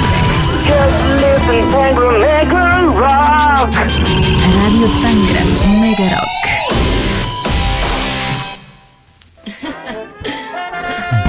[4.58, 5.42] Радио Тангра.
[5.80, 6.32] Мега рок.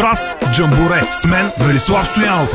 [0.02, 2.50] Брас Джамборе с мен Велислав Стоянов.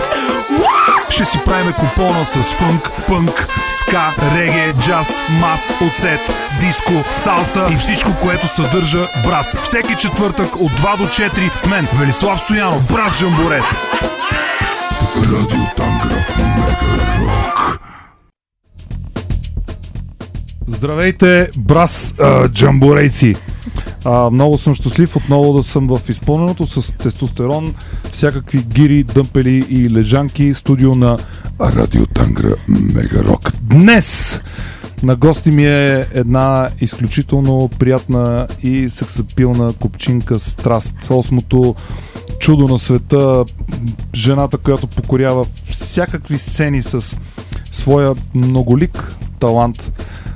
[1.10, 5.10] Ще си правиме купона с фънк, пънк, ска, реге, джаз,
[5.42, 6.20] мас, оцет,
[6.60, 9.56] диско, салса и всичко, което съдържа брас.
[9.56, 12.88] Всеки четвъртък от 2 до 4 с мен Велислав Стоянов.
[12.94, 13.62] Брас Джамборе.
[15.16, 15.68] Радио
[17.22, 17.80] рок.
[20.68, 23.36] Здравейте, брас а, джамборейци!
[24.10, 27.76] А, много съм щастлив отново да съм в изпълненото с тестостерон,
[28.12, 31.18] всякакви гири, дъмпели и лежанки, студио на
[31.62, 33.52] Радио Тангра Мега Рок.
[33.62, 34.42] Днес
[35.04, 40.96] на гости ми е една изключително приятна и сексапилна купчинка страст.
[41.10, 41.76] Осмото
[42.40, 43.46] чудо на света,
[44.16, 47.18] жената, която покорява всякакви сцени с
[47.72, 49.92] своя многолик талант.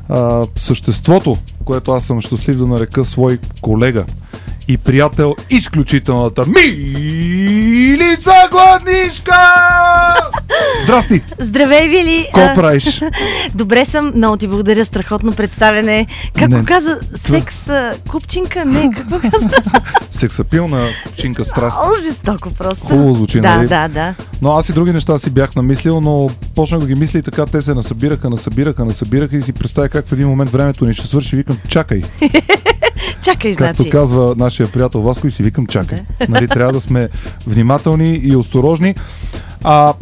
[0.09, 1.37] А, съществото,
[1.71, 4.05] което аз съм щастлив да нарека свой колега
[4.71, 9.35] и приятел, изключителната Милица Гладнишка!
[10.83, 11.21] Здрасти!
[11.39, 12.27] Здравей, Вили!
[12.33, 13.01] А, правиш?
[13.55, 16.07] Добре съм, много ти благодаря, страхотно представене.
[16.39, 16.59] Как Не.
[16.59, 16.99] го каза?
[17.15, 17.55] Секс
[18.09, 18.65] купчинка?
[18.65, 19.49] Не, какво каза?
[20.11, 21.77] Сексапилна купчинка страст.
[21.79, 22.85] О, жестоко просто.
[22.85, 23.67] Хубаво звучи, Да, нали?
[23.67, 24.13] да, да.
[24.41, 27.45] Но аз и други неща си бях намислил, но почнах да ги мисля и така
[27.45, 31.07] те се насъбираха, насъбираха, насъбираха и си представя как в един момент времето ни ще
[31.07, 31.35] свърши.
[31.35, 32.01] Викам, чакай.
[33.23, 33.89] Чакай, Както значи.
[33.91, 35.99] казва нашия приятел Васко и си викам, чакай.
[36.29, 37.09] Нали, трябва да сме
[37.47, 38.95] внимателни и осторожни.
[39.63, 39.93] А,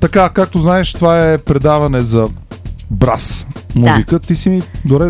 [0.00, 2.28] така, както знаеш, това е предаване за
[2.90, 4.18] брас музика.
[4.18, 4.62] Ти си ми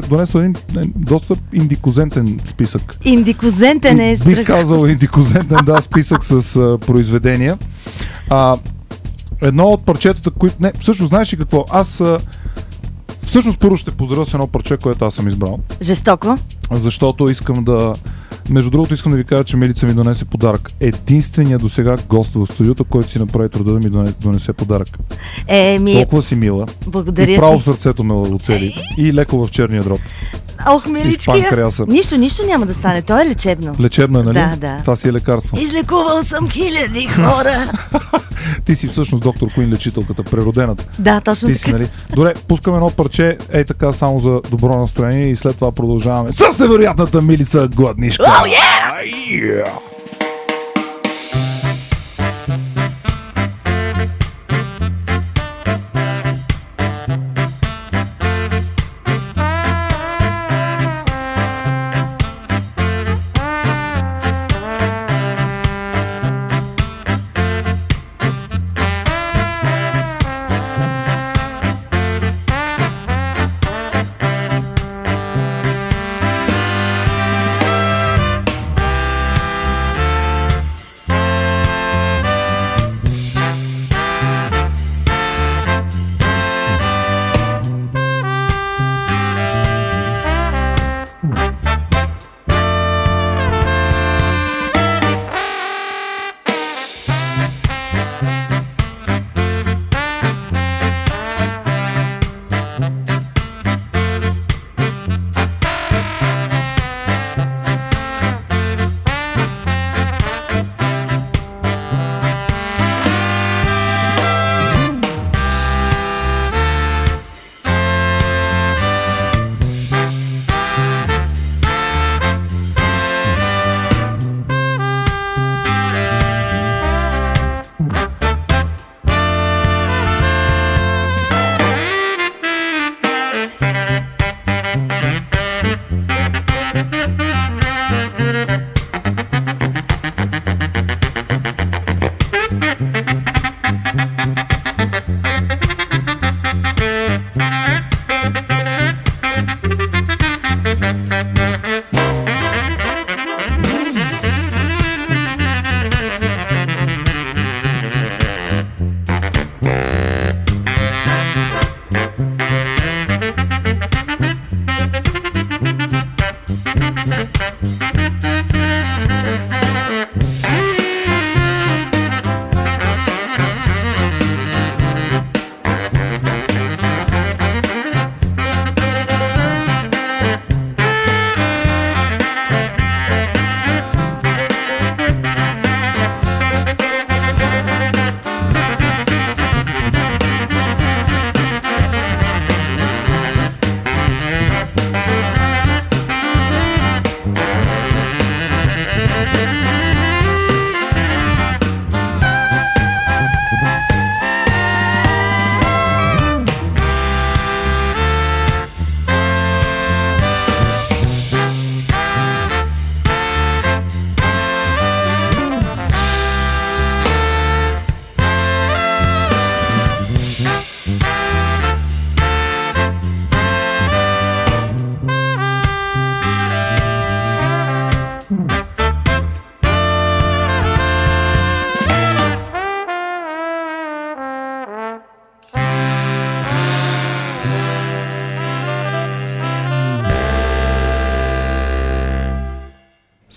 [0.08, 2.98] донесъл един е, доста индикозентен списък.
[3.04, 7.58] Индикозентен е Бих казал индикозентен, да, списък с а, произведения.
[8.30, 8.56] А,
[9.42, 10.56] едно от парчетата, които...
[10.60, 11.64] Не, всъщност знаеш ли какво?
[11.70, 12.18] Аз а,
[13.22, 16.36] всъщност първо ще поздравя с едно парче, което аз съм избрал Жестоко.
[16.70, 17.92] защото искам да...
[18.52, 20.70] Между другото искам да ви кажа, че Милица ми донесе подарък.
[20.80, 24.88] Единственият до сега гост в студиото, който си направи труда да ми доне- донесе подарък.
[25.48, 26.66] Е, ми, Толкова си мила.
[26.86, 28.74] благодаря и право в сърцето ме оцели.
[28.98, 30.00] И леко в черния дроб.
[30.68, 31.34] Ох, И в миличкия.
[31.34, 31.84] панкреаса.
[31.88, 33.02] Нищо, нищо няма да стане.
[33.02, 33.76] То е лечебно.
[33.80, 34.34] Лечебно е, нали?
[34.34, 34.78] Да, да.
[34.80, 35.58] Това си е лекарство.
[35.60, 37.72] Излекувал съм хиляди хора.
[38.64, 40.84] Ти си всъщност доктор Куин лечителката, преродената.
[40.98, 41.72] да, точно Ти си, така.
[41.72, 41.88] нали?
[42.10, 46.58] Добре, пускаме едно парче, ей така само за добро настроение и след това продължаваме с
[46.58, 48.24] невероятната Милица Гладнишка.
[48.42, 48.90] Oh, yeah!
[48.92, 49.91] Ah, yeah!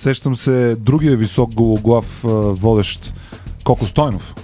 [0.05, 3.13] Сещам се другия висок гологлав водещ
[3.63, 4.35] Коко Стойнов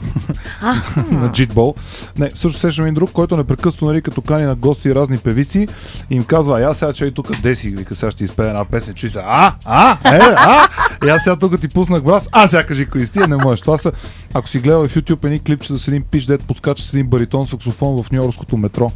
[1.11, 1.75] на джитбол.
[2.17, 5.67] Не, също сещам един друг, който непрекъснато, нали, като кани на гости и разни певици,
[6.09, 8.93] им казва, «А, сега че и тук, де си, вика, сега ще изпее една песен,
[8.93, 10.67] чуй се, а, а, е, а,
[11.05, 13.61] и аз сега тук ти пуснах глас, а сега кажи кои тия не можеш.
[13.61, 13.91] Това са,
[14.33, 17.47] ако си гледал в YouTube едни клипчета с един пич, дет подскача с един баритон
[17.47, 18.91] саксофон в Нью-Йоркското метро.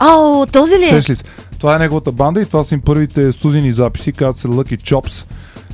[0.00, 0.88] О, този ли е?
[0.88, 1.16] Сеш ли?
[1.58, 5.24] Това е неговата банда и това са им първите студийни записи, казват се Lucky Chops.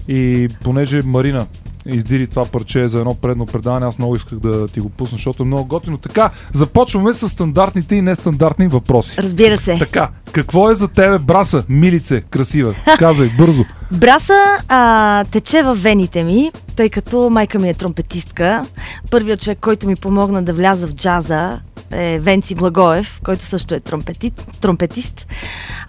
[0.08, 1.46] И понеже Марина
[1.86, 5.42] издири това парче за едно предно предаване, аз много исках да ти го пусна, защото
[5.42, 5.98] е много готино.
[5.98, 9.16] Така, започваме с стандартните и нестандартни въпроси.
[9.18, 9.76] Разбира се.
[9.78, 12.74] Така, какво е за тебе браса, милице, красива?
[12.98, 13.64] Казай, бързо.
[13.92, 18.64] Браса а, тече в вените ми, тъй като майка ми е тромпетистка.
[19.10, 21.60] Първият човек, който ми помогна да вляза в джаза
[21.92, 25.26] е Венци Благоев, който също е тромпетит, тромпетист.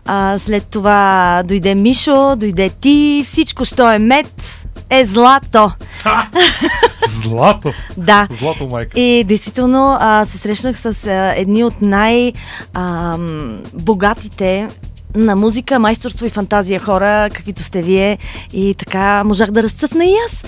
[0.05, 4.33] А, след това дойде Мишо, дойде ти, всичко, що е мед,
[4.89, 5.71] е злато.
[7.09, 7.73] Злато.
[7.97, 8.27] Да.
[8.31, 8.99] Злато, майка.
[8.99, 14.67] И действително а, се срещнах с а, едни от най-богатите
[15.15, 18.17] на музика, майсторство и фантазия хора, каквито сте вие.
[18.53, 20.43] И така можах да разцъфна и аз.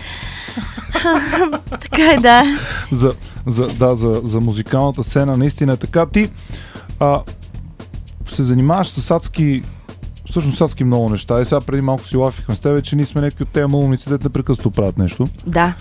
[1.70, 2.44] така е, да.
[2.92, 3.14] За,
[3.46, 6.06] за, да, за, за музикалната сцена наистина е така.
[6.06, 6.30] Ти
[7.00, 7.22] а,
[8.28, 9.64] се занимаваш с адски
[10.30, 11.42] всъщност адски много неща.
[11.42, 14.10] И сега преди малко си лафихме с тебе, че ние сме някакви от тези малумници,
[14.10, 15.28] дете непрекъснато правят нещо.
[15.48, 15.74] Да.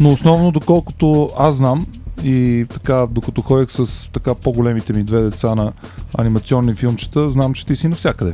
[0.00, 1.86] Но основно, доколкото аз знам
[2.26, 5.72] и така, докато ходех с така по-големите ми две деца на
[6.18, 8.32] анимационни филмчета, знам, че ти си навсякъде.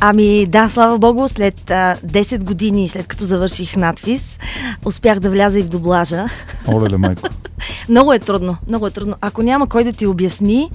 [0.00, 4.38] Ами да, слава богу, след а, 10 години, след като завърших надфис,
[4.84, 6.24] успях да вляза и в доблажа.
[6.68, 7.22] Оле, майко.
[7.88, 9.14] Много е трудно, много е трудно.
[9.20, 10.70] Ако няма кой да ти обясни,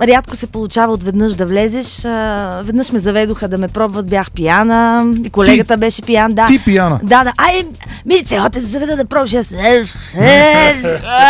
[0.00, 2.04] рядко се получава отведнъж да влезеш.
[2.04, 6.46] А, веднъж ме заведоха да ме пробват, бях пияна, и колегата беше пиян, да.
[6.46, 7.00] Ти пияна.
[7.02, 7.32] Да, да.
[7.38, 7.66] Ай,
[8.06, 9.34] ми, цялата се заведа да пробваш.
[9.34, 9.50] Аз,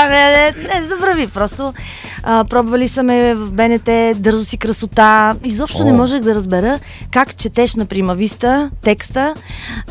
[0.08, 1.26] не, не, не, забрави.
[1.26, 1.74] Просто
[2.22, 5.36] а, пробвали са ме в БНТ, дързо си красота.
[5.44, 5.84] Изобщо О.
[5.84, 6.78] не можех да разбера
[7.12, 9.34] как четеш на примависта текста,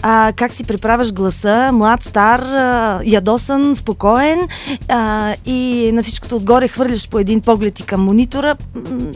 [0.01, 4.39] а, как си приправяш гласа, млад, стар, а, ядосан, спокоен
[4.87, 8.55] а, и на всичкото отгоре хвърляш по един поглед и към монитора.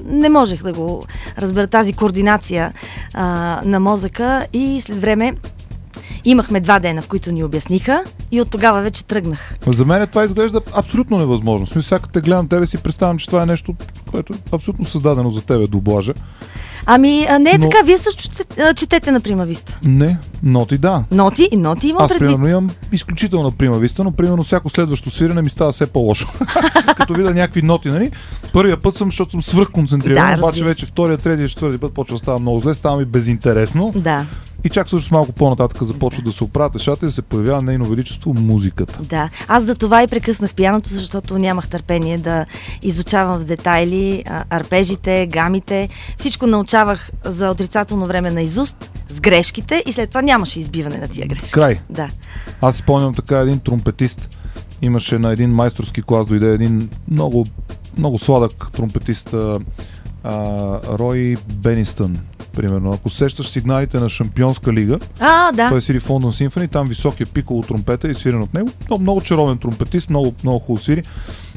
[0.06, 1.04] Не можех да го
[1.38, 2.74] разбера тази координация
[3.14, 5.34] а, на мозъка и след време
[6.26, 9.56] Имахме два дена, в които ни обясниха и от тогава вече тръгнах.
[9.68, 11.68] За мен това изглежда абсолютно невъзможно.
[11.68, 13.76] Смисъл, като те гледам тебе си представям, че това е нещо,
[14.12, 16.14] което е абсолютно създадено за тебе, дублажа.
[16.86, 19.80] Ами, а не е Но- така, вие също чете- а, четете на примависта.
[19.84, 21.04] Не, ноти да.
[21.12, 22.28] Ноти и ноти имам Аз, предвид.
[22.28, 26.28] примерно, имам изключителна примависта, но примерно всяко следващо свирене ми става все по-лошо.
[26.98, 28.12] Като видя някакви ноти, нали?
[28.54, 32.20] Първия път съм, защото съм свръхконцентриран, Да, обаче вече втория, третия, четвърти път почва да
[32.20, 33.92] става много зле, става ми безинтересно.
[33.96, 34.26] Да,
[34.64, 37.86] И чак всъщност малко по-нататък започва да се оправят нещата и да се появява нейно
[37.86, 39.00] величество музиката.
[39.02, 39.30] да.
[39.48, 42.46] Аз за това и прекъснах пияното, защото нямах търпение да
[42.82, 45.90] изучавам в детайли арпежите, гамите.
[46.18, 51.08] Всичко научавах за отрицателно време на изуст, с грешките и след това нямаше избиване на
[51.08, 51.52] тия грешки.
[51.52, 51.80] Край.
[51.90, 52.10] Да.
[52.62, 54.30] Аз спомням така един тромпетист.
[54.82, 57.46] Имаше на един майсторски клас, дойде един много,
[57.98, 59.60] много сладък тромпетист, а,
[60.24, 60.34] а,
[61.00, 62.18] Рой Бенистън,
[62.56, 62.92] примерно.
[62.92, 65.70] Ако сещаш сигналите на Шампионска лига, А, да.
[65.70, 68.70] той свири в Лондон Симфони, там високия пикало тромпета и свирен от него.
[68.88, 71.04] Много, много чаровен тромпетист, много, много хубаво свири.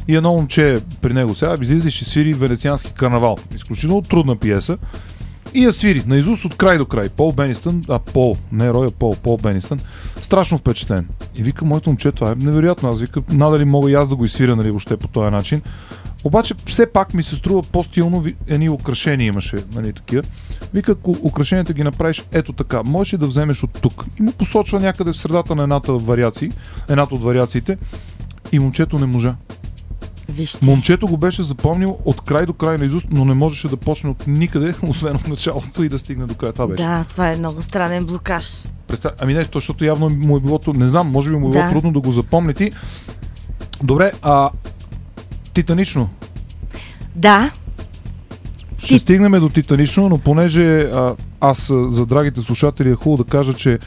[0.08, 3.36] И едно момче при него сега излиза и ще свири венециански карнавал.
[3.56, 4.78] Изключително трудна пиеса.
[5.54, 7.08] И я свири, наизуст от край до край.
[7.08, 9.80] Пол Бенистън, а Пол, не Роя, Пол, Пол Бенистън,
[10.22, 11.08] страшно впечатлен.
[11.36, 12.88] И вика, моето момче, това е невероятно.
[12.88, 15.62] Аз вика, надали мога и аз да го изсвиря, нали, въобще по този начин.
[16.26, 20.22] Обаче все пак ми се струва по-стилно, едни украшения имаше, нали, такива.
[20.74, 24.04] Вика, ако украшенията ги направиш ето така, можеш ли да вземеш от тук?
[24.18, 26.52] И му посочва някъде в средата на едната, вариации,
[26.88, 27.78] едната от вариациите
[28.52, 29.34] и момчето не можа.
[30.28, 30.66] Вижте.
[30.66, 34.10] Момчето го беше запомнил от край до край на изуст, но не можеше да почне
[34.10, 36.52] от никъде, освен от началото и да стигне до края.
[36.52, 36.82] Това беше.
[36.82, 38.64] Да, това е много странен блокаж.
[38.86, 39.12] Представ...
[39.20, 41.64] Ами не, то, защото явно му е било, не знам, може би му е било
[41.64, 41.70] Да.
[41.70, 42.72] трудно да го запомни ти.
[43.82, 44.50] Добре, а
[45.56, 46.08] Титанично.
[47.14, 47.50] Да,
[48.78, 53.30] Ще Ти- стигнем до Титанично, но понеже а, аз за драгите слушатели е хубаво да
[53.30, 53.78] кажа, че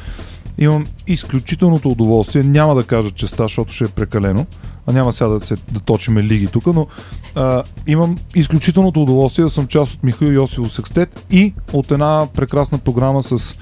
[0.58, 4.46] имам изключителното удоволствие, няма да кажа честа, защото ще е прекалено,
[4.88, 6.88] а няма сега да, се, да точиме лиги тук, но
[7.36, 12.78] а, имам изключителното удоволствие да съм част от Михаил Йосифов Секстет и от една прекрасна
[12.78, 13.56] програма с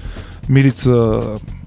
[0.48, 1.20] Милица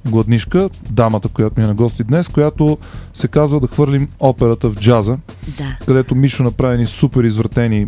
[0.09, 2.77] Гладнишка, дамата, която ми е на гости днес, която
[3.13, 5.17] се казва да хвърлим операта в джаза
[5.57, 5.77] да.
[5.85, 7.87] където Мишо направи ни супер извратени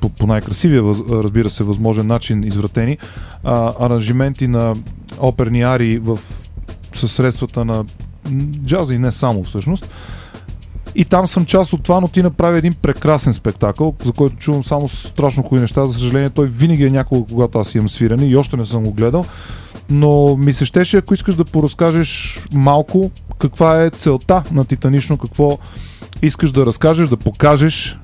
[0.00, 2.98] по, по най-красивия, разбира се, възможен начин извратени,
[3.44, 4.74] а, аранжименти на
[5.18, 6.18] оперни арии в,
[6.94, 7.84] със средствата на
[8.66, 9.90] джаза и не само всъщност.
[10.94, 14.64] И там съм част от това, но ти направи един прекрасен спектакъл, за който чувам
[14.64, 15.86] само страшно хубави неща.
[15.86, 18.92] За съжаление, той винаги е някога, когато аз имам свирене и още не съм го
[18.92, 19.24] гледал.
[19.90, 25.58] Но ми се щеше, ако искаш да поразкажеш малко, каква е целта на Титанично, какво
[26.22, 27.98] искаш да разкажеш, да покажеш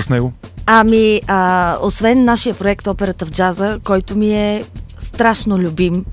[0.00, 0.32] с него.
[0.66, 4.64] Ами, а, освен нашия проект Операта в джаза, който ми е
[4.98, 6.04] страшно любим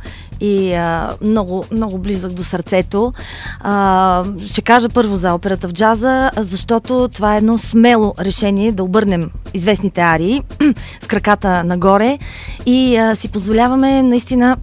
[0.43, 3.13] и а, много, много близък до сърцето.
[3.59, 8.83] А, ще кажа първо за операта в джаза, защото това е едно смело решение да
[8.83, 10.41] обърнем известните арии
[11.01, 12.19] с краката нагоре
[12.65, 14.57] и а, си позволяваме наистина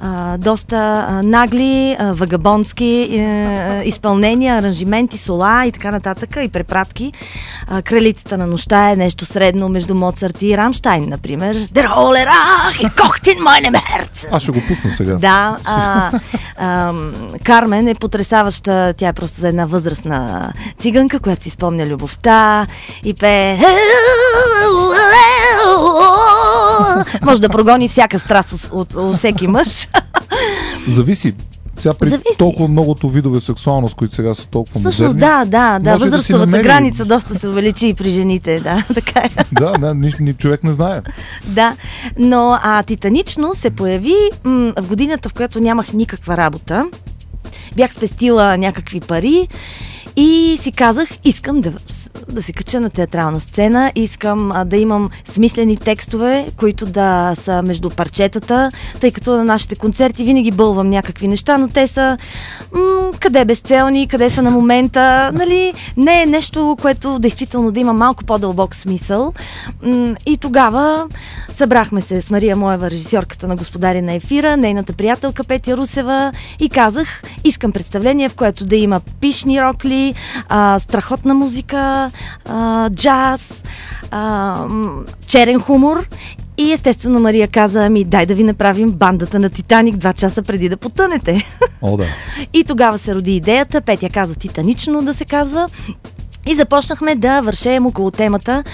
[0.00, 7.12] а, доста а, нагли, а, вагабонски е, изпълнения, аранжименти, сола и така нататък и препратки.
[7.68, 11.56] А, Кралицата на нощта е нещо средно между Моцарт и Рамштайн, например.
[11.56, 14.28] Der Hohle Rach, in kocht in meinem Herzen.
[14.30, 15.01] Аз ще го пусна сега.
[15.04, 16.10] Да, а,
[16.56, 16.92] а,
[17.44, 18.94] Кармен е потрясаваща.
[18.96, 22.66] Тя е просто за една възрастна циганка, която си спомня любовта
[23.04, 23.58] и пее.
[27.22, 29.88] Може да прогони всяка страст от, от, от всеки мъж.
[30.88, 31.34] Зависи.
[31.82, 32.38] Сега при Зависи.
[32.38, 35.20] толкова многото видове сексуалност, които сега са толкова Всъщност, модерни.
[35.20, 35.90] да, да, да.
[35.90, 39.30] да Възрастовата намери- граница доста се увеличи и при жените, да, така е.
[39.52, 41.00] Да, да, ни, ни, човек не знае.
[41.46, 41.76] Да,
[42.18, 46.86] но а, Титанично се появи м- в годината, в която нямах никаква работа.
[47.76, 49.48] Бях спестила някакви пари
[50.16, 51.72] и си казах, искам да,
[52.28, 57.62] да се кача на театрална сцена, искам а, да имам смислени текстове, които да са
[57.62, 62.18] между парчетата, тъй като на нашите концерти винаги бълвам някакви неща, но те са
[62.72, 67.92] м- къде безцелни, къде са на момента, нали, не е нещо, което действително да има
[67.92, 69.32] малко по-дълбок смисъл.
[69.82, 71.08] М- и тогава
[71.50, 76.68] събрахме се с Мария Моева, режисьорката на Господари на ефира, нейната приятелка Петя Русева и
[76.68, 80.14] казах, искам представление, в което да има пишни рокли,
[80.48, 82.01] а, страхотна музика,
[82.48, 83.62] а, джаз,
[84.10, 84.66] а,
[85.26, 86.08] черен хумор
[86.58, 90.68] и естествено Мария каза, ами дай да ви направим бандата на Титаник два часа преди
[90.68, 91.46] да потънете.
[91.82, 92.04] О, да.
[92.52, 95.68] И тогава се роди идеята, Петя каза титанично да се казва.
[96.46, 98.64] И започнахме да вършеем около темата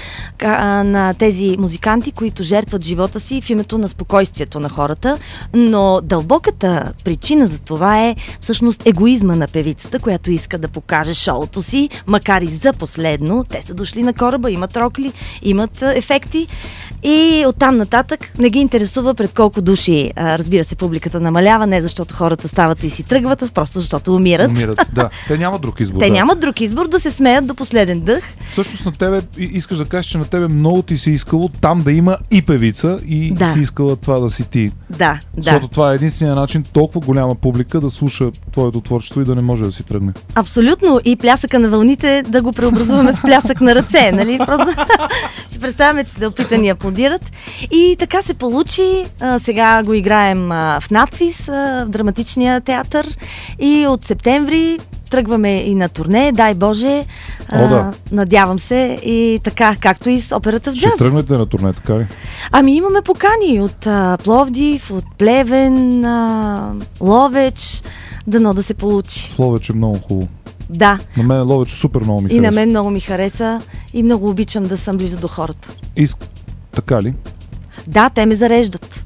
[0.42, 5.18] а, на тези музиканти, които жертват живота си в името на спокойствието на хората.
[5.54, 11.62] Но дълбоката причина за това е всъщност егоизма на певицата, която иска да покаже шоуто
[11.62, 13.44] си, макар и за последно.
[13.48, 16.46] Те са дошли на кораба, имат рокли, имат ефекти.
[17.02, 21.80] И оттам нататък не ги интересува пред колко души, а, разбира се, публиката намалява, не
[21.82, 24.50] защото хората стават и си тръгват, а просто защото умират.
[24.50, 24.80] Умират.
[24.92, 25.10] Да.
[25.28, 26.00] Те нямат друг избор.
[26.00, 26.12] Те да.
[26.12, 28.24] нямат друг избор да се смеят до последен дъх.
[28.46, 31.92] Всъщност на тебе искаш да кажеш, че на тебе много ти се искало там да
[31.92, 33.52] има и певица и Да.
[33.52, 34.70] си искала това да си ти.
[34.90, 35.18] Да, да.
[35.42, 39.42] Защото това е единствения начин толкова голяма публика да слуша твоето творчество и да не
[39.42, 40.12] може да си тръгне.
[40.34, 41.00] Абсолютно.
[41.04, 44.38] И плясъка на вълните да го преобразуваме в плясък на ръце, нали?
[44.46, 44.66] Просто
[45.48, 47.32] си представяме, че дълпите ни аплодират.
[47.62, 49.04] И така се получи.
[49.20, 51.52] А, сега го играем а, в надвис, а,
[51.84, 53.18] в драматичния театър.
[53.58, 54.78] И от септември
[55.10, 57.04] тръгваме и на турне, дай Боже.
[57.52, 57.92] О, да.
[58.12, 60.98] Надявам се и така, както и с операта в Ще джаз.
[60.98, 62.06] тръгнете на турне, така ли?
[62.52, 67.82] Ами имаме покани от а, Пловдив, от Плевен, а, Ловеч,
[68.26, 69.34] дано да се получи.
[69.38, 70.28] Ловеч е много хубаво.
[70.70, 72.54] Да, На мен Ловеч супер много ми и на харесва.
[72.54, 73.60] мен много ми хареса
[73.94, 75.68] и много обичам да съм близо до хората.
[75.96, 76.16] Иск...
[76.78, 77.14] Така ли?
[77.86, 79.04] Да, те ме зареждат.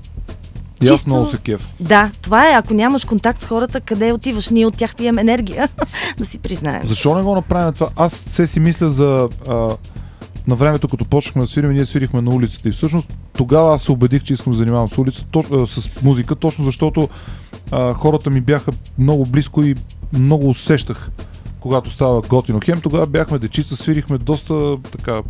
[0.85, 1.75] И аз много се кеф.
[1.81, 4.49] Да, това е, ако нямаш контакт с хората, къде отиваш?
[4.49, 5.69] Ние от тях пием енергия,
[6.19, 6.85] да си признаем.
[6.85, 7.89] Защо не го направим това?
[7.97, 9.29] Аз се си мисля за...
[9.49, 9.77] А,
[10.47, 12.69] на времето, като почнахме да свирим, ние свирихме на улицата.
[12.69, 16.35] И всъщност тогава аз се убедих, че искам да занимавам с улица, то, с музика,
[16.37, 17.09] точно защото
[17.71, 19.75] а, хората ми бяха много близко и
[20.13, 21.11] много усещах,
[21.61, 22.61] когато става готино.
[22.65, 25.23] Хем тогава бяхме дечица, свирихме доста така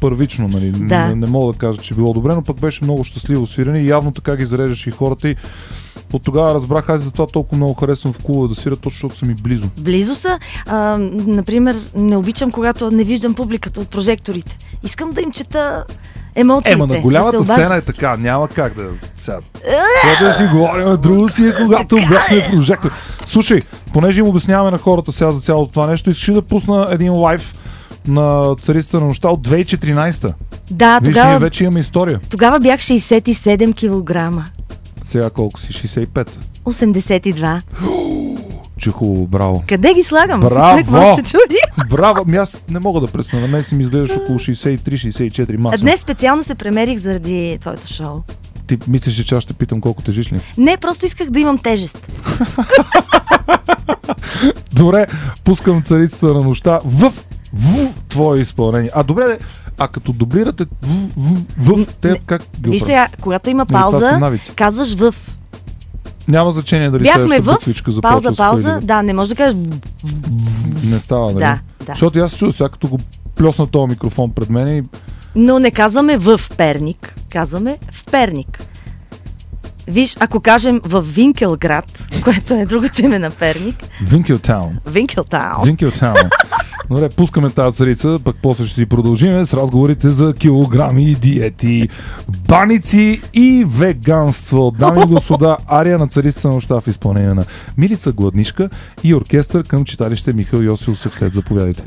[0.00, 0.70] първично, нали?
[0.70, 1.06] Да.
[1.06, 3.78] Не, не мога да кажа, че е било добре, но пък беше много щастливо свирене
[3.78, 5.36] и явно така ги зареждаше и хората и
[6.12, 9.26] от тогава разбрах, аз затова толкова много харесвам в клуба да свиря, точно защото са
[9.26, 9.68] ми близо.
[9.80, 10.38] Близо са.
[10.66, 14.58] А, например, не обичам, когато не виждам публиката от прожекторите.
[14.82, 15.84] Искам да им чета
[16.34, 16.72] емоциите.
[16.72, 17.56] Ема на да голямата обаждат.
[17.56, 18.88] сцена е така, няма как да...
[19.22, 19.38] Сега,
[20.02, 22.50] трябва да си говорим, друго си е когато е.
[22.50, 22.90] прожектор.
[23.26, 23.60] Слушай,
[23.92, 27.54] понеже им обясняваме на хората сега за цялото това нещо, искаш да пусна един лайв
[28.06, 30.32] на Царицата на нощта от 2014.
[30.70, 32.20] Да, Виж, ние тогава, вече имаме история.
[32.30, 33.74] тогава бях 67
[34.34, 34.44] кг.
[35.04, 35.68] Сега колко си?
[35.68, 36.28] 65.
[36.64, 37.62] 82.
[38.78, 39.64] че хубаво, браво.
[39.68, 40.40] Къде ги слагам?
[40.40, 40.82] Браво!
[40.82, 41.56] Човек се чуди.
[41.90, 42.22] Браво!
[42.26, 43.40] Ами аз не мога да пресна.
[43.40, 45.78] На мен си ми изглеждаш около 63-64 А маса.
[45.78, 48.20] днес специално се премерих заради твоето шоу.
[48.66, 50.40] Ти мислиш, че аз ще питам колко тежиш ли?
[50.58, 52.08] Не, просто исках да имам тежест.
[54.72, 55.06] Добре,
[55.44, 57.12] пускам царицата на нощта в,
[57.54, 58.90] в твое изпълнение.
[58.94, 59.38] А добре,
[59.78, 61.08] а като дублирате в,
[61.58, 65.14] в, в, те как ги Виж сега, когато има пауза, казваш в.
[66.28, 68.78] Няма значение дали Бяхме в буквичка пауза, пауза.
[68.82, 69.58] Да, не може да кажеш
[70.84, 71.38] Не става, нали?
[71.38, 71.92] Да, да.
[71.92, 72.98] Защото аз се чудя сега, като го
[73.34, 74.82] плесна този микрофон пред мен и
[75.34, 78.64] Но не казваме в Перник, казваме в Перник.
[79.86, 84.78] Виж, ако кажем в Винкелград, което е другото име на Перник, Винкелтаун.
[84.86, 85.64] Винкелтаун.
[85.64, 86.30] Винкелтаун.
[86.92, 91.88] Добре, пускаме тази царица, пък после ще си продължим с разговорите за килограми диети,
[92.48, 94.74] баници и веганство.
[94.78, 97.44] Дами и господа, ария на царицата на нощта в изпълнение на
[97.78, 98.70] Милица Гладнишка
[99.04, 101.82] и оркестър към читалище Михаил Йосифов след Заповядайте.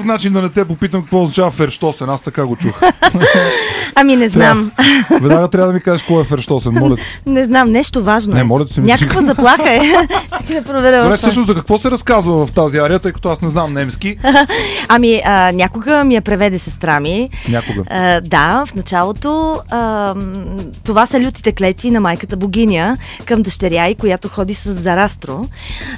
[0.00, 2.10] Никакъв начин да не те попитам какво означава ферштосен.
[2.10, 2.80] Аз така го чух.
[3.94, 4.72] Ами не знам.
[5.10, 6.72] Веднага трябва да ми кажеш какво е ферштосен.
[6.72, 7.02] Моля те.
[7.30, 8.34] Не знам, нещо важно.
[8.34, 8.44] Не, е.
[8.44, 9.80] моля ми Някаква заплаха е.
[10.38, 11.02] Чакай да проверя.
[11.02, 14.16] Добре, всъщност за какво се разказва в тази ария, тъй като аз не знам немски.
[14.88, 17.30] Ами, а, някога ми я преведе сестра ми.
[17.48, 17.82] Някога.
[17.90, 20.14] А, да, в началото а,
[20.84, 25.46] това са лютите клетви на майката богиня към дъщеря й, която ходи с Зарастро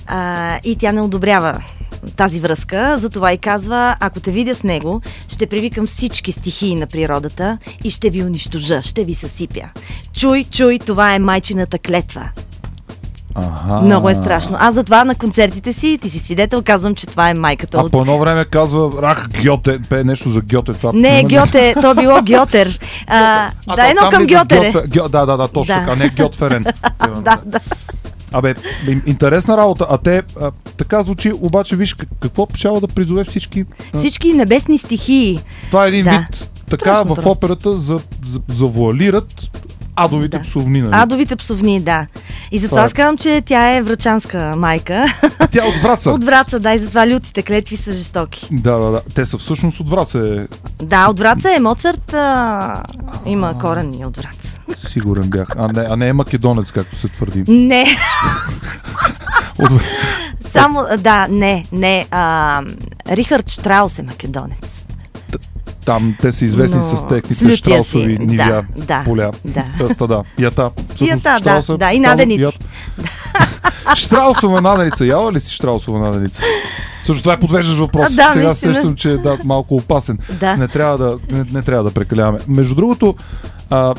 [0.06, 1.62] а, и тя не одобрява
[2.08, 6.86] тази връзка, затова и казва, ако те видя с него, ще привикам всички стихии на
[6.86, 9.64] природата и ще ви унищожа, ще ви съсипя.
[10.12, 12.28] Чуй, чуй, това е майчината клетва.
[13.34, 13.80] Ага.
[13.80, 14.56] Много е страшно.
[14.60, 17.92] Аз затова на концертите си, ти си свидетел, казвам, че това е майката А от...
[17.92, 20.72] по едно време казва Рах Гьоте, пее нещо за Гьоте.
[20.72, 21.24] Това Не?
[21.24, 22.78] Гьоте, то било Гьотер.
[23.06, 24.72] А, А, да, едно към Гьотере.
[24.72, 25.80] Гьотфе- Гьо- Да, да, да, точно Да.
[25.80, 26.64] така, не Гьотферен.
[27.20, 27.60] Да, да.
[28.32, 29.86] Абе, ин- интересна работа.
[29.90, 33.64] А те, а, така звучи, обаче виж как- какво печава да призове всички.
[33.94, 35.40] а, Всички небесни стихии.
[35.66, 36.10] Това е един Да.
[36.10, 37.30] вид, така Страшно в просто.
[37.30, 39.50] операта за, за, завуалират
[39.96, 40.42] адовите Да.
[40.42, 40.80] псовни.
[40.80, 40.92] Нали?
[40.94, 42.06] Адовите псовни, да.
[42.52, 45.04] И затова Това е- аз казвам, че тя е врачанска майка.
[45.38, 46.10] А тя е от Враца.
[46.10, 48.48] от Враца, да, и затова лютите клетви са жестоки.
[48.50, 49.00] Да, да, да.
[49.14, 50.56] Те са всъщност от Враца, е.
[50.84, 52.14] Да, от Враца е Моцарт.
[52.14, 52.82] А,
[53.26, 54.54] има корени от Враца.
[54.76, 55.48] Сигурен бях.
[55.56, 57.44] А не, а не е македонец, както се твърди.
[57.48, 57.84] Не,
[59.58, 59.70] От...
[60.52, 62.06] само, да, не, не.
[62.10, 62.62] А,
[63.10, 64.82] Рихард Штраус е македонец.
[65.84, 69.64] Там те са известни Но с техните штраусови си, нивя, да, да, поля, да.
[69.94, 70.70] Стада, ята.
[70.94, 72.58] Всъщност, Ята, да, Штрауса да, и става наденици.
[73.96, 75.06] Штраусова наденица.
[75.06, 76.42] Яла ли си Штраусова наденица?
[77.04, 78.06] Също това е подвеждаш въпрос.
[78.06, 78.74] А, да, Сега наистина.
[78.74, 80.18] сещам, че е да, малко опасен.
[80.40, 80.56] Да.
[80.56, 82.38] Не, трябва да, не, не трябва да прекаляваме.
[82.48, 83.14] Между другото,
[83.70, 83.94] а,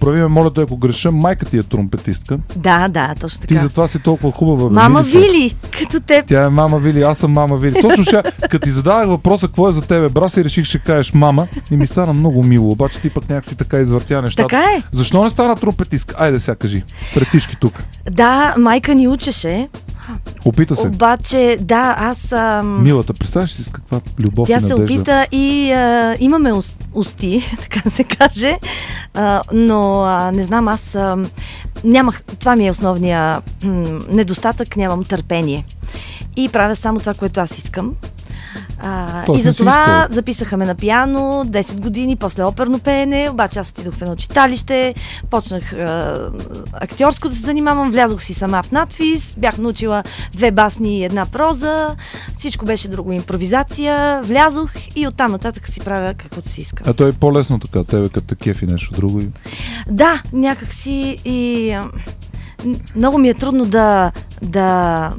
[0.00, 2.38] поправи ме, моля те, ако греша, майка ти е тромпетистка.
[2.56, 3.60] Да, да, точно Ти така.
[3.60, 4.68] затова си толкова хубава.
[4.68, 5.18] бе, Мама Милица.
[5.18, 6.26] Вили, като теб.
[6.26, 7.74] Тя е мама Вили, аз съм мама Вили.
[7.80, 11.12] Точно ще, като ти задавах въпроса какво е за тебе, брас, и реших, ще кажеш
[11.14, 11.46] мама.
[11.70, 14.48] И ми стана много мило, обаче ти пък някакси така извъртя нещата.
[14.48, 14.82] Така е.
[14.92, 16.16] Защо не стана тромпетистка?
[16.18, 16.82] Айде сега кажи.
[17.14, 17.82] Пред всички тук.
[18.10, 19.68] Да, майка ни учеше,
[20.44, 20.86] Опита се.
[20.86, 22.32] обаче, да, аз...
[22.32, 22.82] Ам...
[22.82, 27.42] Милата, представяш си с каква любов Тя и се опита и а, имаме ус- усти,
[27.60, 28.58] така се каже,
[29.14, 31.16] а, но а, не знам, аз а,
[31.84, 35.64] нямах, това ми е основния м, недостатък, нямам търпение.
[36.36, 37.94] И правя само това, което аз искам.
[38.82, 40.08] А, Тоест и затова искала.
[40.10, 44.94] записаха ме на пиано 10 години, после оперно пеене, обаче аз отидох в едно читалище,
[45.30, 46.30] почнах а,
[46.72, 51.26] актьорско да се занимавам, влязох си сама в надфис, бях научила две басни и една
[51.26, 51.96] проза,
[52.38, 56.86] всичко беше друго импровизация, влязох и оттам нататък си правя каквото си искам.
[56.90, 59.20] А той е по-лесно така, тебе като те кефи нещо друго.
[59.20, 59.28] И...
[59.90, 61.76] Да, някак си и
[62.96, 64.12] много ми е трудно да
[64.42, 65.12] да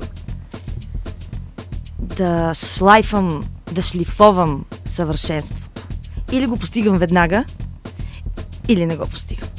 [2.22, 5.82] да шлайфам, да шлифовам съвършенството.
[6.32, 7.44] Или го постигам веднага,
[8.68, 9.50] или не го постигам.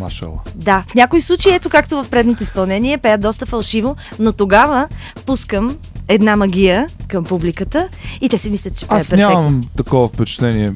[0.00, 0.38] Машала.
[0.54, 4.88] Да, в някои случаи, ето както в предното изпълнение, пея доста фалшиво, но тогава
[5.26, 5.76] пускам
[6.08, 7.88] една магия към публиката
[8.20, 9.34] и те си мислят, че пея Аз перфектно.
[9.34, 10.72] нямам такова впечатление.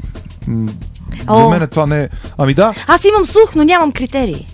[0.46, 0.68] М,
[1.29, 1.50] За О.
[1.50, 2.09] мен това не е.
[2.38, 4.46] Ами да, Аз имам слух, но нямам критерии.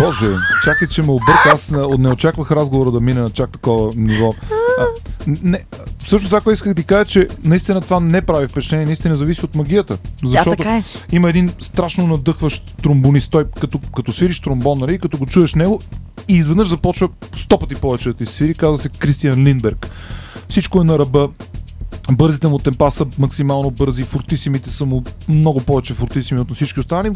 [0.00, 0.26] Боже,
[0.64, 1.50] чакай, че ме обърка.
[1.52, 4.32] Аз не, не очаквах разговора да мине на чак такова ниво.
[4.80, 4.86] А,
[5.42, 5.64] не,
[5.98, 9.44] също това, което исках да ти кажа, че наистина това не прави впечатление, наистина зависи
[9.44, 9.98] от магията.
[10.24, 10.82] Защото така е.
[11.12, 13.30] има един страшно надъхващ тромбонист.
[13.30, 15.80] Той като, като свириш тромбон, нали, като го чуеш него
[16.28, 18.54] и изведнъж започва сто пъти повече да ти свири.
[18.54, 19.90] Казва се Кристиан Линдберг.
[20.48, 21.28] Всичко е на ръба.
[22.12, 27.12] Бързите му темпа са максимално бързи, фортисимите са му много повече фортисими от всички останали.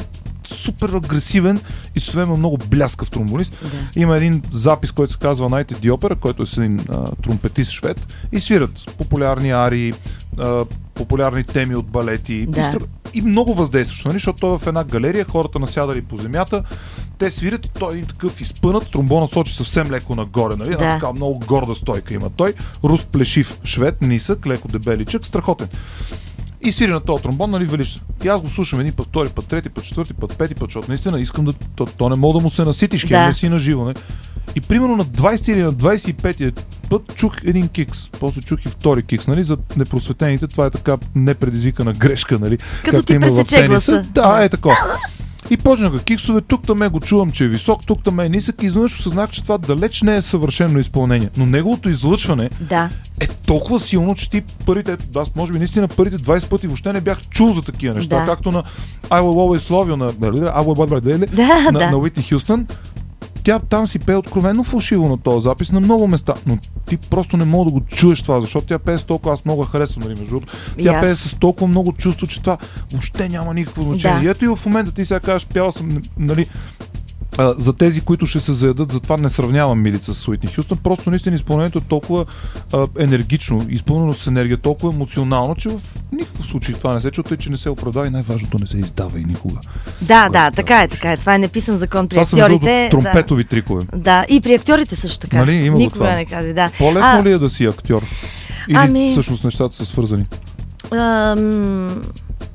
[0.46, 1.61] Супер агресивен
[1.94, 3.52] и с време много бляскав тромбонист.
[3.62, 4.00] Да.
[4.00, 8.07] Има един запис, който се казва the Opera, който е с един а, тромпетист швед
[8.33, 9.92] и свират популярни арии,
[10.38, 12.78] а, популярни теми от балети Да.
[13.14, 14.16] И, много въздействащо, нали?
[14.16, 16.62] защото той е в една галерия, хората насядали по земята,
[17.18, 20.72] те свират и той е един такъв изпънат, тромбона сочи съвсем леко нагоре, нали?
[20.72, 20.98] Една Да.
[20.98, 25.68] така много горда стойка има той, рус плешив швед, нисък, леко дебеличък, страхотен.
[26.64, 28.00] И свири на този тромбон, нали, велиш.
[28.24, 30.88] И аз го слушам един път, втори път, трети път, четвърти път, пети път, защото
[30.88, 31.53] наистина искам да.
[31.53, 33.33] То, то не мога да му се наситиш, Да.
[33.33, 33.94] си на живо, не.
[34.55, 38.11] И примерно на 20 или на 25 път чух един кикс.
[38.11, 39.42] После чух и втори кикс, нали?
[39.42, 42.57] За непросветените това е така непредизвикана грешка, нали?
[42.57, 44.03] Като както ти пресече гласа.
[44.14, 44.77] Да, е такова.
[45.50, 48.66] И почнаха киксове, тук там го чувам, че е висок, тук там е нисък и
[48.66, 51.30] изведнъж осъзнах, че това далеч не е съвършено изпълнение.
[51.37, 52.90] Но неговото излъчване Да.
[53.20, 57.00] е толкова силно, че ти първите, аз може би наистина първите 20 пъти въобще не
[57.00, 58.26] бях чул за такива неща, Да.
[58.26, 58.62] както на
[59.02, 61.90] I Will Always Love You на, I Will Always Love You, Да, на, да.
[61.90, 62.66] на Уитни Хюстън.
[63.44, 67.37] Тя там си пее откровенно фалшиво на този запис на много места, но ти просто
[67.37, 70.18] не мога да го чуеш това, защото тя пее с толкова, аз много харесвам, нали,
[70.18, 70.52] между другото.
[70.83, 71.00] Тя аз.
[71.00, 72.59] пее с толкова много чувство, че това
[72.92, 74.18] въобще няма никакво значение.
[74.18, 74.26] Да.
[74.26, 76.46] И ето и в момента ти сега кажеш, пяла съм, нали,
[77.38, 80.79] а, за тези, които ще се заядат, затова не сравнявам Милица с Уитни Хюстън.
[80.79, 82.25] Просто наистина изпълнението е толкова
[82.73, 85.81] а, енергично, изпълнено с енергия, толкова емоционално, че в
[86.12, 89.20] никакъв случай това не се чута, че не се оправдава и най-важното не се издава
[89.20, 89.55] и никога.
[90.03, 91.16] Да, да, трябва така е, да така е.
[91.16, 92.88] Това е неписан закон при Това актьорите.
[92.90, 93.85] другото тромпетови трикове.
[93.92, 93.99] Да.
[93.99, 95.37] да, и при актьорите също така.
[95.38, 96.14] Нали, има Никога това.
[96.14, 96.70] не кази, да.
[96.79, 98.03] По-лесно А, ли е да си актьор?
[98.68, 100.27] Или Ами- всъщност нещата са свързани?
[100.90, 102.03] Ам,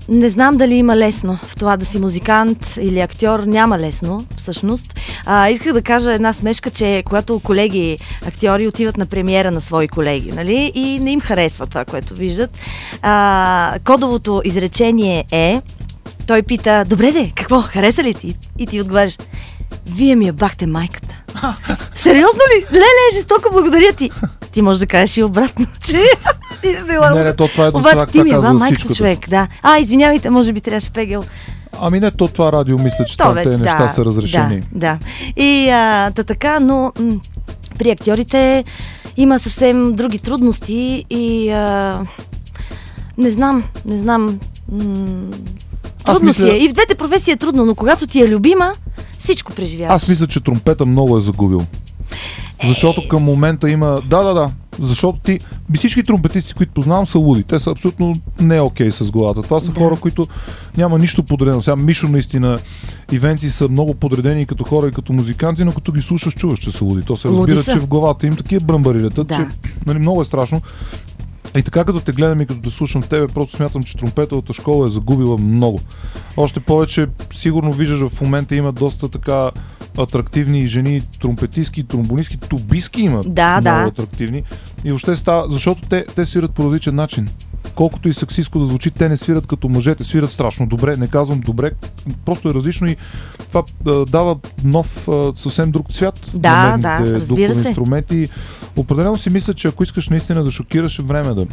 [0.10, 3.39] Не знам дали има лесно в това да си музикант или актьор.
[3.39, 5.00] Няма лесно, всъщност.
[5.26, 9.88] А, исках да кажа една смешка, че когато колеги актьори отиват на премиера на свои
[9.88, 12.58] колеги, нали, и не им харесва това, което виждат,
[13.02, 15.62] а, кодовото изречение е
[16.28, 18.36] той пита, добре де, какво, хареса ли ти?
[18.60, 19.17] И ти отговаряш,
[19.86, 21.15] вие ми я бахте майката.
[21.95, 22.65] Сериозно ли?
[22.73, 24.12] Леле, жестоко благодаря ти.
[24.51, 26.03] Ти можеш да кажеш и обратно, че
[26.62, 27.10] ти е била...
[27.10, 29.47] Не, не, то това е Обаче това, ти ми е ба майката човек, да.
[29.63, 31.23] А, извинявайте, може би трябваше пегел.
[31.79, 34.63] Ами не, то това радио мисля, че там тези неща да, са разрешени.
[34.71, 34.99] Да, да.
[35.41, 37.19] И а, та така, но м-
[37.79, 38.63] при актьорите
[39.17, 41.99] има съвсем други трудности и а,
[43.17, 44.39] не знам, не знам.
[44.71, 45.32] М-
[46.05, 46.58] трудно мисля- си е.
[46.58, 48.73] И в двете професии е трудно, но когато ти е любима,
[49.34, 49.96] всичко преживяваш.
[49.96, 51.62] Аз мисля, че тромпета много е загубил.
[52.68, 54.02] Защото към момента има...
[54.06, 54.52] Да, да, да.
[54.80, 55.39] Защото ти...
[55.76, 57.44] Всички тромпетисти, които познавам, са луди.
[57.44, 59.42] Те са абсолютно не окей с главата.
[59.42, 59.80] Това са Да.
[59.80, 60.28] хора, които
[60.78, 61.62] няма нищо подредено.
[61.62, 62.60] Сега Мишо наистина
[63.12, 66.60] и Венци са много подредени като хора, и като музиканти, но като ги слушаш, чуваш,
[66.60, 67.02] че са луди.
[67.06, 69.36] То се разбира, че в главата им такива бръмбари летат, Да.
[69.36, 69.46] че
[69.86, 70.62] нали, много е страшно.
[71.58, 74.88] И така като те гледам и като те слушам тебе, просто смятам, че тромпетовата школа
[74.88, 75.80] е загубила много.
[76.38, 79.52] Още повече, сигурно виждаш в момента има доста така
[79.98, 83.88] атрактивни жени, тромпетистки, тромбонистки, тубиски има Да, много да.
[83.88, 84.44] атрактивни.
[84.84, 87.30] И въобще става, защото те, те свират по различен начин.
[87.76, 90.98] Колкото и сексистко да звучи, те не свират като мъжете, свират страшно добре.
[90.98, 91.72] Не казвам добре,
[92.26, 92.95] просто е различно и
[93.48, 97.67] това а, дава нов, а, съвсем друг цвят Да, на да, медните духови се.
[97.67, 98.28] инструменти.
[98.76, 101.45] Определено си мисля, че ако искаш наистина да шокираш, е време да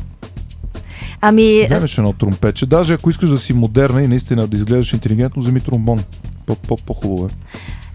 [1.20, 2.66] Ами, вземеш едно тромпече.
[2.66, 6.00] Даже ако искаш да си модерна и наистина да изглеждаш интелигентно, вземи тромбон.
[6.46, 7.30] По- по- По-хубаво е.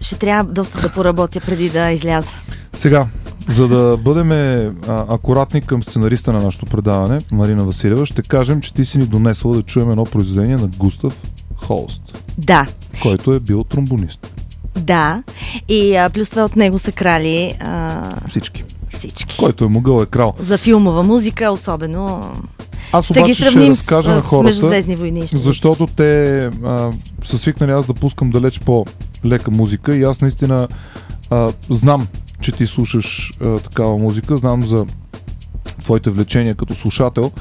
[0.00, 2.30] ще трябва доста да поработя преди да изляза.
[2.72, 3.06] Сега,
[3.48, 4.30] за да бъдем
[4.88, 9.54] акуратни към сценариста на нашето предаване, Марина Василева, ще кажем, че ти си ни донесла
[9.54, 11.16] да чуем едно произведение на Густав
[11.56, 12.66] Холст, Да,
[13.02, 14.34] който е бил тромбонист.
[14.76, 15.22] да.
[15.68, 18.64] И а, плюс това от него са крали а, Всички.
[18.94, 19.36] всички.
[19.38, 20.34] Който е могъл е крал.
[20.40, 22.32] За филмова музика, особено.
[22.92, 25.26] Аз Ще ги обаче ще сравним разкажа с, на хората, войни.
[25.26, 26.90] ще защото те а,
[27.24, 30.68] са свикнали аз да пускам далеч по-лека музика и аз наистина
[31.30, 32.06] а, знам,
[32.40, 34.86] че ти слушаш а, такава музика, знам за
[35.80, 37.32] твоите влечения като слушател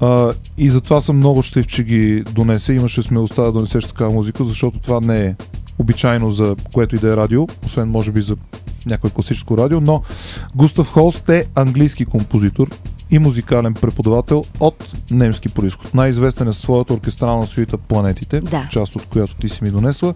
[0.00, 2.72] а, и затова съм много щастлив, че ги донесе.
[2.72, 5.34] Имаше смелостта да донесеш такава музика, защото това не е
[5.78, 8.36] обичайно за което и да е радио, освен може би за
[8.86, 10.02] някое класическо радио, но
[10.54, 12.68] Густав Холст е английски композитор
[13.12, 15.94] и музикален преподавател от немски происход.
[15.94, 18.68] Най-известен е със своята оркестрална суита Планетите, Да.
[18.70, 20.14] част от която ти си ми донесла.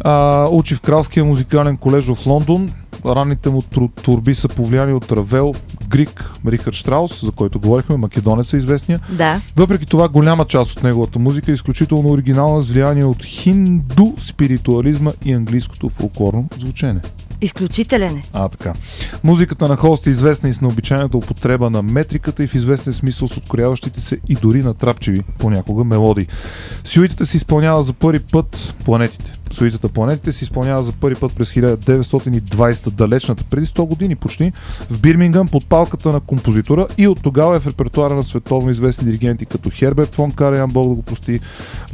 [0.00, 2.72] А, учи в Кралския музикален колеж в Лондон.
[3.06, 3.62] Ранните му
[4.02, 5.54] творби са повлияни от Равел,
[5.88, 9.00] Грик, Рихард Штраус, за който говорихме, македонец е известния.
[9.12, 14.12] Да, Въпреки това, голяма част от неговата музика е изключително оригинална с влияние от хинду
[14.18, 17.00] спиритуализма и английското фолклорно звучене.
[17.40, 18.22] изключителен е.
[18.32, 18.72] А, така.
[19.24, 23.28] Музиката на Холст е известна и с необичайната употреба на метриката и в известен смисъл
[23.28, 26.26] с откоряващите се и дори натрапчиви понякога мелодии.
[26.84, 29.32] Сюитата се изпълнява за първи път планетите.
[29.50, 34.52] Суитата планетите се изпълнява за първи път през 1920 далечната, преди 100 години почти,
[34.90, 39.04] в Бирмингъм под палката на композитора и от тогава е в репертуара на световно известни
[39.04, 41.40] диригенти като Херберт фон Караян, Бог да го прости,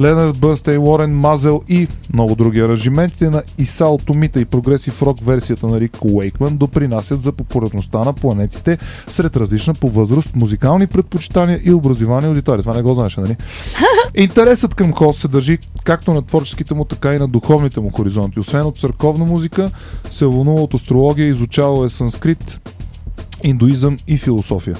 [0.01, 5.67] Ленард Бърнстейн, Лорен Мазел и много други аранжиментите на Исао Томита и прогресив рок версията
[5.67, 11.73] на Рик Уейкман допринасят за популярността на планетите сред различна по възраст, музикални предпочитания и
[11.73, 12.61] образование аудитория.
[12.61, 13.35] Това не го знаеш, нали?
[14.15, 18.39] Интересът към Холст се държи както на творческите му, така и на духовните му хоризонти.
[18.39, 19.71] Освен от църковна музика,
[20.09, 22.59] се вълнува от астрология, изучавал е санскрит,
[23.43, 24.75] индуизъм и философия.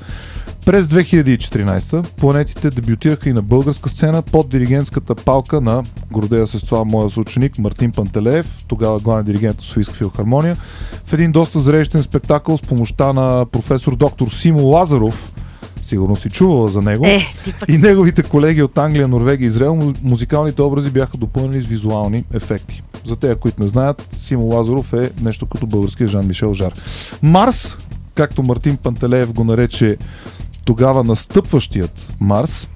[0.66, 6.64] През 2014 планетите дебютираха и на българска сцена под диригентската палка на, гордея се с
[6.64, 10.58] това моя съученик Мартин Пантелеев, тогава главен диригент на Софийска филхармония,
[11.06, 15.34] в един доста зрелищен спектакъл с помощта на професор доктор Симо Лазаров,
[15.82, 17.22] сигурно си чувала за него, Е,
[17.68, 22.24] и неговите колеги от Англия, Норвегия и Израел, му- музикалните образи бяха допълнени с визуални
[22.34, 22.84] ефекти.
[23.06, 26.74] За тези, които не знаят, Симо Лазаров е нещо като българския Жан-Мишел Жар.
[27.22, 27.78] Марс,
[28.16, 29.98] както Мартин Пантелеев го нарече
[30.66, 32.68] тогава настъпващият Марс,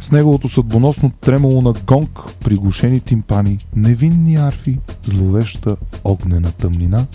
[0.00, 7.06] с неговото съдбоносно тремоло на гонг, приглушени тимпани, невинни арфи, зловеща огнена тъмнина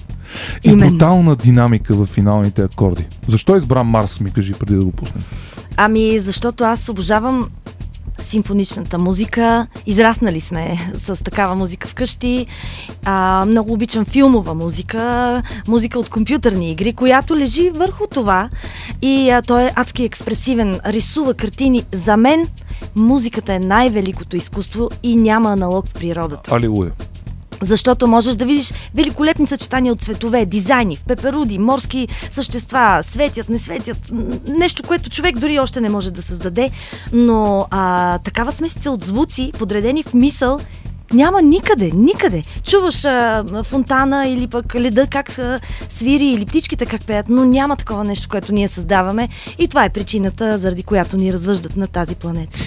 [0.63, 0.91] и Именно.
[0.91, 3.07] брутална динамика в финалните акорди.
[3.27, 5.23] Защо избра Марс, ми кажи преди да го пуснем?
[5.77, 7.49] Ами, защото аз обожавам
[8.19, 9.67] симфоничната музика.
[9.85, 12.45] Израснали сме с такава музика вкъщи.
[13.05, 18.49] А, много обичам филмова музика, музика от компютърни игри, която лежи върху това.
[19.01, 21.85] И а, той е адски експресивен, рисува картини.
[21.93, 22.47] За мен
[22.95, 26.55] музиката е най-великото изкуство и няма аналог в природата.
[26.55, 26.91] Алилуя.
[27.65, 33.59] Защото можеш да видиш великолепни съчетания от цветове, дизайни, в пеперуди, морски същества, светят, не
[33.59, 33.97] светят.
[34.57, 36.71] Нещо, което човек дори още не може да създаде.
[37.13, 40.59] Но а, такава смесица от звуци, подредени в мисъл,
[41.13, 42.43] няма никъде, никъде.
[42.63, 47.75] Чуваш а, фонтана или пък леда как а, свири или птичките как пеят, но няма
[47.75, 52.15] такова нещо, което ние създаваме и това е причината, заради която ни развъждат на тази
[52.15, 52.59] планета.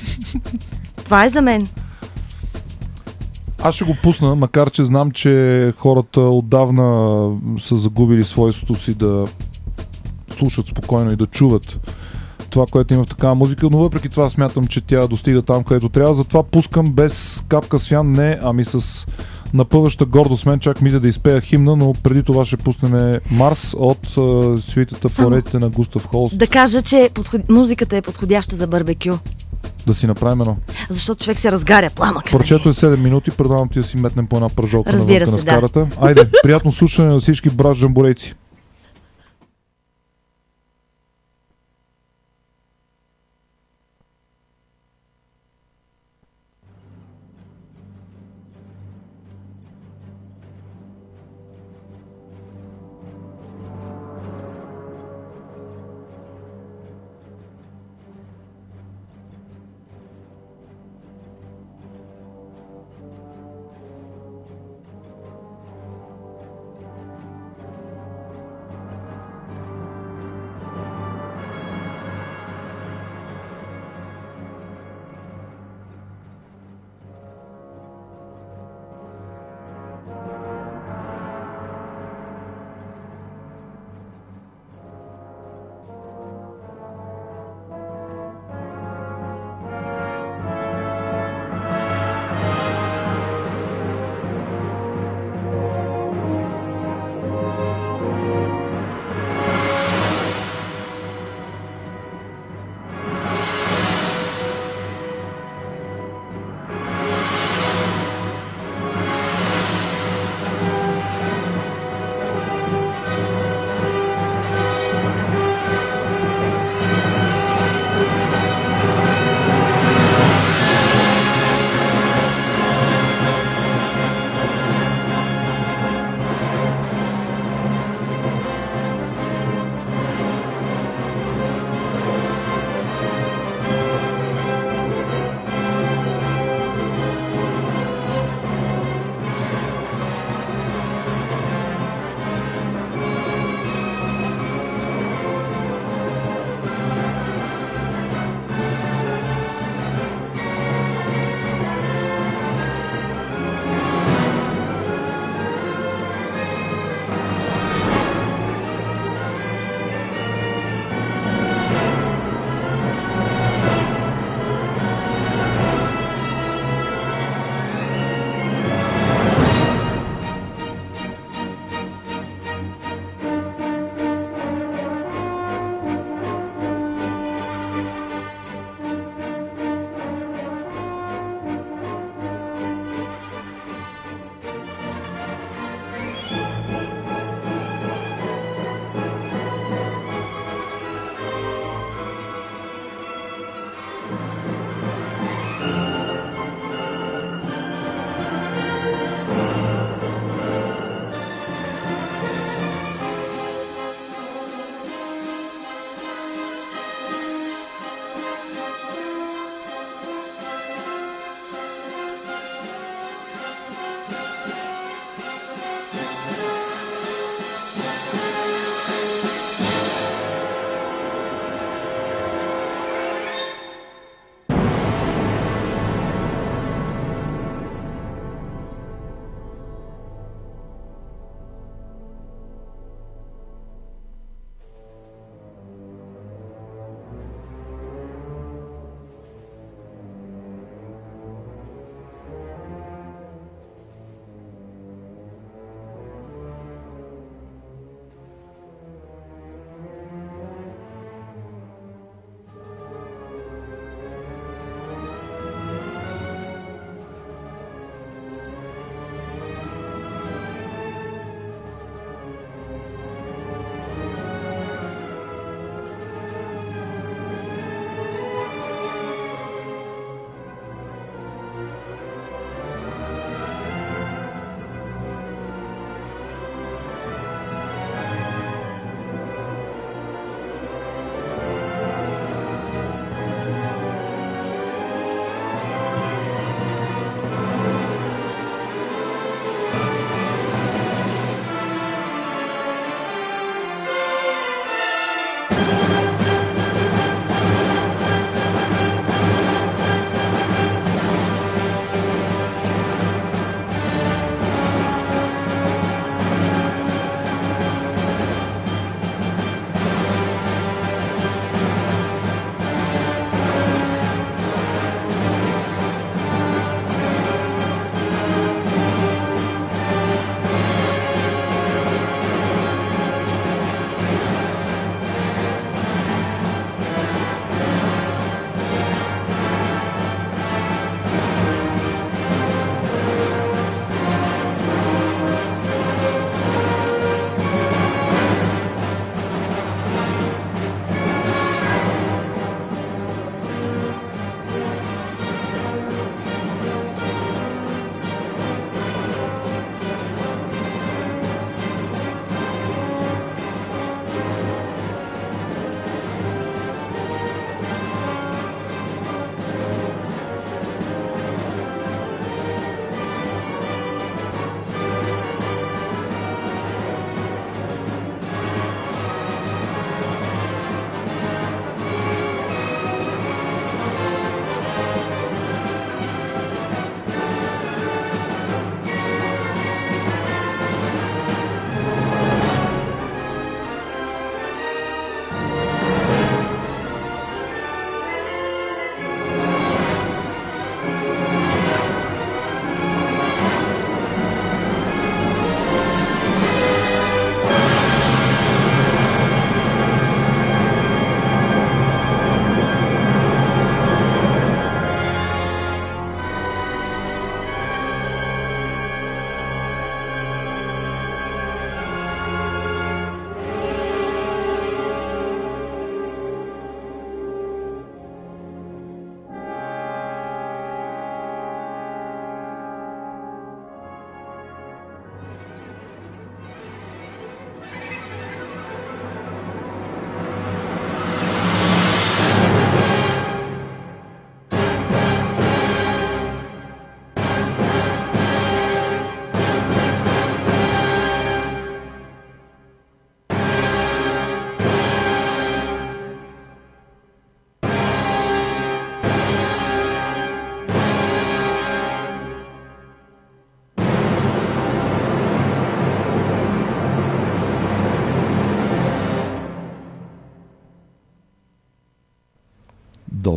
[1.05, 1.69] това е за мен.
[3.63, 9.25] Аз ще го пусна, макар че знам, че хората отдавна са загубили свойството си да
[10.31, 11.79] слушат спокойно и да чуват
[12.51, 15.89] това, което има в такава музика, но въпреки това смятам, че тя достига там, където
[15.89, 16.15] трябва.
[16.15, 19.07] Затова пускам без капка свян, не, ами с
[19.55, 24.07] напъваща гордост мен, чак мисля да изпея химна, но преди това ще пуснем Марс от
[24.07, 26.39] е, по редите на Густав Холст.
[26.39, 27.49] Да кажа, че подход...
[27.49, 29.13] музиката е подходяща за барбекю.
[29.87, 30.57] Да си направим едно.
[30.89, 32.33] Защото човек се разгаря пламъка.
[32.33, 35.45] Парчето е 7 минути, предавам ти да си метнем по една пържолка Разбира на се,
[35.45, 35.51] да.
[35.51, 35.87] скарата.
[36.01, 38.35] Айде, приятно слушане на всички брат жамборейци.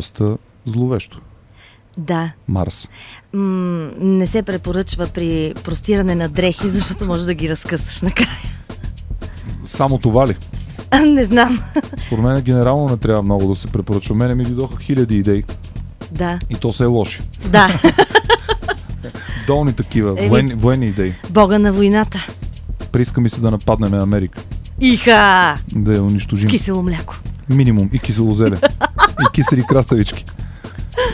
[0.02, 0.36] Доста
[0.66, 1.18] зловещо.
[1.96, 2.32] Да.
[2.48, 2.88] Марс.
[3.32, 8.38] М- не се препоръчва при простиране на дрехи, защото може да ги разкъсаш накрая.
[9.64, 10.36] Само това ли?
[11.06, 11.62] не знам.
[12.06, 14.14] Според мен генерално не трябва много да се препоръчва.
[14.14, 15.44] Мене ми дойдоха хиляди идеи
[16.10, 16.38] да.
[16.50, 17.20] и то се е лоши.
[17.46, 17.80] Да.
[19.46, 21.14] Долни такива, Еми- военни, военни идеи.
[21.30, 22.26] Бога на войната.
[22.92, 24.42] Прииска ми се да нападнем Америка.
[24.80, 25.58] Иха!
[25.74, 26.50] Да я унищожим.
[26.50, 27.14] Кисело мляко.
[27.48, 27.90] Минимум.
[27.92, 28.56] И киселозеле.
[29.22, 30.24] и кисели краставички.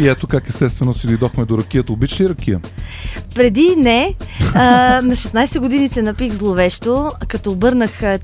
[0.00, 1.92] И ето как естествено си дойдохме до ракията.
[1.92, 2.60] Обичаш ли ракия?
[3.34, 4.14] Преди не,
[4.54, 4.60] а,
[5.02, 8.18] на 16 години се напих зловещо, като обърнах а,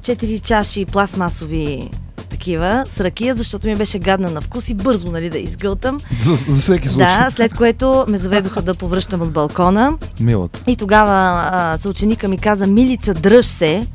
[0.00, 1.90] 4 чаши пластмасови
[2.36, 6.00] такива с ракия, защото ми беше гадна на вкус и бързо нали, да изгълтам.
[6.22, 7.06] За, за всеки случай.
[7.06, 9.92] Да, след което ме заведоха да повръщам от балкона.
[10.20, 10.62] Милата.
[10.66, 13.86] И тогава а, съученика ми каза, Милица, дръж се.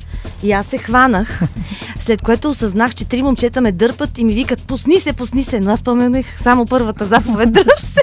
[0.43, 1.41] И аз се хванах,
[1.99, 5.59] след което осъзнах, че три момчета ме дърпат и ми викат, пусни се, пусни се,
[5.59, 8.01] но аз споменах само първата заповед, дръж се.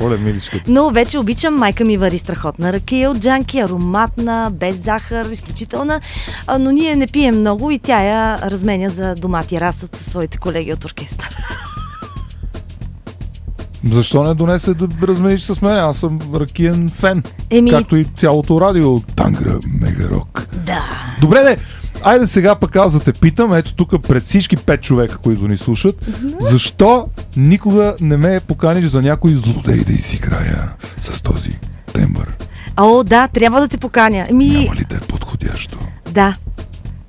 [0.00, 0.60] Оле, миличка.
[0.68, 6.00] Но вече обичам, майка ми вари страхотна ракия от джанки, ароматна, без захар, изключителна,
[6.58, 10.72] но ние не пием много и тя я разменя за домати расът със своите колеги
[10.72, 11.36] от оркестър.
[13.92, 15.76] Защо не донесе да размениш с мен?
[15.78, 17.22] Аз съм ракиен фен.
[17.50, 19.00] Еми, Както и цялото радио.
[19.00, 20.46] Тангра Мегарок.
[20.66, 20.82] да.
[21.20, 21.56] Добре, де.
[22.02, 25.56] Айде сега пък аз да те питам, ето тук пред всички пет човека, които ни
[25.56, 26.06] слушат,
[26.40, 31.58] защо никога не ме поканиш за някой злодей да изиграя с този
[31.92, 32.36] тембър?
[32.76, 34.26] О, да, трябва да те поканя.
[34.30, 35.78] Еми, Няма ли да е подходящо?
[36.10, 36.36] да.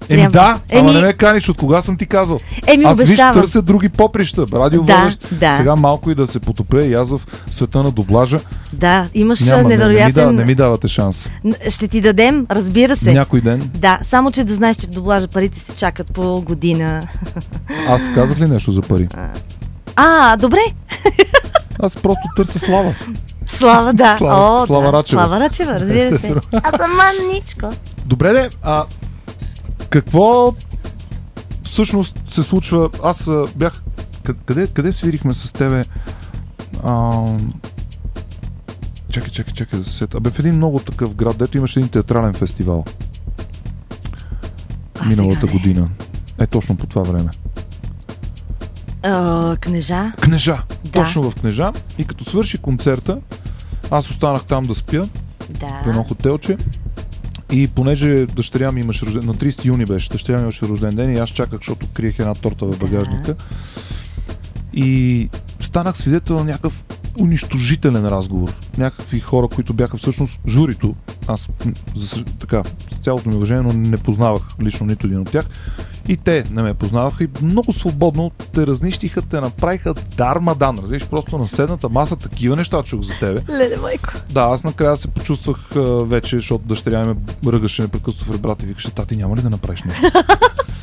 [0.10, 0.32] Еми Трябва.
[0.32, 2.40] да, ама Еми- не ме каниш, от кога съм ти казал?
[2.68, 5.20] Еми, аз виж, търся други поприща, радио Да, водещ.
[5.32, 5.56] да.
[5.56, 8.38] Сега малко и да се потопя и аз в света на доблажа.
[8.74, 10.26] Да, имаш Няма, не, не, ми невероятен...
[10.26, 11.28] да, не ми давате шанс.
[11.70, 13.14] Ще ти дадем, разбира се.
[13.14, 13.72] Някой ден.
[13.74, 17.08] Да, само че да знаеш, че в доблажа парите се чакат по година.
[17.88, 19.08] Аз казах ли нещо за пари?
[19.96, 20.60] А, добре.
[21.80, 22.94] Аз просто търся слава.
[23.46, 24.16] Слава, да.
[24.18, 24.98] Слава- О, Слава да.
[24.98, 25.22] Рачева.
[25.22, 26.08] Слава Рачева, разбира се.
[26.08, 26.42] Естествено.
[26.54, 27.70] Аз съм маничко.
[28.06, 28.84] Добре, де, а
[29.90, 30.54] какво
[31.64, 32.90] всъщност се случва?
[33.04, 33.82] Аз бях...
[34.24, 35.84] къ- Къде, къде свирихме с тебе?
[36.84, 37.12] А,
[39.10, 40.18] чакай, чакай, чакай да се сета.
[40.18, 42.86] Абе, в един много такъв град, дето имаше един театрален фестивал.
[45.00, 45.90] А миналата година.
[46.40, 47.30] Е, точно по това време.
[49.04, 50.12] А, кнежа?
[50.22, 50.64] Кнежа.
[50.84, 50.92] Да.
[50.92, 51.72] Точно в Кнежа.
[51.98, 53.18] И като свърши концерта,
[53.92, 55.02] аз останах там да спя
[55.50, 55.82] Да.
[55.84, 56.58] в едно хотелче.
[57.52, 61.16] И понеже дъщеря ми имаше рожден, на 30 юни беше, дъщеря ми имаше рожден ден
[61.16, 63.36] и аз чаках, защото криех една торта в багажника.
[64.74, 65.30] И
[65.60, 66.84] станах свидетел на някакъв
[67.20, 68.54] унищожителен разговор.
[68.78, 70.96] Някакви хора, които бяха всъщност журито.
[71.28, 71.50] Аз,
[71.96, 75.46] за, така, с цялото ми уважение, но не познавах лично нито един от тях.
[76.08, 80.78] И те не ме познаваха и много свободно те разнищиха, те направиха дармадан.
[80.80, 83.42] Разбираш, просто на седната маса такива неща чух за тебе.
[83.50, 84.10] Леле, майко.
[84.32, 85.70] Да, аз накрая се почувствах
[86.06, 87.16] вече, защото дъщеря ми
[87.48, 90.02] ръгаше непрекъснато в ребрата и викаше, тати, няма ли да направиш нещо?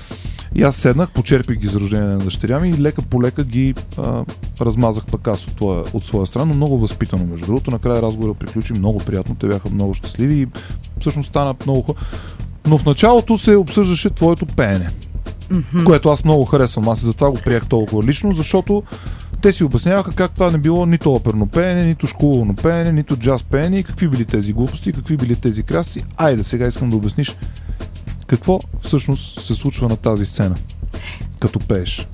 [0.54, 3.74] и аз седнах, почерпих ги за рождение на дъщеря ми и лека по лека ги
[3.98, 4.24] а,
[4.60, 7.70] размазах пък аз от, твоя, от своя страна, но много възпитано, между другото.
[7.70, 10.46] Накрая разговорът приключи много приятно, те бяха много щастливи и
[11.00, 12.06] всъщност стана много хубаво.
[12.66, 14.88] Но в началото се обсъждаше твоето пеене,
[15.84, 16.88] което аз много харесвам.
[16.88, 18.82] Аз и затова го приех толкова лично, защото
[19.42, 23.42] те си обясняваха как това не било нито оперно пеене, нито школово пеене, нито джаз
[23.42, 26.04] пеене и какви били тези глупости, какви били тези красти.
[26.16, 27.36] Айде, сега искам да обясниш
[28.26, 30.54] какво всъщност се случва на тази сцена,
[31.40, 32.08] като пееш.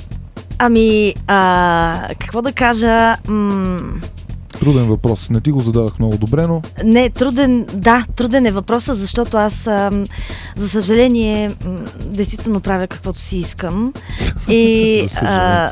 [0.59, 3.17] Ами, а, какво да кажа?
[3.29, 4.01] М-
[4.61, 5.31] Труден въпрос.
[5.31, 9.67] Не ти го зададах много добре, но Не, труден, да, труден е въпросът, защото аз,
[9.67, 10.05] ам,
[10.57, 13.93] за съжаление, м, действително правя каквото си искам.
[14.49, 15.27] И а,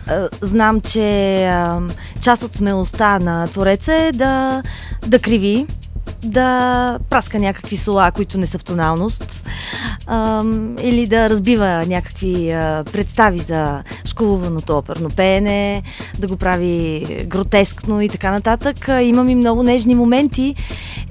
[0.06, 4.62] а, знам, че ам, част от смелостта на Твореца е да,
[5.06, 5.66] да криви,
[6.22, 9.48] да праска някакви сола, които не са в тоналност,
[10.82, 12.48] или да разбива някакви
[12.92, 15.82] представи за школуваното оперно пеене,
[16.18, 18.88] да го прави гротескно и така нататък.
[19.02, 20.54] Имам и много нежни моменти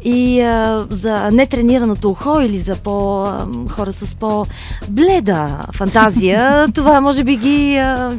[0.04, 0.42] и
[0.90, 3.28] за нетренираното ухо или за по,
[3.70, 7.74] хора с по-бледа фантазия, това може би ги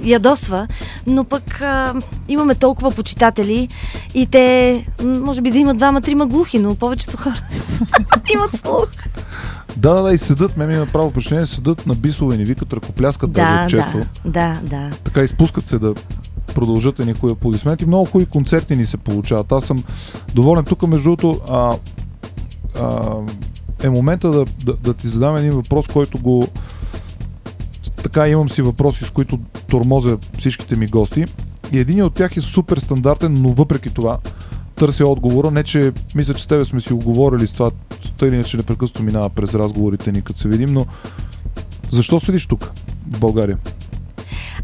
[0.05, 0.67] ядосва,
[1.07, 1.63] но пък
[2.29, 3.69] имаме толкова почитатели
[4.15, 7.43] и те, може би да имат двама-трима глухи, но повечето хора
[8.35, 8.89] имат слух.
[9.77, 12.45] да, да, да, и седат, ме ми има право впечатление, седат на бисове и ни
[12.45, 13.99] викат, ръкопляскат Да, даже често.
[13.99, 14.91] да, да, да.
[15.05, 15.95] така изпускат се да
[16.55, 17.87] продължат едни хубави аплодисменти.
[17.87, 19.53] Много хубави концерти ни се получават.
[19.53, 19.85] Аз съм
[20.35, 20.65] доволен.
[20.65, 21.77] Тук, между другото, а,
[22.83, 23.17] а,
[23.83, 26.49] е момента да, да, да ти задам един въпрос, който го
[28.03, 31.25] така имам си въпроси, с които тормозя всичките ми гости.
[31.73, 34.19] И един от тях е супер стандартен, но въпреки това
[34.79, 35.51] търся отговора.
[35.51, 37.71] Не, че мисля, че с тебе сме си оговорили с това,
[38.19, 40.87] тъй или иначе непрекъснато минава през разговорите ни, като се видим, но
[41.91, 42.71] защо седиш тук,
[43.11, 43.59] в България?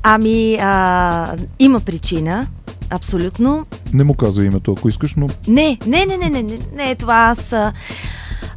[0.03, 2.47] Ами, а, има причина.
[2.91, 3.67] Абсолютно.
[3.93, 7.15] Не му казва името, ако искаш, но Не, не, не, не, не, не, не това.
[7.15, 7.55] Аз.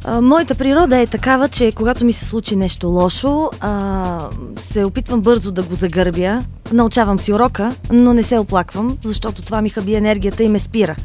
[0.04, 4.20] А, моята природа е такава, че когато ми се случи нещо лошо, а,
[4.56, 6.44] се опитвам бързо да го загърбя.
[6.72, 10.96] Научавам си урока, но не се оплаквам, защото това ми хаби енергията и ме спира.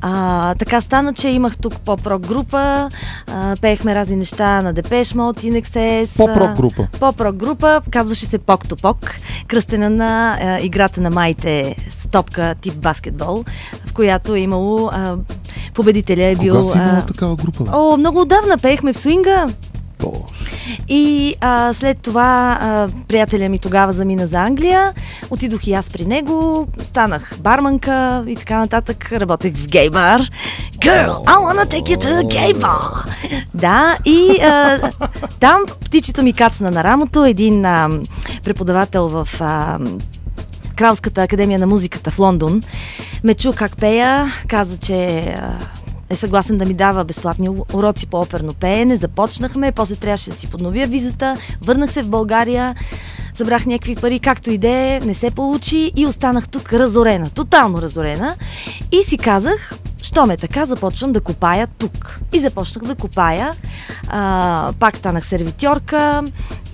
[0.00, 2.90] А, така стана, че имах тук поп-рок група,
[3.26, 6.16] а, пеехме разни неща на Депеш Мод, Inexes.
[6.16, 6.88] поп-рок група.
[7.00, 9.10] Поп-рок група, казваше се Пок то Пок,
[9.48, 13.44] кръстена на а, играта на майите с топка тип баскетбол,
[13.86, 15.16] в която е имало а,
[15.74, 16.54] победителя е бил...
[16.54, 17.64] Кога си имала а, такава група?
[17.72, 19.46] О, много отдавна пеехме в свинга.
[20.88, 24.92] И а, след това а, приятеля ми тогава замина за Англия.
[25.30, 29.12] Отидох и аз при него, станах барманка и така нататък.
[29.12, 30.22] Работех в гей бар.
[30.78, 33.06] Girl, I wanna take you to the gay bar.
[33.54, 34.78] Да, и а,
[35.40, 37.24] там птичето ми кацна на рамото.
[37.24, 37.90] Един а,
[38.44, 39.78] преподавател в а,
[40.76, 42.62] Кралската академия на музиката в Лондон
[43.24, 45.58] ме чу как пея, каза, че а,
[46.14, 48.96] е съгласен да ми дава безплатни уроци по оперно пеене.
[48.96, 52.74] Започнахме, после трябваше да си подновя визата, върнах се в България,
[53.34, 57.82] събрах някакви пари, както и да е, не се получи и останах тук разорена, тотално
[57.82, 58.36] разорена.
[58.92, 62.20] И си казах, що ме така, започвам да копая тук.
[62.32, 63.52] И започнах да копая.
[64.08, 66.22] А, пак станах сервитьорка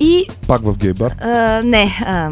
[0.01, 1.15] и Пак в гей бар.
[1.21, 2.31] а, не, а,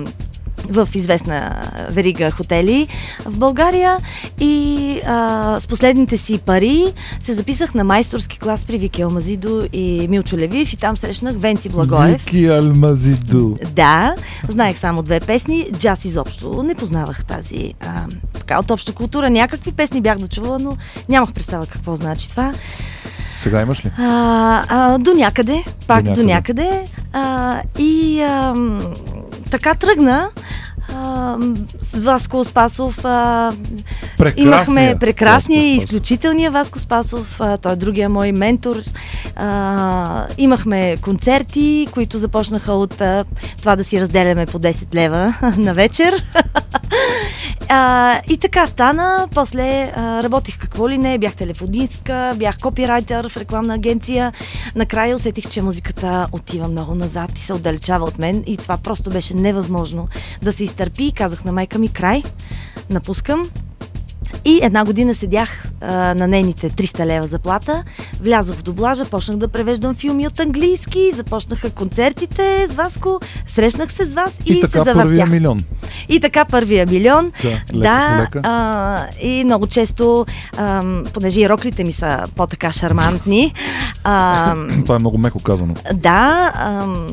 [0.68, 2.88] в известна верига хотели
[3.26, 3.96] в България
[4.40, 6.84] и а, с последните си пари
[7.20, 11.68] се записах на майсторски клас при Вики Алмазидо и Милчо Левиев и там срещнах Венци
[11.68, 12.24] Благоев.
[12.24, 13.56] Вики Алмазиду.
[13.72, 14.14] Да,
[14.48, 18.04] знаех само две песни, джаз изобщо не познавах тази а,
[18.34, 19.30] така от обща култура.
[19.30, 20.76] Някакви песни бях дочувала, но
[21.08, 22.52] нямах представа какво значи това.
[23.40, 23.90] Сега имаш ли?
[23.98, 26.84] А, а, до някъде, пак До до някъде.
[27.12, 28.54] А, и а,
[29.50, 30.30] така тръгна.
[31.80, 33.52] С Васко Спасов а,
[34.18, 38.76] Прекрасния имахме прекрасния и Васко изключителния Васко Спасов, а, той е другия мой ментор.
[39.36, 43.24] А, имахме концерти, които започнаха от а,
[43.58, 46.24] това да си разделяме по 10 лева на вечер.
[47.70, 49.28] А, и така стана.
[49.34, 54.32] После а, работих какво ли не, бях телефонистка, бях копирайтер в рекламна агенция.
[54.74, 58.44] Накрая усетих, че музиката отива много назад и се отдалечава от мен.
[58.46, 60.08] И това просто беше невъзможно
[60.42, 60.77] да се изтърпи.
[60.98, 62.24] И казах на майка ми край,
[62.90, 63.48] напускам.
[64.44, 67.84] И една година седях а, на нейните 300 лева заплата,
[68.20, 74.04] влязох в дублажа, почнах да превеждам филми от английски, започнаха концертите с Васко, срещнах се
[74.04, 75.30] с вас и, И, така се първия завъртях.
[75.30, 75.64] милион.
[76.08, 77.32] И така първия милион.
[77.42, 78.40] Да, лека да, лека.
[78.44, 80.26] А, и много често,
[80.56, 83.52] ам, понеже и роклите ми са по-така шармантни,
[84.04, 85.74] ам, Това е много меко казано.
[85.94, 87.06] да, ам,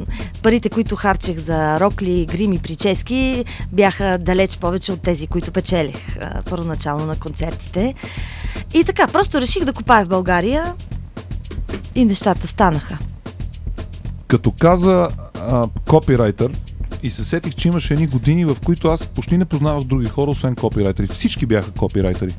[0.44, 6.18] парите, които харчех за рокли, грим и прически, бяха далеч повече от тези, които печелих
[6.18, 7.94] а, първоначално на концертите.
[8.74, 10.74] И така, просто реших да копая в България
[11.96, 12.98] и нещата станаха.
[14.28, 15.10] Като каза
[15.42, 16.52] а, копирайтер,
[17.04, 20.32] и се сетих, че имаше едни години, в които аз почти не познавах други хора,
[20.32, 21.08] освен копирайтери.
[21.08, 22.36] Всички бяха копирайтери.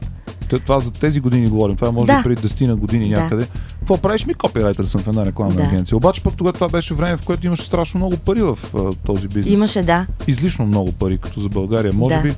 [0.49, 1.77] Това за тези години говорим.
[1.77, 2.17] Това е може Да.
[2.17, 2.23] да.
[2.23, 3.21] преди 10 на години Да.
[3.21, 3.47] някъде.
[3.79, 5.63] Какво правиш ми копирайтер съм в една рекламна Да.
[5.63, 5.97] агенция.
[5.97, 9.29] Обаче пък тогава това беше време, в което имаше страшно много пари в а, този
[9.29, 9.55] бизнес.
[9.55, 10.07] Имаше, да.
[10.27, 11.93] Излишно много пари, като за България.
[11.95, 12.23] Може Да.
[12.23, 12.35] би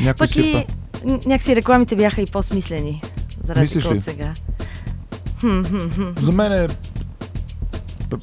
[0.00, 0.64] някой Пък си и
[1.04, 3.02] някакси рекламите бяха и по-смислени,
[3.44, 3.96] за разлика ли?
[3.96, 4.34] от сега.
[6.20, 6.68] За мен е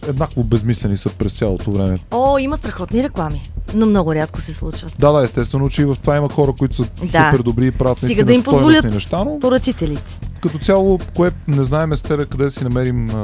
[0.08, 1.98] еднакво безмислени са през цялото време.
[2.12, 4.96] О, има страхотни реклами, но много рядко се случват.
[5.00, 7.08] Да, да, естествено, че и в това има хора, които са Да.
[7.08, 10.20] супер добри и правят Стига да им позволят неща, но поръчителите.
[10.42, 13.24] като цяло, кое не знаем с тебе къде да си намерим а,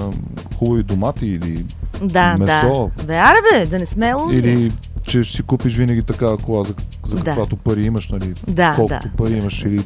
[0.55, 1.65] хубави домати или,
[2.01, 2.91] Да, Месо.
[2.97, 3.13] да.
[3.13, 4.71] Аре бе, да не сме или
[5.03, 6.73] че ще си купиш винаги такава кола, за,
[7.05, 7.23] за Да.
[7.23, 8.33] каквато пари имаш, нали?
[8.47, 9.83] Да, Колкото пари имаш или...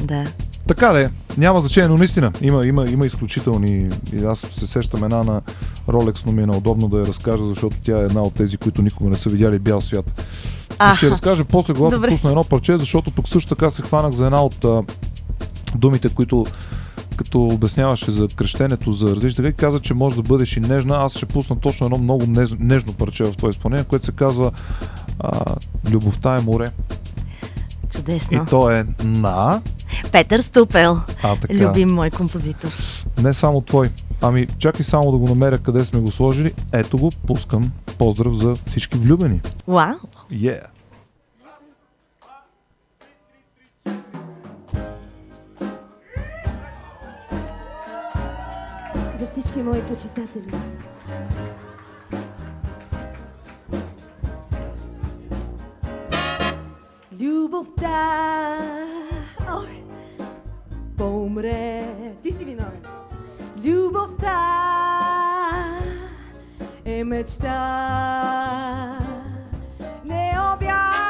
[0.00, 0.24] Да.
[0.70, 1.08] Така да е,
[1.38, 3.90] няма значение, но наистина има, има, има изключителни...
[4.12, 5.40] И аз се сещам една на
[5.88, 8.82] Rolex, но ми е неудобно да я разкажа, защото тя е една от тези, които
[8.82, 10.24] никога не са видяли бял свят.
[10.78, 14.26] А, Ще разкажа после, когато пусна едно парче, защото пък също така се хванах за
[14.26, 14.82] една от а,
[15.74, 16.46] думите, които
[17.16, 20.96] като обясняваше за кръщенето, за различни така, каза, че може да бъдеш и нежна.
[20.96, 22.24] Аз ще пусна точно едно много
[22.58, 24.50] нежно парче в това изпълнение, което се казва
[25.20, 25.54] а,
[25.90, 26.70] Любовта е море.
[27.90, 28.46] И чудесно.
[28.46, 29.62] то е на...
[30.12, 31.54] Петър Ступел, А, така.
[31.54, 32.68] любим мой композитор.
[33.22, 33.90] Не само твой.
[34.20, 36.52] Ами, чакай само да го намеря къде сме го сложили.
[36.72, 37.72] Ето го, пускам.
[37.98, 39.40] поздрав за всички влюбени.
[39.68, 39.94] Вау!
[40.32, 40.60] Yeah.
[49.20, 50.52] За всички мои почитатели.
[57.30, 58.58] Любовта.
[59.54, 59.84] Ой,
[60.98, 61.82] помре.
[62.22, 62.82] Ти си виновен.
[63.64, 64.40] Любовта
[66.84, 67.58] е мечта.
[70.04, 71.09] Необятно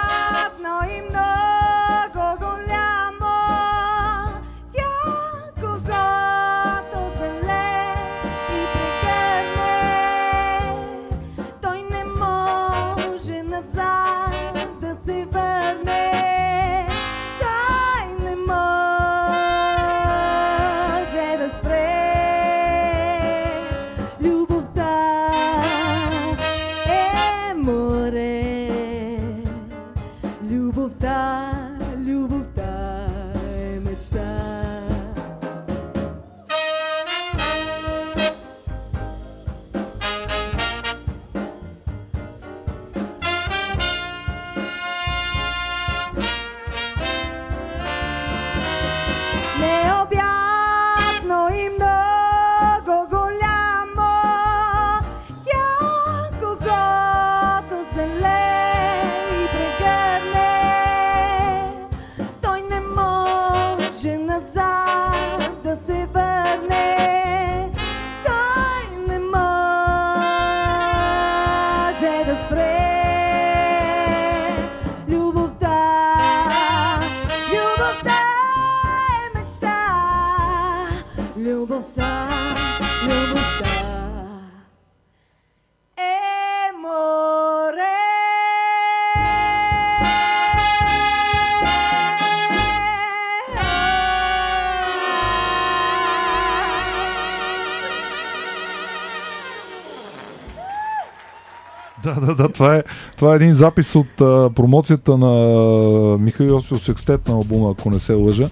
[102.15, 102.83] Да, да, да, това е,
[103.17, 107.99] това е един запис от а, промоцията на Михаил Йосифов Секстет на албума, ако не
[107.99, 108.47] се лъжа.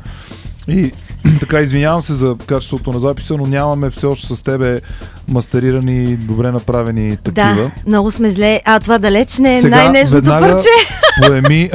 [0.68, 0.92] И
[1.40, 4.80] така, извинявам се за качеството на записа, но нямаме все още с тебе
[5.28, 7.54] мастерирани, добре направени такива.
[7.54, 8.61] Да, много сме зле.
[8.64, 10.68] А това далеч не е най-нежното веднага парче.
[11.27, 11.71] Поеми,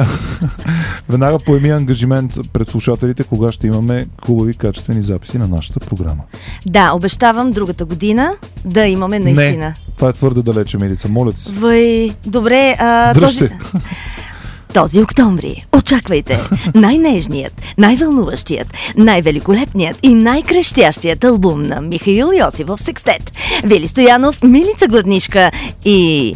[1.08, 6.22] веднага поеми ангажимент пред слушателите, кога ще имаме хубави качествени записи на нашата програма.
[6.66, 8.34] Да, обещавам другата година
[8.64, 9.66] да имаме наистина.
[9.66, 11.52] Не, това е твърде далече, Мирица, моля ти се.
[11.52, 13.50] Въй, добре, а, Дръж този, се.
[14.74, 16.40] този октомври очаквайте
[16.74, 23.32] най-нежният, най-вълнуващият, най-великолепният и най-крещящият албум на Михаил Йосифов Секстет,
[23.64, 25.50] Вили Стоянов, Милица Гладнишка
[25.84, 26.34] и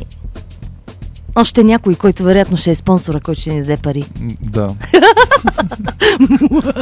[1.39, 4.05] още някой, който вероятно ще е спонсора, който ще ни даде пари.
[4.43, 4.75] Да.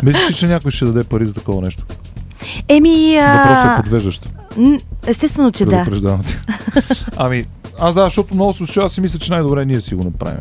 [0.03, 1.85] Мислиш, ли, че някой ще даде пари за такова нещо?
[2.69, 3.83] Еми, Въпросът е а...
[3.83, 4.29] подвеждащ.
[5.07, 5.87] естествено, че да.
[7.17, 7.47] Ами,
[7.79, 10.41] аз да, защото много се аз си мисля, че най-добре ние си го направим.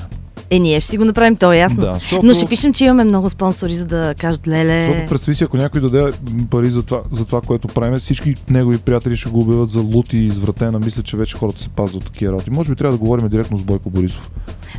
[0.49, 1.81] Е, ние ще си го направим, то е ясно.
[1.81, 4.85] Да, защото- Но ще пишем, че имаме много спонсори, за да кажат леле.
[4.85, 6.11] Защото представи си, ако някой даде
[6.49, 10.13] пари за това, за това което правим, всички негови приятели ще го обявят за лут
[10.13, 10.79] и извратена.
[10.79, 12.51] Мисля, че вече хората се пазват от такива работи.
[12.51, 14.31] Може би трябва да говорим директно с Бойко Борисов.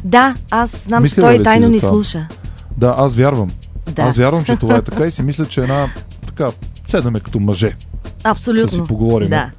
[0.05, 2.29] Да, аз знам, Мислила че той тайно ни слуша.
[2.77, 3.51] Да, аз вярвам.
[3.93, 4.03] Да.
[4.03, 5.89] Аз вярвам, че това е така и си мисля, че една
[6.27, 6.49] така,
[6.87, 7.77] седаме като мъже,
[8.25, 8.67] Абсолютно.
[8.67, 9.29] да си поговорим.
[9.29, 9.51] Да,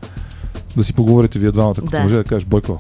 [0.75, 1.99] да си поговорите вие двамата като Да.
[1.99, 2.77] мъже, да кажеш Бойко,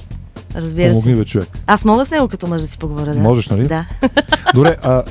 [0.57, 1.17] разбира помогни се.
[1.17, 1.47] бе човек.
[1.67, 3.13] Аз мога с него като мъж да си поговоря.
[3.13, 3.19] Да.
[3.19, 3.67] Можеш, нали?
[3.67, 3.85] Да.
[4.53, 5.03] Добре, а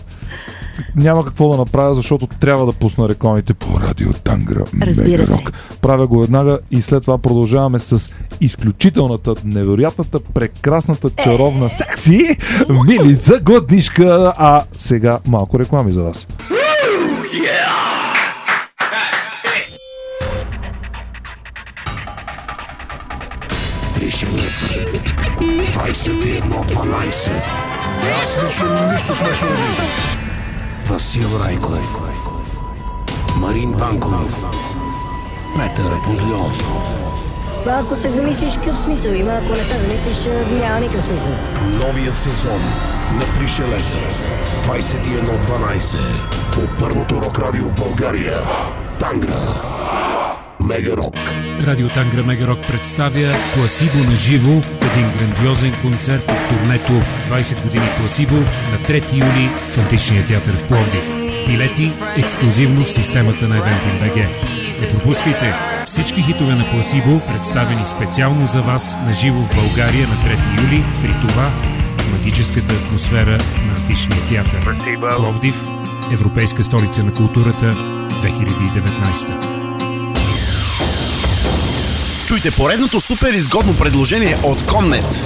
[0.97, 4.64] няма какво да направя, защото трябва да пусна рекламите по радио Тангра.
[4.82, 5.44] Разбира се.
[5.80, 12.38] Правя го веднага и след това продължаваме с изключителната, невероятната, прекрасната, чаровна, секси
[12.86, 14.32] Милица Гладнишка.
[14.36, 16.26] А сега малко реклами за вас.
[24.07, 27.43] Пришелец 2112
[28.23, 29.57] Аз лично нищо смешно не.
[30.87, 31.97] Васил Райков
[33.37, 34.45] Марин Банков
[35.57, 36.63] Петър Подлев
[37.69, 41.33] Ако се замислиш, какъв смисъл има, ако не се замислиш, няма никакъв смисъл.
[41.65, 42.63] Новият сезон
[43.13, 43.99] на Пришелеца
[44.67, 45.99] 2112
[46.55, 48.41] по първото рок радио в България
[49.01, 49.63] Тангра
[50.67, 51.14] Мега Рок
[51.67, 56.93] Радио Тангра Мегарок представя Пласибо на живо в един грандиозен концерт от турнето
[57.31, 58.35] 20 години Пласибо
[58.73, 61.17] на 3 юли в Античния театър в Пловдив.
[61.47, 64.27] Билети ексклюзивно в системата на Eventim.bg.
[64.81, 65.55] Не пропускайте
[65.87, 70.85] всички хитове на Пласибо, представени специално за вас на живо в България на 3 юли,
[71.03, 71.51] при това
[71.99, 74.77] в магическата атмосфера на Античния театър.
[75.17, 75.67] Пловдив,
[76.12, 77.73] Европейска столица на културата
[78.23, 79.56] 2019.
[82.27, 85.24] Чуйте поредното супер изгодно предложение от Комнет.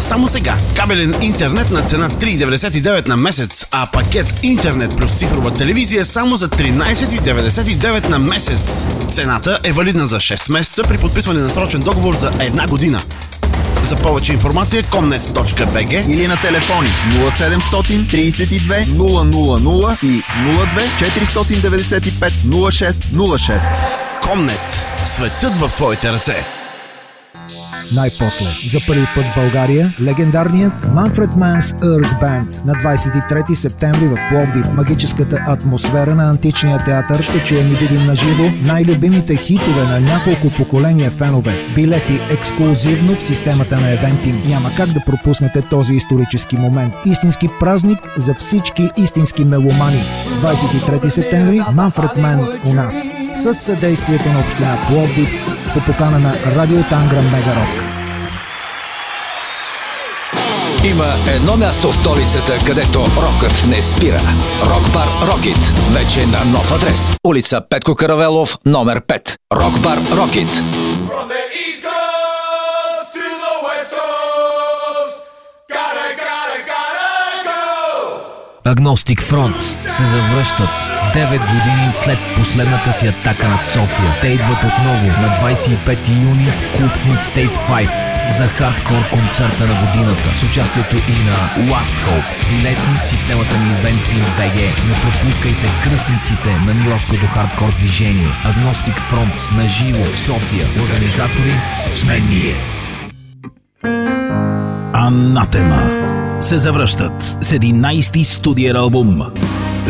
[0.00, 6.06] Само сега кабелен интернет на цена 3,99 на месец, а пакет интернет плюс цифрова телевизия
[6.06, 8.84] само за 13,99 на месец.
[9.14, 13.00] Цената е валидна за 6 месеца при подписване на срочен договор за една година.
[13.84, 20.22] За повече информация comnet.bg или на телефони 0732 000 и 02
[21.32, 24.07] 495 0606.
[24.28, 24.84] Комнет.
[25.04, 26.57] Светът в твоите ръце.
[27.92, 34.18] Най-после, за първи път в България, легендарният Manfred Mann's Earth Band на 23 септември в
[34.28, 34.72] Пловдив.
[34.72, 40.50] Магическата атмосфера на античния театър ще чуем и видим на живо най-любимите хитове на няколко
[40.56, 41.52] поколения фенове.
[41.74, 44.46] Билети ексклюзивно в системата на Eventim.
[44.46, 46.94] Няма как да пропуснете този исторически момент.
[47.06, 50.02] Истински празник за всички истински меломани.
[50.42, 53.08] 23 септември Manfred Mann у нас.
[53.36, 55.28] С съдействието на община Пловдив
[55.74, 57.77] по покана на Радио Тангра Мегарок.
[60.84, 61.06] Има
[61.36, 64.20] едно място в столицата, където рокът не спира.
[64.62, 65.72] Рокбар Рокит.
[65.92, 67.12] Вече на нов адрес.
[67.24, 69.36] Улица Петко Каравелов, номер 5.
[69.54, 70.62] Рокбар Рокит.
[78.68, 80.70] Агностик Фронт се завръщат
[81.14, 84.12] 9 години след последната си атака над София.
[84.20, 86.90] Те идват отново на 25 юни в клуб
[87.22, 91.36] State 5 за хардкор концерта на годината с участието и на
[91.70, 92.48] Last Hope.
[92.50, 94.60] Билети в системата ни Event Team BG.
[94.88, 98.28] Не пропускайте кръстниците на Миловското хардкор движение.
[98.44, 100.66] Агностик Фронт на живо в София.
[100.84, 101.54] Организатори
[101.92, 102.56] сме ние.
[104.92, 109.22] Анатема се завръщат с 11-ти студиен албум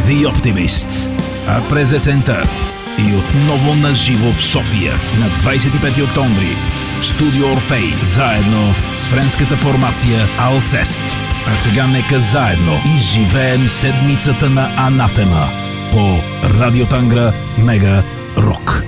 [0.08, 0.88] The Optimist.
[1.48, 2.42] А през есента
[2.98, 6.56] и отново на живо в София на 25 октомври
[7.00, 11.02] в студио Орфей заедно с френската формация Алсест.
[11.54, 15.48] А сега нека заедно изживеем седмицата на Анатема
[15.90, 16.18] по
[16.60, 18.02] Радио Тангра Мега
[18.36, 18.82] Рок.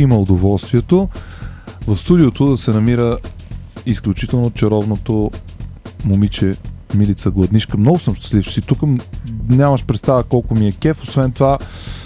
[0.00, 1.08] Има удоволствието
[1.86, 3.18] в студиото да се намира
[3.86, 5.30] изключително чаровното
[6.04, 6.54] момиче
[6.96, 7.76] Милица Гладнишка.
[7.76, 8.78] Много съм щастлив, че си тук.
[9.48, 11.02] Нямаш представа колко ми е кеф.
[11.02, 11.58] Освен това,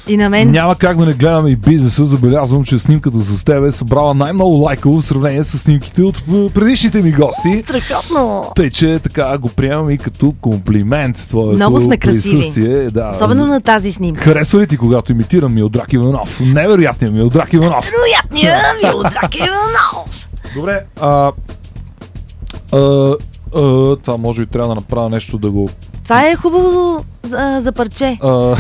[0.08, 0.50] И на мен.
[0.50, 2.04] няма как да не гледаме и бизнеса.
[2.04, 6.24] Забелязвам, че снимката с теб е събрала най-много лайково в сравнение с снимките от
[6.54, 7.62] предишните ми гости.
[7.64, 8.44] Страхотно!
[8.56, 11.16] Тъй, че така го приемам и като комплимент.
[11.16, 12.90] Твоето Много сме красиви.
[12.90, 13.10] Да.
[13.14, 14.20] Особено на тази снимка.
[14.22, 16.40] Харесва ли ти, когато имитирам Милдрак Иванов?
[16.40, 17.90] Невероятният Милдрак Иванов.
[17.90, 20.28] Вероятния Милдрак Иванов!
[20.54, 21.32] Добре, а,
[22.72, 23.14] а,
[23.54, 25.68] а, това може би трябва да направя нещо да го...
[26.04, 28.18] Това е хубаво за, за парче.
[28.22, 28.56] А,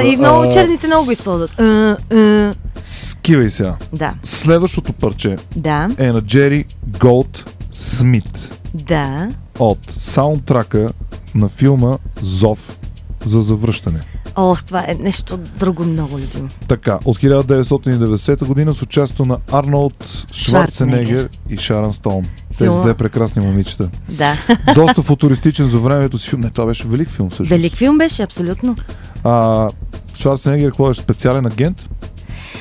[0.04, 1.60] и много черните много го използват.
[1.60, 2.54] А, а.
[2.82, 3.76] Скивай сега.
[3.92, 4.14] Да.
[4.22, 6.64] Следващото парче Да, е на Джери
[7.00, 9.28] Голд Смит да.
[9.58, 10.88] от саундтрака
[11.34, 12.78] на филма Зов
[13.24, 14.00] за завръщане.
[14.36, 16.48] Ох, това е нещо друго много любимо.
[16.68, 22.26] Така, от 1990 година с участието на Арнолд Шварценегер и Шаран Стоун.
[22.64, 23.88] Тези две прекрасни момичета.
[24.08, 24.36] Да.
[24.74, 26.40] Доста футуристичен за времето си филм.
[26.40, 27.50] Не, това беше велик филм всъщност.
[27.50, 28.76] Велик филм беше, абсолютно.
[29.24, 29.68] А,
[30.14, 31.88] Шварценегер, какво беше специален агент?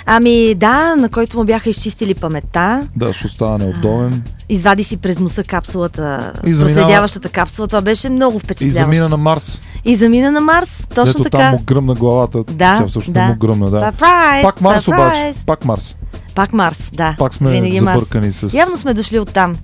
[0.05, 2.87] Ами да, на който му бяха изчистили паметта.
[2.95, 4.23] Да, ще остава неудобен.
[4.49, 7.67] Извади си през носа капсулата, И заминава- проследяващата капсула.
[7.67, 8.83] Това беше много И впечатляващо.
[8.83, 9.61] замина на Марс.
[9.85, 11.37] И замина на Марс, точно Дето така.
[11.37, 12.43] там му гръмна главата.
[12.43, 13.23] Да, Сега всъщност да.
[13.23, 13.77] му гръмна, да.
[13.81, 14.87] Surprise, Пак Марс surprise.
[14.89, 15.33] обаче.
[15.45, 15.95] Пак Марс.
[16.35, 17.15] Пак Марс, да.
[17.17, 18.35] Пак сме Винаги забъркани Марс.
[18.41, 19.55] с- Явно сме дошли от там.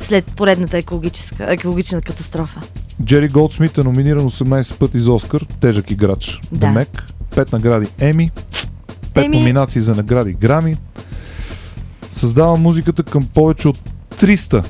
[0.00, 2.60] След поредната екологическа, екологична катастрофа.
[3.04, 5.46] Джери Голдсмит е номиниран 18 пъти за Оскар.
[5.60, 6.40] Тежък играч.
[6.52, 6.66] Да.
[6.66, 7.02] Демек.
[7.30, 8.30] 5 награди Еми.
[9.14, 9.38] 5 Еми.
[9.38, 10.76] номинации за награди Грами.
[12.12, 13.78] Създава музиката към повече от
[14.16, 14.64] 300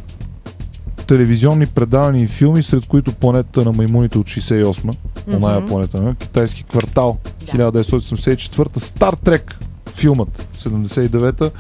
[1.07, 4.95] телевизионни предавания и филми, сред които планетата на маймуните от 68
[5.27, 5.37] Мгм.
[5.37, 9.59] оная планета, на китайски квартал 1984 Стар Трек
[9.95, 11.51] филмът 79-та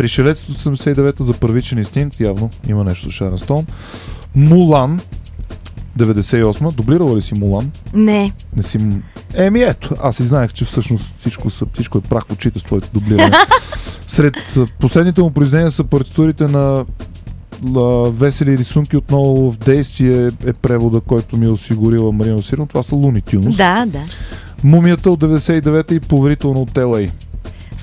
[0.00, 3.66] Пришелецът от 79-та за първичен инстинкт, явно има нещо с Шарен Стоун.
[4.34, 5.00] Мулан
[5.98, 7.70] 98 Дублирала ли си Мулан?
[7.94, 8.32] Не.
[8.56, 8.78] Не си...
[9.34, 12.64] Еми ето, аз и знаех, че всъщност всичко, са, всичко е прах в очите с
[12.64, 13.36] твоето дублиране.
[14.08, 14.34] Сред
[14.78, 16.84] последните му произведения са партитурите на
[17.76, 17.80] а,
[18.10, 22.66] весели рисунки отново в действие е превода, който ми е осигурила Марина Василина.
[22.66, 23.56] Това са Looney Tunes.
[23.56, 24.04] Да, да.
[24.64, 27.10] Мумията от 99-та и поверително от LA.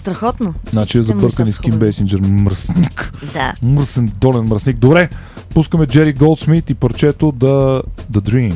[0.08, 0.54] Страхотно.
[0.72, 1.86] Значи е Всичките неща забъркани са с Ким хубави.
[1.86, 2.20] Бейсинджер.
[2.20, 3.14] Мръсник.
[3.34, 3.54] Да.
[3.64, 4.78] Мръсен долен мръсник.
[4.78, 5.10] Добре,
[5.54, 8.56] пускаме Джери Голдсмит и парчето The, The Dream.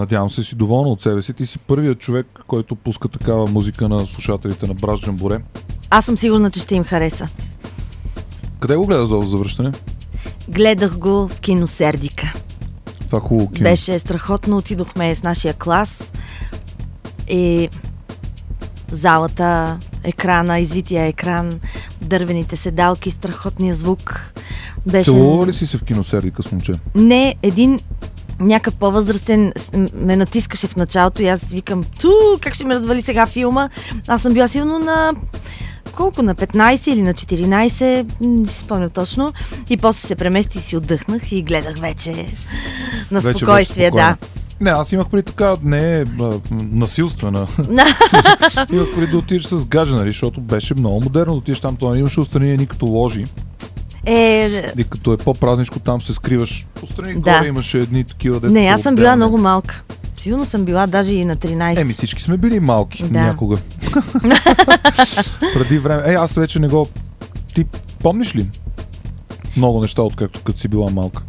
[0.00, 1.32] Надявам се си доволна от себе си.
[1.32, 5.40] Ти си първият човек, който пуска такава музика на слушателите на Браш Джамборе.
[5.90, 7.28] Аз съм сигурна, че ще им хареса.
[8.60, 9.72] Къде го гледа за завръщане?
[10.48, 12.32] Гледах го в кино Сердика.
[13.06, 13.64] Това е хубаво кино.
[13.64, 14.56] Беше страхотно.
[14.56, 16.12] Отидохме с нашия клас
[17.28, 17.68] и
[18.92, 21.60] залата, екрана, извития екран,
[22.02, 24.32] дървените седалки, страхотния звук.
[24.86, 25.10] Беше...
[25.10, 26.72] Целува ли си се в киносердика с момче?
[26.94, 27.80] Не, един
[28.40, 29.52] някакъв по-възрастен
[29.94, 32.08] ме натискаше в началото и аз викам, ту,
[32.40, 33.68] как ще ме развали сега филма.
[34.08, 35.12] Аз съм била силно на
[35.96, 39.32] колко, на 15 или на 14, м, не си спомням точно.
[39.70, 42.26] И после се премести и си отдъхнах и гледах вече
[43.10, 44.16] на Вече спокойствие, беше да.
[44.60, 47.46] Не, аз имах при така, не а, насилствена.
[48.72, 51.92] имах при да отидеш с гадже, нали, защото беше много модерно да отидеш там, то
[51.92, 53.24] не имаше отстрани ни като ложи.
[54.06, 56.66] Е, И като е по-празничко, там се скриваш.
[56.82, 57.20] Отстрани Да.
[57.32, 58.40] горе имаше едни такива.
[58.40, 59.82] дето не, аз съм била много малка.
[60.16, 61.80] Сигурно съм била даже и на 13.
[61.80, 63.22] Еми, всички сме били малки Да.
[63.22, 63.56] някога.
[65.54, 66.02] Преди време.
[66.06, 66.86] Ей, аз вече не го...
[67.54, 67.64] Ти
[68.00, 68.46] помниш ли
[69.56, 71.22] много неща, откакто като си била малка?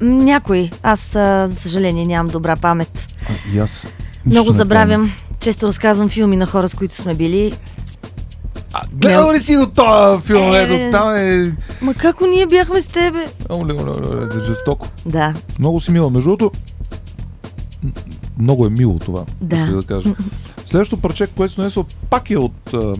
[0.00, 0.70] М, Някой.
[0.82, 3.06] Аз, за съжаление, нямам добра памет.
[3.22, 3.86] А, и аз.
[4.26, 5.12] Много забравям.
[5.40, 7.52] Често разказвам филми на хора, с които сме били.
[8.92, 10.54] Гледал ли си го този филм?
[10.54, 11.52] Е, там е...
[11.80, 13.26] Ма како ние бяхме с тебе?
[13.50, 14.88] Оле, оле, оле, жестоко.
[15.06, 15.34] Да.
[15.58, 16.10] Много си мила.
[16.10, 16.50] Между другото,
[18.38, 19.24] много е мило това.
[19.40, 19.66] Да.
[19.66, 20.14] да кажа.
[20.66, 22.94] Следващото парче, което се донесла, пак е от а,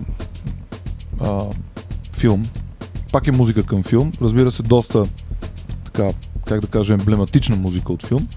[1.21, 1.45] а,
[2.13, 2.45] филм.
[3.11, 4.11] Пак е музика към филм.
[4.21, 5.05] Разбира се, доста
[5.85, 6.09] така,
[6.45, 8.27] как да кажа, емблематична музика от филм.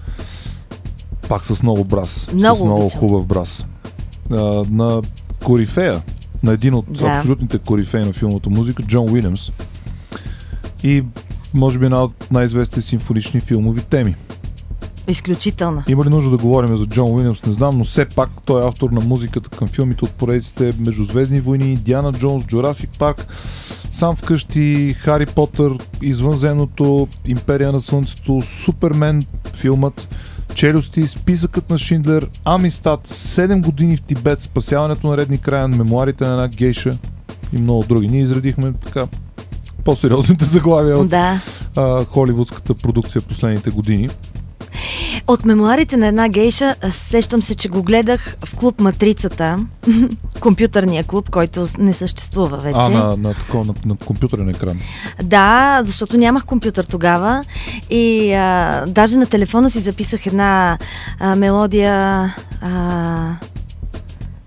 [1.29, 2.29] Пак с много брас.
[2.33, 3.01] Много с много обичам.
[3.01, 3.67] хубав брас.
[4.31, 5.03] А, на
[5.45, 6.03] корифея,
[6.43, 7.07] на един от Да.
[7.07, 9.51] абсолютните корифеи на филмата музика, Джон Уилямс.
[10.83, 11.05] И
[11.55, 14.15] може би една от най-известните симфонични филмови теми.
[15.09, 15.85] Изключителна.
[15.89, 17.47] Има ли нужда да говорим за Джон Уилямс?
[17.47, 21.41] Не знам, но все пак той е автор на музиката към филмите от поредиците Междузвездни
[21.41, 23.27] войни, Диана Джонс, Джурасик Парк,
[23.91, 25.73] Сам вкъщи, Хари Потър,
[26.03, 29.25] Извънземното, Империя на Слънцето, Супермен,
[29.55, 30.09] филмът,
[30.55, 36.31] Челюсти, Списъкът на Шиндлер, Амистат, 7 години в Тибет, Спасяването на Редни Краян, Мемуарите на
[36.31, 36.99] една гейша
[37.53, 38.09] и много други.
[38.09, 39.07] Ние изредихме така
[39.85, 41.41] по-сериозните заглавия от Да.
[41.77, 44.09] а, холивудската продукция последните години.
[45.27, 49.59] От мемуарите на една гейша, сещам се, че го гледах в клуб Матрицата,
[50.41, 52.79] компютърния клуб, който не съществува вече.
[52.81, 54.81] А, на, на, такова, на, на компютърен екран.
[55.23, 57.45] Да, защото нямах компютър тогава
[57.91, 60.79] и а, даже на телефона си записах една
[61.21, 63.37] а, мелодия, а,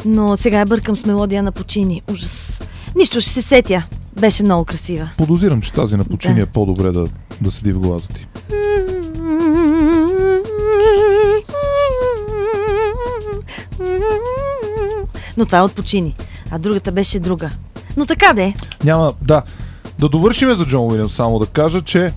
[0.06, 2.02] но сега я бъркам с мелодия на почини.
[2.12, 2.62] Ужас.
[2.96, 3.84] Нищо, ще се сетя.
[4.20, 5.10] Беше много красива.
[5.18, 6.42] Подозирам, че тази на почини Да.
[6.42, 7.08] е по-добре да,
[7.42, 8.28] да седи в главата ти.
[15.38, 16.16] Но това е от почини,
[16.52, 17.52] а другата беше друга.
[17.98, 18.54] Но така де.
[18.84, 19.42] Няма, да.
[20.00, 22.12] Да довършиме за Джон Уилямс, само да кажа, че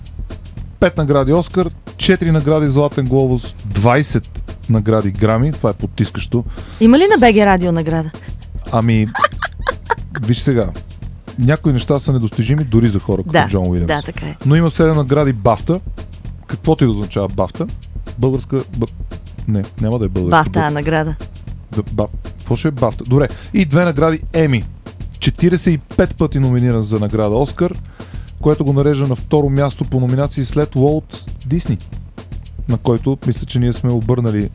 [0.79, 4.27] 5 награди Оскар, 4 награди Златен глобус, 20
[4.69, 6.43] награди Грами, това е потискащо.
[6.79, 8.11] Има ли на БГ радио награда?
[8.71, 9.07] Ами,
[10.21, 10.69] виж сега,
[11.39, 13.87] някои неща са недостижими дори за хора като Да, Джон Уилямс.
[13.87, 14.35] да, така е.
[14.45, 15.79] Но има 7 награди Бафта.
[16.47, 17.67] Каквото и да означава Бафта.
[18.19, 18.59] Българска...
[18.77, 18.85] Б...
[19.47, 20.43] Не, няма да е българска.
[20.43, 21.15] Бахта е награда.
[21.75, 22.07] Да, ба...
[22.23, 23.03] Какво ще е Бафта?
[23.03, 23.27] Добре.
[23.53, 24.63] И две награди Еми.
[25.19, 27.75] 45 пъти номиниран за награда Оскар,
[28.41, 31.77] което го нарежда на второ място по номинации след Уолт Дисни,
[32.69, 34.49] на който мисля, че ние сме обърнали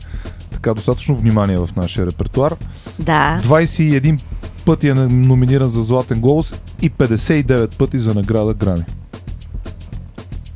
[0.51, 2.55] така достатъчно внимание в нашия репертуар.
[2.99, 3.39] Да.
[3.43, 4.21] 21
[4.65, 8.83] пъти е номиниран за Златен глобус и 59 пъти за награда Грами.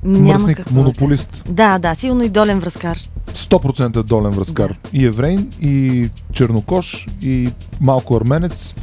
[0.03, 1.43] Няма Мръсник, какво да монополист.
[1.49, 2.97] Да, да, сигурно и долен връзкар.
[3.27, 4.77] 100% е долен връзкар.
[4.93, 7.49] И еврейн, и чернокош, и
[7.81, 8.75] малко арменец,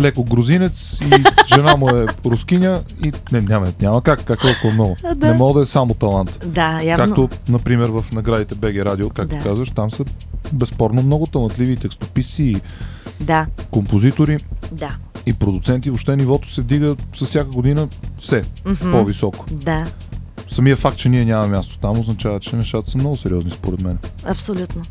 [0.00, 1.22] леко грузинец, и
[1.54, 4.96] жена му е рускиня, и не, няма, няма как, как толкова много.
[5.16, 5.28] Да.
[5.28, 6.38] Не мога да е само талант.
[6.46, 7.06] Да, явно.
[7.06, 9.42] Както, например, в наградите БГ Радио, както Да.
[9.42, 10.04] казваш, там са
[10.52, 12.56] безспорно много талантливи текстописи, и
[13.20, 14.38] Да, композитори
[14.72, 14.96] да.
[15.26, 15.90] и продуценти.
[15.90, 17.88] Въобще нивото се дига с всяка година
[18.20, 18.90] все Мгм.
[18.92, 19.46] по-високо.
[19.50, 19.84] Да,
[20.48, 23.98] Самия факт, че ние нямаме място там, означава, че нещата са много сериозни според мен.
[24.24, 24.82] абсолютно.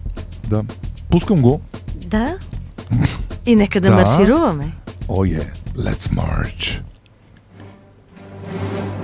[0.47, 0.63] Да.
[1.09, 1.61] Пускам го.
[1.95, 2.37] Да.
[3.45, 3.95] И нека да, Да.
[3.95, 4.71] маршируваме.
[5.07, 5.47] Oh yeah,
[5.77, 6.81] let's march.
[8.53, 9.02] Thank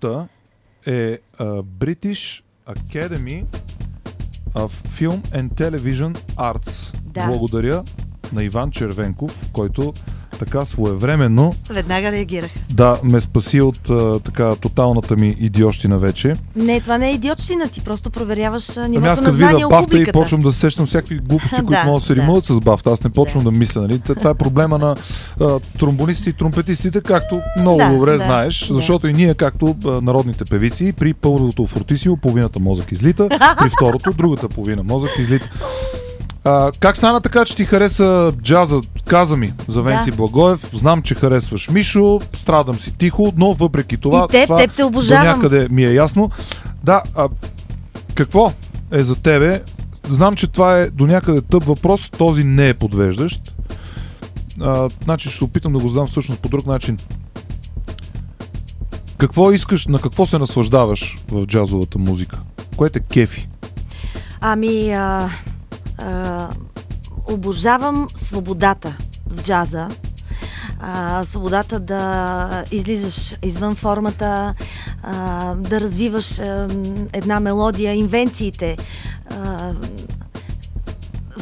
[0.00, 0.26] BAFTA
[0.86, 3.44] е а, British Academy
[4.54, 6.96] of Film and Television Arts.
[7.02, 7.26] Да.
[7.26, 7.84] Благодаря
[8.32, 9.94] на Иван Червенков, който
[10.38, 12.50] така своевременно Веднага реагирах.
[12.70, 16.36] да ме спаси от а, така тоталната ми идиощина вече.
[16.56, 19.68] Не, това не е идиотщина, ти просто проверяваш Ами нивото аз на като знание видя
[19.68, 22.20] бафта и почвам да се сещам всякакви глупости, които Да, могат да се да.
[22.20, 22.90] римуват с бафта.
[22.90, 23.80] Аз не почвам да, мисля.
[23.80, 23.98] Нали?
[23.98, 24.94] Това е проблема на
[25.40, 28.66] а, тромбонистите и тромпетистите, както много Да, добре да, знаеш.
[28.68, 28.74] да.
[28.74, 33.28] Защото и ние, както а, народните певици, при първото фортисио половината мозък излита,
[33.60, 35.50] при второто другата половина мозък излита.
[36.48, 38.80] А, как стана така, че ти хареса джаза?
[39.06, 40.16] Каза ми за Венци Да.
[40.16, 40.70] Благоев.
[40.72, 44.84] Знам, че харесваш Мишо, страдам си тихо, но въпреки това, И теб, това теб те
[44.84, 45.24] обожавам.
[45.24, 46.30] до някъде ми е ясно.
[46.84, 47.28] Да, а,
[48.14, 48.52] какво
[48.90, 49.62] е за тебе?
[50.08, 53.54] Знам, че това е до някъде тъп въпрос, този не е подвеждащ.
[54.60, 56.98] А, значи ще се опитам да го задам всъщност по друг начин.
[59.18, 62.38] Какво искаш, на какво се наслаждаваш в джазовата музика?
[62.76, 63.48] Кое те кефи?
[64.40, 65.30] Ами, а,
[65.98, 66.48] а,
[67.30, 68.96] обожавам свободата
[69.30, 69.88] в джаза.
[70.80, 74.54] А, свободата да излизаш извън формата,
[75.02, 76.68] а, да развиваш а,
[77.12, 78.76] една мелодия, инвенциите,
[79.30, 79.72] а,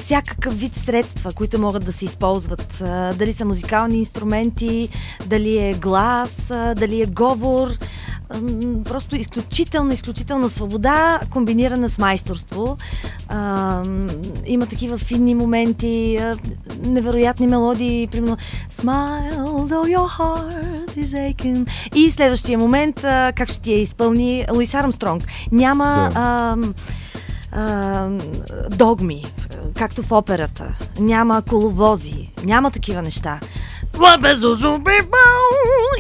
[0.07, 2.77] всякакъв вид средства, които могат да се използват.
[3.19, 4.89] Дали са музикални инструменти,
[5.27, 6.47] дали е глас,
[6.77, 7.69] дали е говор.
[8.85, 12.77] Просто изключителна, изключителна свобода, комбинирана с майсторство.
[14.47, 16.21] Има такива финни моменти,
[16.83, 18.37] невероятни мелодии, примерно
[18.73, 21.71] Smile, though your heart is aching.
[21.95, 23.01] И следващия момент,
[23.37, 25.25] как ще ти я изпълни Луис Армстронг.
[25.53, 26.57] Няма Да.
[27.57, 28.09] А,
[28.71, 29.25] догми,
[29.75, 30.75] както в операта.
[30.99, 33.41] Няма коловози, няма такива неща.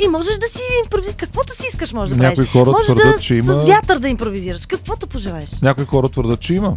[0.04, 1.16] И можеш да си импровизираш.
[1.16, 2.50] Каквото си искаш, можеш да Някои правиш.
[2.52, 4.66] хора можеш твърдят, да че има- с вятър да импровизираш.
[4.66, 5.60] Каквото пожелаеш.
[5.62, 6.76] Някои хора твърдат, че има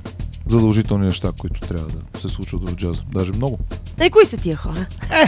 [0.50, 3.02] задължителни неща, които трябва да се случват в джаза.
[3.14, 3.60] Даже много.
[4.00, 4.86] Е, кои са тия хора?
[5.12, 5.28] А,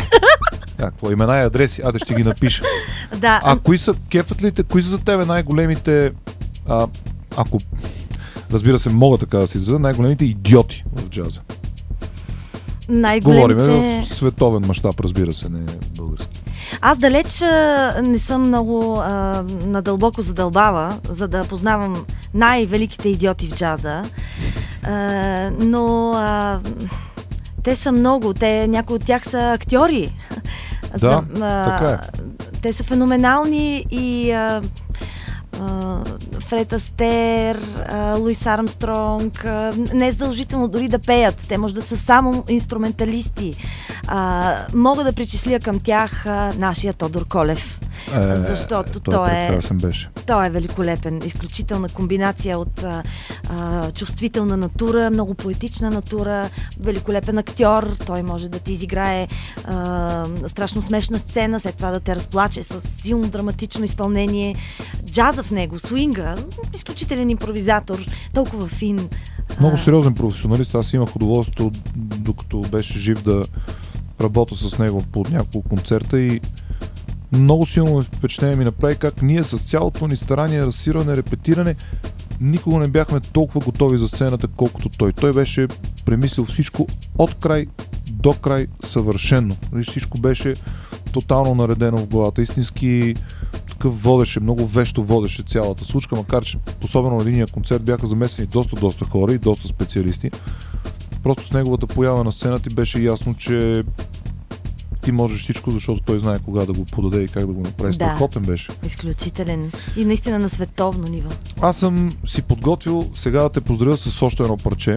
[0.79, 1.81] какво имена и адреси?
[1.85, 2.63] Аде ще ги напиша.
[3.17, 3.41] Да.
[3.43, 6.11] А кои са, кефът ли те, кои са за тебе най-големите,
[6.67, 6.87] а,
[7.37, 7.57] ако,
[8.53, 11.41] разбира се, мога така да се изразя, най-големите идиоти в джаза?
[12.89, 13.53] Най-големите...
[13.53, 15.65] Говорим в световен мащаб, разбира се, не
[15.97, 16.41] български.
[16.81, 23.55] Аз далеч а, не съм много а, надълбоко задълбава, за да познавам най-великите идиоти в
[23.55, 24.03] джаза.
[24.83, 26.59] А, но а,
[27.63, 28.33] те са много.
[28.33, 30.13] Те, някои от тях са актьори.
[30.99, 32.23] Да, така е.
[32.61, 34.61] Те са феноменални и а, а,
[36.39, 37.59] Фред Астер,
[38.17, 39.45] Луис Армстронг,
[39.93, 41.45] не е задължително дори да пеят.
[41.47, 43.55] Те може да са само инструменталисти.
[44.73, 46.25] Мога да причисля към тях
[46.57, 47.79] нашия Тодор Колев.
[48.13, 50.09] Е, защото той той е, беше.
[50.27, 51.21] той е великолепен.
[51.25, 53.03] Изключителна комбинация от а,
[53.49, 56.49] а, чувствителна натура, много поетична натура,
[56.79, 57.95] великолепен актьор.
[58.05, 59.27] Той може да ти изиграе
[59.65, 64.55] а, страшно смешна сцена, след това да те разплаче с силно драматично изпълнение.
[65.43, 66.35] В него, свинга,
[66.73, 69.09] изключителен импровизатор, толкова фин.
[69.59, 70.75] Много сериозен професионалист.
[70.75, 73.43] Аз имах удоволствието, докато беше жив да
[74.21, 76.41] работя с него по няколко концерта и
[77.31, 81.75] много силно впечатление ми направи как ние с цялото ни старание, разсиране, репетиране,
[82.41, 85.13] никога не бяхме толкова готови за сцената, колкото той.
[85.13, 85.67] Той беше
[86.05, 86.87] премислил всичко
[87.17, 87.67] от край
[88.11, 89.55] до край съвършенно.
[89.73, 90.53] Виж, Всичко беше
[91.13, 92.41] тотално наредено в главата.
[92.41, 93.15] Истински
[93.81, 98.47] такъв водеше, много вещо водеше цялата случка, макар че особено на единия концерт бяха замесени
[98.47, 100.31] доста, доста хора и доста специалисти.
[101.23, 103.83] Просто с неговата поява на сцената ти беше ясно, че
[105.01, 107.93] ти можеш всичко, защото той знае кога да го подаде и как да го направи.
[107.93, 108.71] Страхотен беше.
[108.85, 109.71] Изключителен.
[109.97, 111.29] И наистина на световно ниво.
[111.61, 114.95] Аз съм си подготвил сега да те поздравя с още едно парче.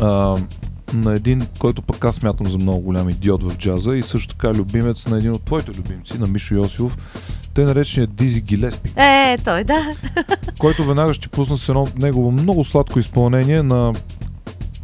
[0.00, 0.36] А,
[0.94, 4.54] на един, който пък аз смятам за много голям идиот в джаза и също така
[4.54, 6.98] любимец на един от твоите любимци, на Мишо Йосифов,
[7.54, 9.94] те наречения Дизи Гилеспи, Е, той, да.
[10.58, 13.92] който веднага ще пусна с едно негово много сладко изпълнение на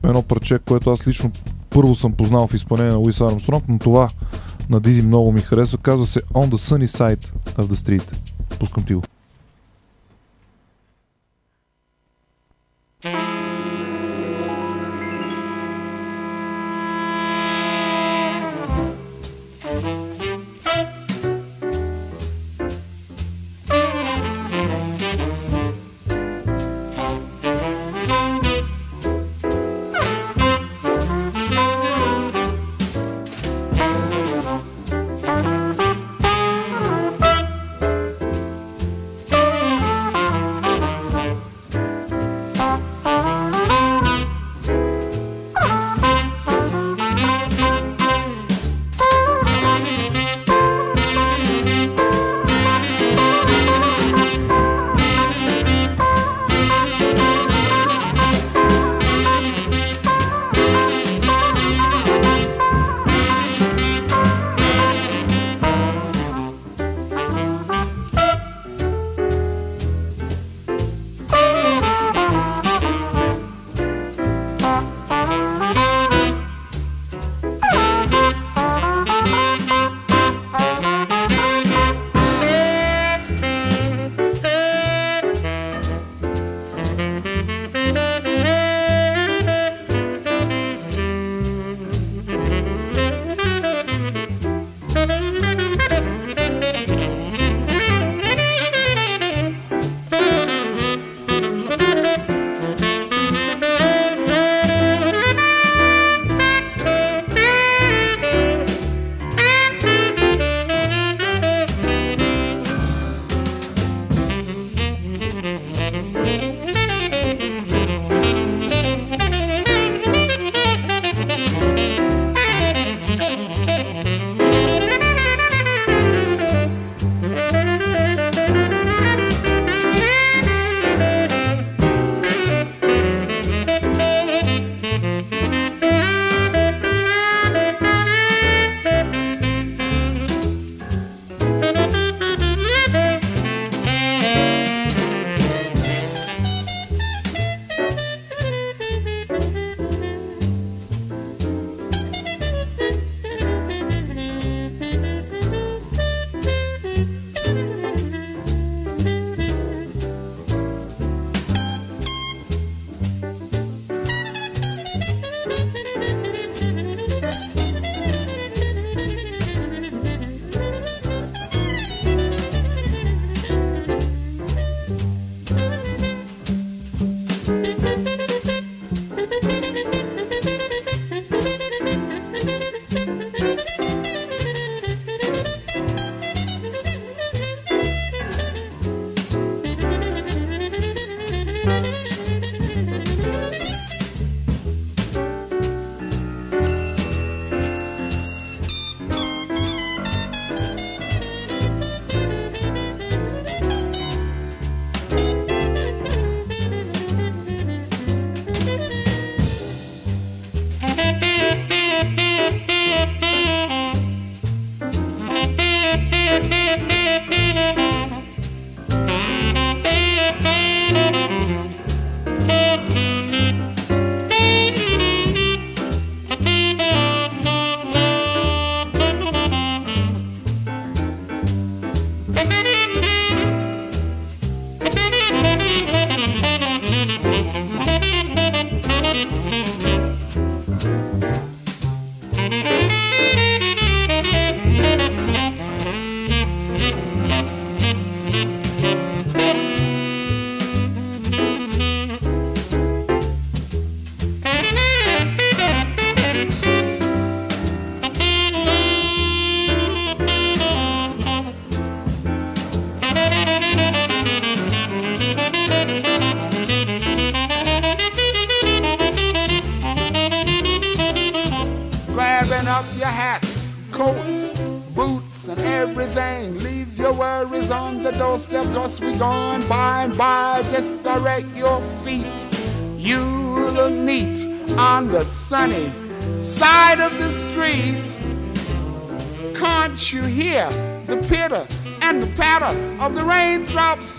[0.04, 1.30] едно парче, което аз лично
[1.70, 4.08] първо съм познал в изпълнение на Луис Армстронг, но това
[4.68, 5.78] на Дизи много ми харесва.
[5.78, 7.26] Казва се On the Sunny Side
[7.56, 8.12] of the Street.
[8.58, 9.02] Пускам ти го.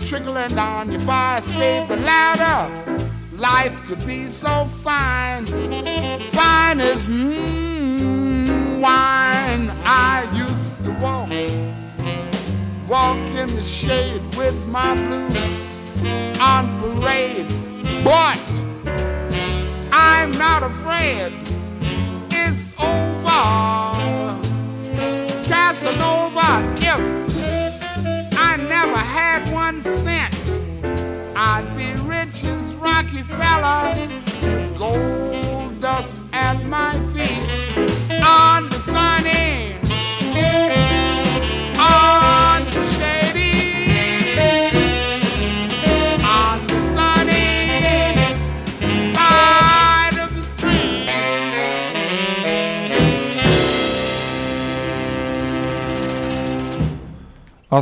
[0.06, 2.70] Trickling down your fire escaping ladder?
[3.36, 9.70] Life could be so fine, fine as mm, wine.
[9.84, 11.28] I used to walk,
[12.88, 17.48] walk in the shade with my blues on parade,
[18.04, 18.64] but
[19.92, 21.41] I'm not afraid.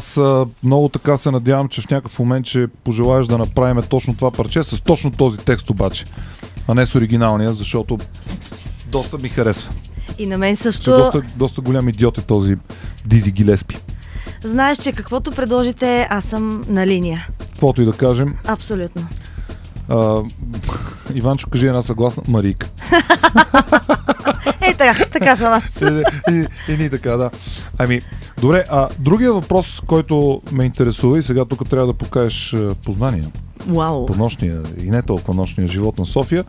[0.01, 0.21] Аз
[0.63, 4.63] много така се надявам, че в някакъв момент ще пожелаеш да направим точно това парче,
[4.63, 6.05] с точно този текст обаче,
[6.69, 7.99] а не с оригиналния, защото
[8.87, 9.73] доста ми харесва.
[10.19, 10.91] И на мен също.
[10.91, 12.57] доста, доста голям идиот е този
[13.07, 13.77] Дизи Гилеспи.
[14.45, 17.29] Знаеш, че каквото предложите, аз съм на линия.
[17.39, 18.35] Каквото и да кажем.
[18.47, 19.07] Абсолютно.
[19.91, 20.23] А,
[21.15, 22.23] Иванчо, кажи една съгласна.
[22.29, 22.69] Марика.
[24.63, 25.81] Е, така, така съм аз.
[25.81, 27.31] и, и, и, ни така, да.
[27.79, 28.01] Ами,
[28.41, 33.27] добре, а другия въпрос, който ме интересува и сега тук трябва да покажеш а, познания
[33.67, 34.07] Вау.
[34.07, 36.45] по нощния и не толкова нощния живот на София.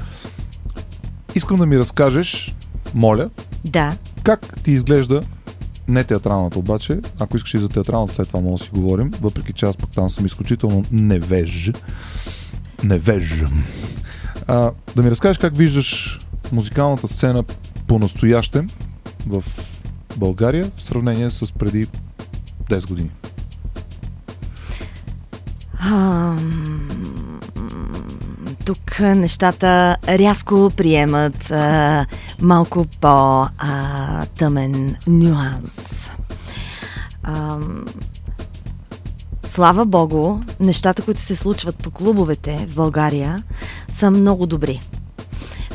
[1.36, 2.56] Искам да ми разкажеш,
[2.94, 3.30] моля,
[3.66, 3.94] Да.
[4.24, 5.22] как ти изглежда
[5.88, 9.54] не театралната обаче, ако искаш и за театралната, след това мога да си говорим, въпреки
[9.54, 11.72] че аз пък там съм изключително невеж.
[12.84, 13.44] Невеж.
[14.48, 16.20] А, да ми разкажеш как виждаш
[16.52, 17.44] музикалната сцена
[17.88, 18.70] по-настоящем
[19.28, 19.44] в
[20.18, 21.88] България в сравнение с преди
[22.70, 23.10] 10 години.
[25.80, 27.40] Ам,
[28.66, 32.06] Тук нещата рязко приемат а,
[32.42, 36.10] малко по-тъмен нюанс.
[37.24, 37.86] Ам,
[39.52, 43.44] слава Богу, нещата, които се случват по клубовете в България,
[43.90, 44.82] са много добри.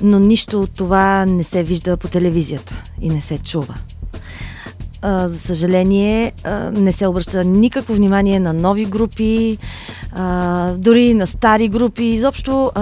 [0.03, 3.75] Но нищо от това не се вижда по телевизията и не се чува.
[5.03, 6.33] За съжаление,
[6.73, 9.59] не се обръща никакво внимание на нови групи,
[10.77, 12.05] дори на стари групи.
[12.05, 12.73] Изобщо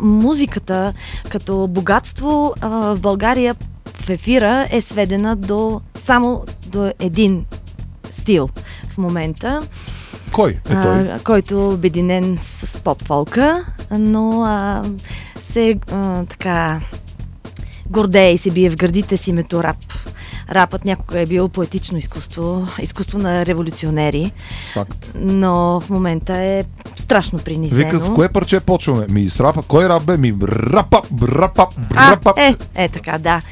[0.00, 0.92] музиката
[1.28, 3.56] като богатство в България
[3.94, 7.44] в ефира е сведена до само до един
[8.10, 8.48] стил
[8.90, 9.60] в момента.
[10.32, 11.10] Кой е той?
[11.10, 14.84] А, който е обединен с поп-фолка, но а,
[15.52, 16.80] се а, така
[17.90, 19.76] гордее и се бие в гърдите си името рап.
[20.54, 24.32] Рапът някога е бил поетично изкуство, изкуство на революционери,
[24.74, 25.12] Факт.
[25.14, 26.64] но в момента е
[26.96, 27.84] страшно принизено.
[27.84, 29.06] Вика, с кое парче почваме?
[29.10, 29.62] Ми с рапа.
[29.62, 30.16] Кой рап бе?
[30.16, 31.66] Ми рапа, рапа,
[31.96, 32.34] рапа.
[32.36, 33.42] е, е така, да.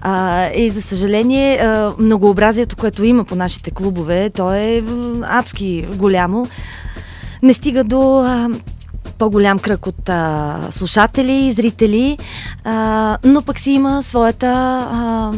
[0.00, 4.82] А, и за съжаление, а, многообразието, което има по нашите клубове, то е
[5.22, 6.46] адски голямо.
[7.42, 8.48] Не стига до а,
[9.18, 12.18] по-голям кръг от а, слушатели и зрители,
[12.64, 14.48] а, но пък си има своята
[14.92, 15.32] а,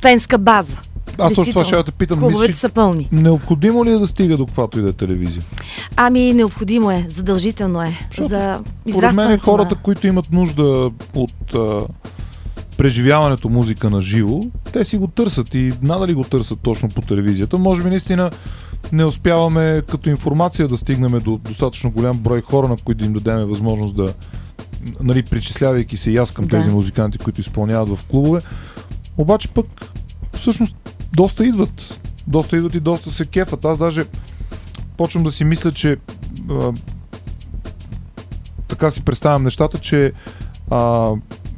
[0.00, 0.76] фенска база.
[1.18, 2.18] Аз точно това ще те питам.
[2.18, 3.08] Клубовете са пълни.
[3.12, 5.42] Необходимо ли е да стига до каквато и да е телевизия?
[5.96, 7.98] Ами, необходимо е, задължително е.
[8.18, 9.82] за Според мен израстването хората, на...
[9.82, 11.80] които имат нужда от а,
[12.76, 14.40] преживяването музика на живо,
[14.72, 17.58] те си го търсят и надали го търсят точно по телевизията.
[17.58, 18.30] Може би наистина
[18.92, 23.12] не успяваме като информация да стигнем до достатъчно голям брой хора, на които да им
[23.12, 24.14] дадем възможност да,
[25.00, 26.50] нали, причислявайки се и аз към Да.
[26.50, 28.40] тези музиканти, които изпълняват в клубове.
[29.18, 29.66] Обаче пък
[30.32, 30.76] всъщност
[31.12, 32.00] доста идват.
[32.26, 33.64] Доста идват и доста се кефат.
[33.64, 34.04] Аз даже
[34.96, 35.96] почвам да си мисля, че
[36.50, 36.72] а,
[38.68, 40.12] така си представям нещата, че
[40.70, 40.78] а,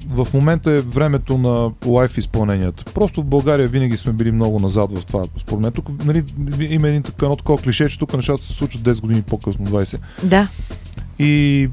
[0.08, 2.84] в момента е времето на лайф изпълненията.
[2.94, 5.24] Просто в България винаги сме били много назад в това.
[5.36, 6.24] Според мен тук нали,
[6.68, 9.98] има един така, едно такова клише, че тук нещата се случват 10 години по-късно, 20.
[10.22, 10.48] Да.
[11.18, 11.68] И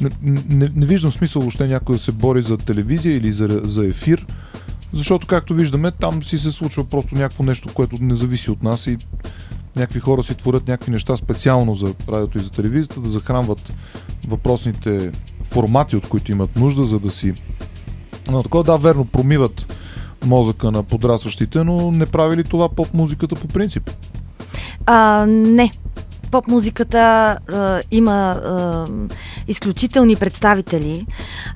[0.00, 0.10] не,
[0.76, 4.26] не, виждам смисъл въобще някой да се бори за телевизия или за, за ефир,
[4.92, 8.86] защото както виждаме, там си се случва просто някакво нещо, което не зависи от нас
[8.86, 8.96] и
[9.76, 13.72] някакви хора си творят някакви неща специално за радиото и за телевизията, да захранват
[14.28, 15.12] въпросните
[15.44, 17.34] формати, от които имат нужда, за да си...
[18.30, 19.76] Но такова, да, верно, промиват
[20.24, 23.90] мозъка на подрастващите, но не прави ли това поп-музиката по принцип?
[24.86, 25.70] А, не.
[26.30, 26.98] Поп музиката
[27.48, 28.86] а, има а,
[29.48, 31.06] изключителни представители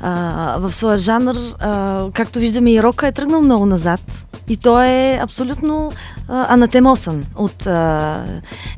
[0.01, 1.37] а, в своя жанр.
[1.59, 4.01] А, както виждаме и рока е тръгнал много назад.
[4.49, 5.93] И той е абсолютно
[6.29, 8.25] а, анатемосан от а,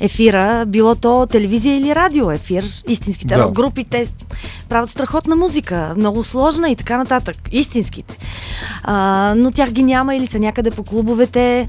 [0.01, 2.65] ефира, било то телевизия или радио ефир.
[2.89, 3.51] Истинските Да.
[3.51, 4.07] групи, те
[4.69, 7.37] правят страхотна музика, много сложна и така нататък.
[7.53, 8.19] Истинските.
[8.83, 11.69] А, но тях ги няма или са някъде по клубовете.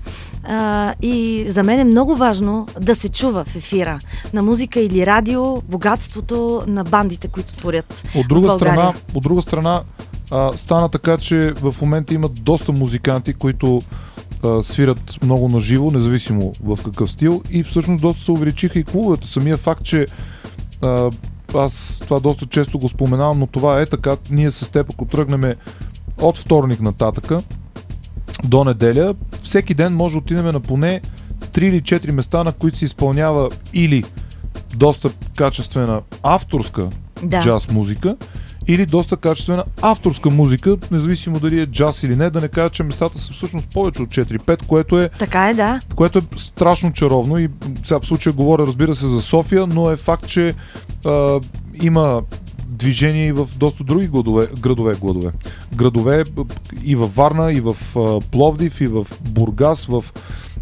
[0.49, 3.99] А, и за мен е много важно да се чува в ефира
[4.33, 8.03] на музика или радио богатството на бандите, които творят.
[8.15, 9.83] От друга страна, от друга страна
[10.31, 13.81] а, стана така, че в момента имат доста музиканти, които
[14.43, 18.83] а, свират много на живо, независимо в какъв стил и всъщност доста се увеличиха и
[18.83, 19.27] клубовете.
[19.27, 20.05] Самия факт, че
[20.81, 21.11] а,
[21.55, 24.17] аз това доста често го споменавам, но това е така.
[24.31, 25.55] Ние с теб, ако тръгнем
[26.21, 27.41] от вторник нататъка
[28.43, 31.01] до неделя, всеки ден може да отидем на поне
[31.51, 34.03] 3 или 4 места, на които се изпълнява или
[34.75, 36.87] доста качествена авторска
[37.23, 37.41] Да.
[37.41, 38.15] джаз музика,
[38.67, 42.83] или доста качествена авторска музика, независимо дали е джаз или не, да не кажа, че
[42.83, 45.79] местата са всъщност повече от 4-5, което е Така е, да.
[45.95, 47.49] което е страшно чаровно и
[47.85, 50.53] сега в случая говоря разбира се за София, но е факт, че
[51.05, 51.39] а,
[51.81, 52.21] има
[52.67, 55.31] движение и в доста други градове, градове, градове,
[55.75, 56.23] градове
[56.83, 57.75] и във Варна, и в
[58.31, 60.05] Пловдив, и в Бургас, в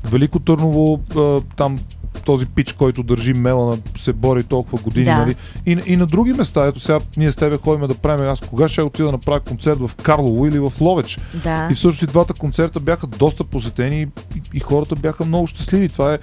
[0.06, 1.80] Велико Търново, а, там
[2.26, 5.18] този пич, който държи Мелана, се бори толкова години, Да.
[5.18, 5.36] нали?
[5.66, 8.68] И, и на други места, ето сега ние с тебе ходим да правим, аз кога
[8.68, 11.20] ще отида да направя концерт в Карлово или в Ловеч.
[11.44, 11.68] Да.
[11.72, 14.08] И всъщност и двата концерта бяха доста посетени и,
[14.54, 15.90] и хората бяха много щастливи.
[15.90, 16.20] Това е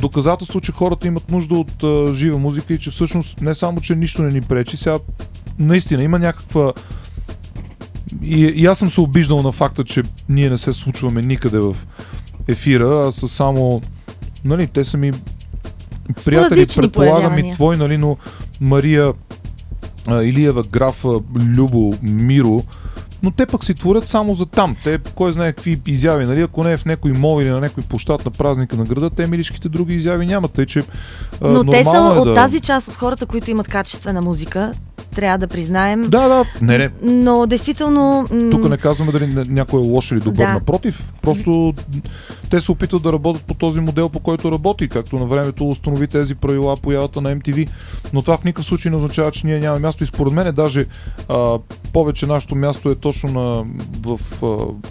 [0.00, 3.94] доказателство, че хората имат нужда от а, жива музика и че всъщност не само, че
[3.94, 4.96] нищо не ни пречи, сега
[5.58, 6.72] наистина има някаква
[8.22, 11.76] и, и аз съм се обиждал на факта, че ние не се случваме никъде в
[12.48, 13.82] ефира, а са само
[14.44, 15.12] нали, те са ми
[16.24, 18.16] приятели, предполагам и твой, нали, но
[18.60, 19.12] Мария
[20.06, 22.62] а, Илиева, Графа, Любо, Миро,
[23.22, 24.76] но те пък си творят само за там.
[24.84, 26.42] Те, кой знае какви изяви, нали?
[26.42, 29.26] Ако не е в някой мол или на някой площад на празника на града, те
[29.26, 30.52] милишките други изяви нямат.
[30.52, 30.82] Тъй, че
[31.40, 32.34] а, Но те са е от да...
[32.34, 34.72] тази част от хората, които имат качествена музика,
[35.14, 36.02] трябва да признаем.
[36.02, 36.90] Да, да, не, не.
[37.02, 38.26] Но действително...
[38.50, 40.46] Тук не казваме дали ня- някой е лош или добър.
[40.46, 40.52] Да.
[40.52, 41.74] Напротив, просто
[42.54, 46.06] те се опитват да работят по този модел, по който работи, както на времето установи
[46.06, 47.68] тези правила появата на MTV.
[48.12, 50.04] Но това в никакъв случай не означава, че ние нямаме място.
[50.04, 50.86] И според мен е даже
[51.28, 51.58] а,
[51.92, 53.64] повече нашето място е точно на,
[54.02, 54.46] в а,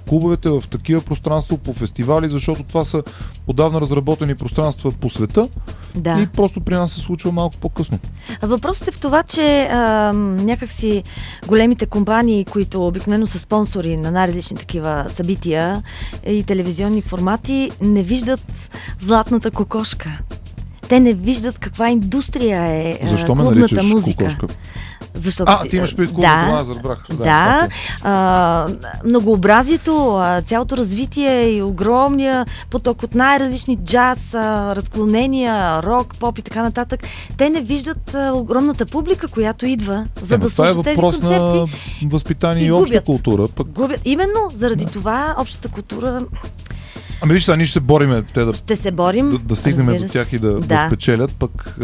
[0.09, 3.03] клубовете, в такива пространства, по фестивали, защото това са
[3.47, 5.49] отдавна разработени пространства по света.
[5.95, 6.19] Да.
[6.21, 7.99] И просто при нас се случва малко по-късно.
[8.41, 11.03] Въпросът е в това, че а, някакси
[11.47, 15.83] големите компании, които обикновено са спонсори на най-различни такива събития
[16.27, 18.41] и телевизионни формати, не виждат
[18.99, 20.19] златната кокошка.
[20.89, 24.17] Те не виждат каква индустрия е а, Защо ме клубната музика.
[24.17, 24.47] кокошка?
[25.15, 27.03] Защото А, ти имаш предвид културата, аз разбрах.
[27.09, 27.67] Да, Да,
[28.03, 28.67] а,
[29.05, 34.33] многообразието, цялото развитие и огромния поток от най-различни джаз,
[34.73, 37.03] разклонения, рок, поп и така нататък,
[37.37, 41.19] те не виждат огромната публика, която идва, за Ема да това е слушат тези въпрос
[41.19, 41.45] концерти.
[41.45, 41.65] на
[42.03, 43.47] възпитание и, и обща култура.
[43.47, 44.01] Пък, Губят.
[44.05, 46.21] Именно заради това общата култура
[47.21, 49.31] ами виж, сега ние ще се бориме те да, ще се борим.
[49.31, 50.59] да, да стигнем до тях и да, да.
[50.59, 50.87] Да.
[50.87, 51.77] спечелят, пък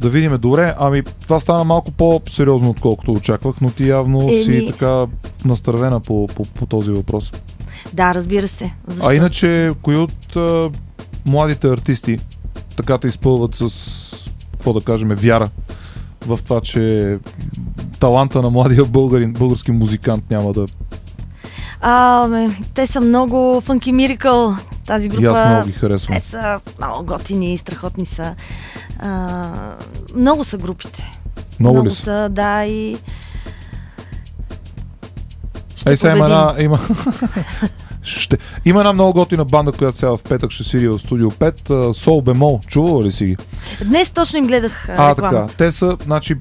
[0.00, 0.74] да видим добре.
[0.78, 5.06] Ами това стана малко по-сериозно, отколкото очаквах, но ти явно Еми- си така
[5.44, 7.32] настървена по, по, по този въпрос.
[7.92, 8.72] Да, разбира се.
[8.88, 9.08] Защо?
[9.08, 10.70] А иначе, кои от а,
[11.26, 12.18] младите артисти
[12.76, 13.68] така те изпълват с,
[14.52, 15.50] какво да кажем, вяра
[16.26, 17.18] в това, че
[18.00, 20.66] таланта на младия българин, български музикант няма да...
[21.80, 25.22] А, ме, те са много Funky Miracle, тази група.
[25.22, 26.16] И аз много ги харесвам.
[26.16, 28.34] Те са много готини, страхотни са.
[28.98, 29.48] А,
[30.14, 31.10] много са групите.
[31.60, 32.02] Много ли много са?
[32.02, 32.96] са, да, и...
[35.76, 36.78] Ще Ей, сега има една, има,
[38.04, 41.92] ще, има една много готина банда, която сега в петък ще свири в студио 5.
[41.92, 42.60] Сол Бемол.
[42.66, 43.36] Чувала ли си ги?
[43.84, 45.46] Днес точно им гледах а, А, така.
[45.58, 46.34] Те са, значи,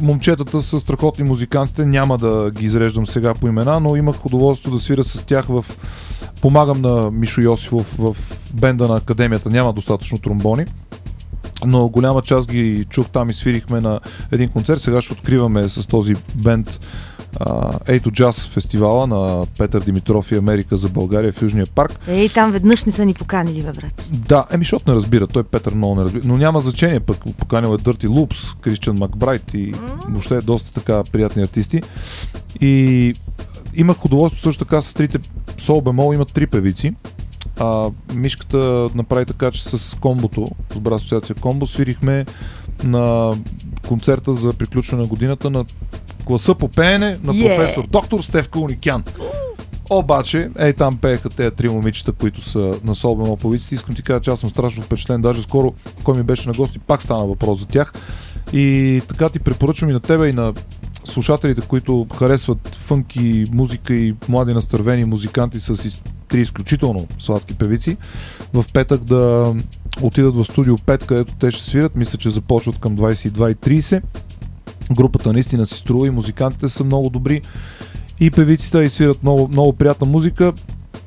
[0.00, 1.86] момчетата са страхотни музикантите.
[1.86, 5.64] Няма да ги изреждам сега по имена, но имах удоволствие да свира с тях в...
[6.40, 8.16] Помагам на Мишо Йосифов в
[8.52, 9.50] бенда на Академията.
[9.50, 10.66] Няма достатъчно тромбони.
[11.66, 14.00] Но голяма част ги чух там и свирихме на
[14.32, 14.80] един концерт.
[14.80, 16.80] Сега ще откриваме с този бенд
[17.88, 22.00] Ейто Джаз фестивала на Петър Димитров и Америка за България в Южния парк.
[22.08, 24.10] Ей, там веднъж не са ни поканили, бе, брат.
[24.12, 25.26] Да, еми, защото не разбира.
[25.26, 26.22] Той Петър много не разбира.
[26.26, 29.72] Но няма значение, пък поканил е Дърти Лупс, Кристиан Макбрайт и
[30.08, 31.82] въобще е доста така приятни артисти.
[32.60, 33.14] И
[33.74, 35.18] имах удоволствие също така с трите
[35.58, 36.94] Сол Бемол имат три певици.
[37.60, 42.26] А, Мишката направи така, че с комбото, с Бра асоциация Комбо, свирихме
[42.84, 43.32] на
[43.88, 45.64] концерта за приключване на годината на
[46.24, 47.56] класа по пеене на Yeah.
[47.56, 49.04] професор доктор Стевка Уникян.
[49.90, 53.74] Обаче, ей там пееха тези три момичета, които са на Солбема повиците.
[53.74, 55.22] Искам ти кажа, че аз съм страшно впечатлен.
[55.22, 55.72] Даже скоро,
[56.04, 57.92] кой ми беше на гости, пак стана въпрос за тях.
[58.52, 60.52] И така ти препоръчвам и на тебе и на
[61.04, 67.96] слушателите, които харесват фънки, музика и млади настървени музиканти с три изключително сладки певици,
[68.54, 69.54] в петък да
[70.02, 71.96] отидат в студио 5, където те ще свират.
[71.96, 74.02] Мисля, че започват към 22.30.
[74.92, 77.42] Групата наистина си струва и музикантите са много добри
[78.20, 80.52] и певиците и свират много, много приятна музика.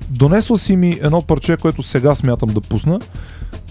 [0.09, 2.99] Донесла си ми едно парче, което сега смятам да пусна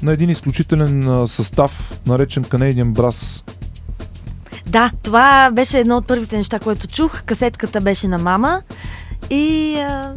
[0.03, 3.43] на един изключителен състав, наречен Canadian Brass.
[4.67, 7.23] Да, това беше едно от първите неща, което чух.
[7.23, 8.63] Касетката беше на мама
[9.31, 10.15] и а,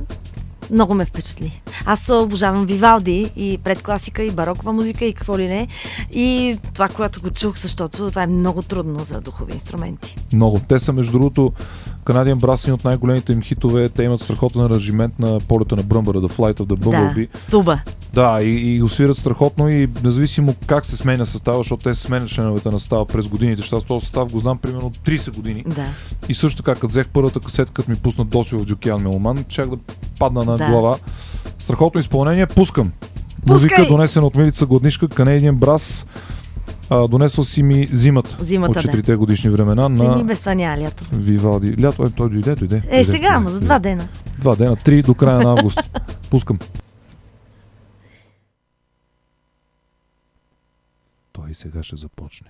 [0.71, 1.61] много ме впечатли.
[1.85, 5.67] Аз обожавам Вивалди и предкласика, и барокова музика, и какво ли не.
[6.13, 10.17] И това, което го чух, защото това е много трудно за духови инструменти.
[10.33, 10.61] Много.
[10.67, 11.53] Те са, между другото,
[12.09, 13.89] Canadian Brass от най-големите им хитове.
[13.89, 17.27] Те имат страхотен аранжимент на полета на Бръмбъра, The Flight of the Bumblebee.
[17.33, 17.79] Да, стуба.
[18.13, 22.01] Да, и, и го свират страхотно и независимо как се сменя състава, защото те се
[22.01, 23.61] сменят членовете на състава през годините.
[23.61, 25.63] Защото този състав го знам примерно от 30 години.
[25.67, 25.85] Да.
[26.29, 29.69] И също така, като взех първата касетка, като ми пусна Доси в Дюкян Меломан, чак
[29.69, 29.77] да
[30.19, 30.67] падна на Да.
[30.67, 30.97] глава.
[31.59, 32.91] Страхотно изпълнение, пускам.
[33.47, 36.05] Музика, донесена от Милица Гладнишка, Canadian Brass.
[36.89, 38.91] А, донесла си ми зимата, Зимата, от да.
[38.91, 40.15] 4-те годишни времена На...
[40.15, 41.03] на без това няма лято.
[41.13, 41.83] Вивалди.
[41.83, 42.75] Лято, е, той дойде, дойде.
[42.75, 44.07] Е, дойде, сега, ама за два дена.
[44.39, 45.79] Два дена, три до края на август.
[46.29, 46.59] Пускам.
[51.31, 52.47] Той сега ще започне.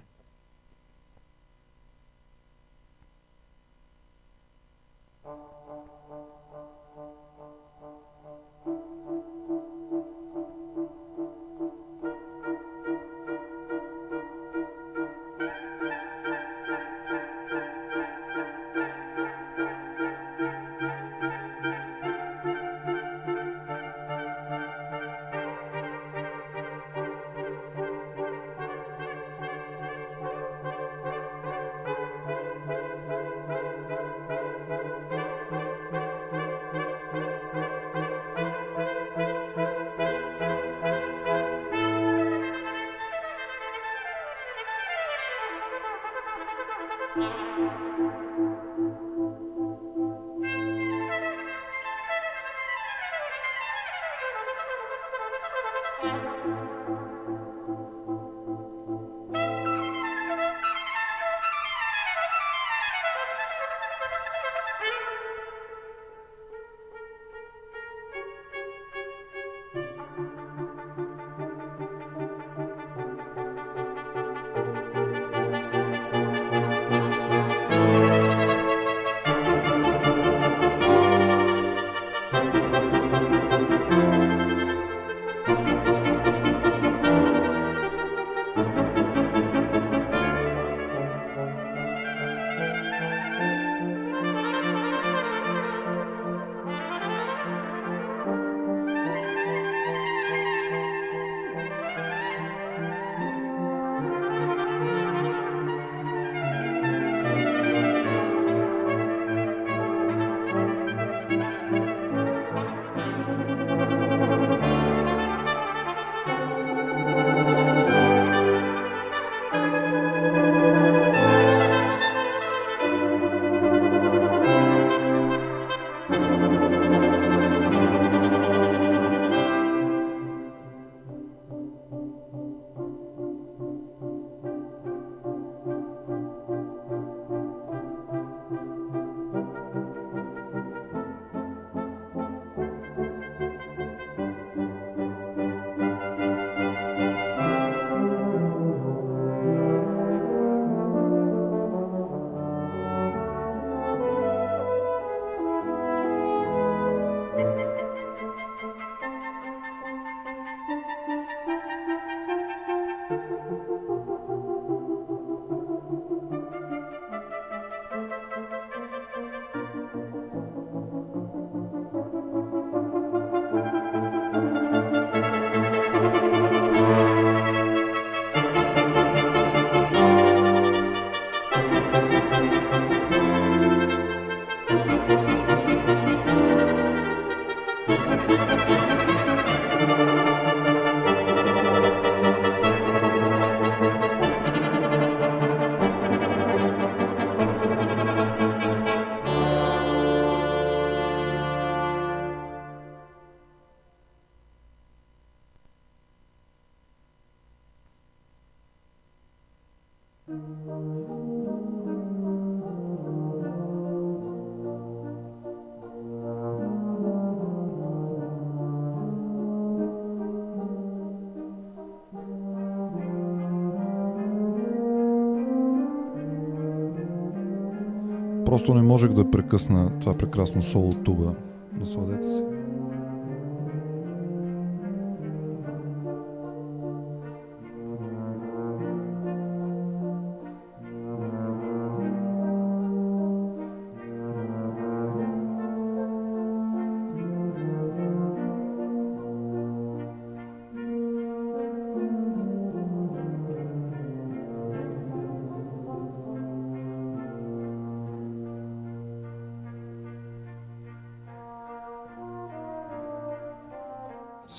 [228.59, 231.33] Просто не можех да прекъсна това прекрасно соло туба.
[231.79, 232.43] Насладете се.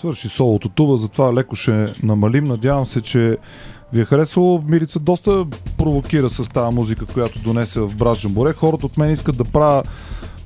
[0.00, 2.44] Свърши солото туба, затова леко ще намалим.
[2.44, 3.36] Надявам се, че
[3.92, 4.62] ви е харесало.
[4.68, 5.44] Мирица доста
[5.78, 8.52] провокира с тази музика, която донесе в Брат Жамборе.
[8.52, 9.82] Хората от мен искат да правя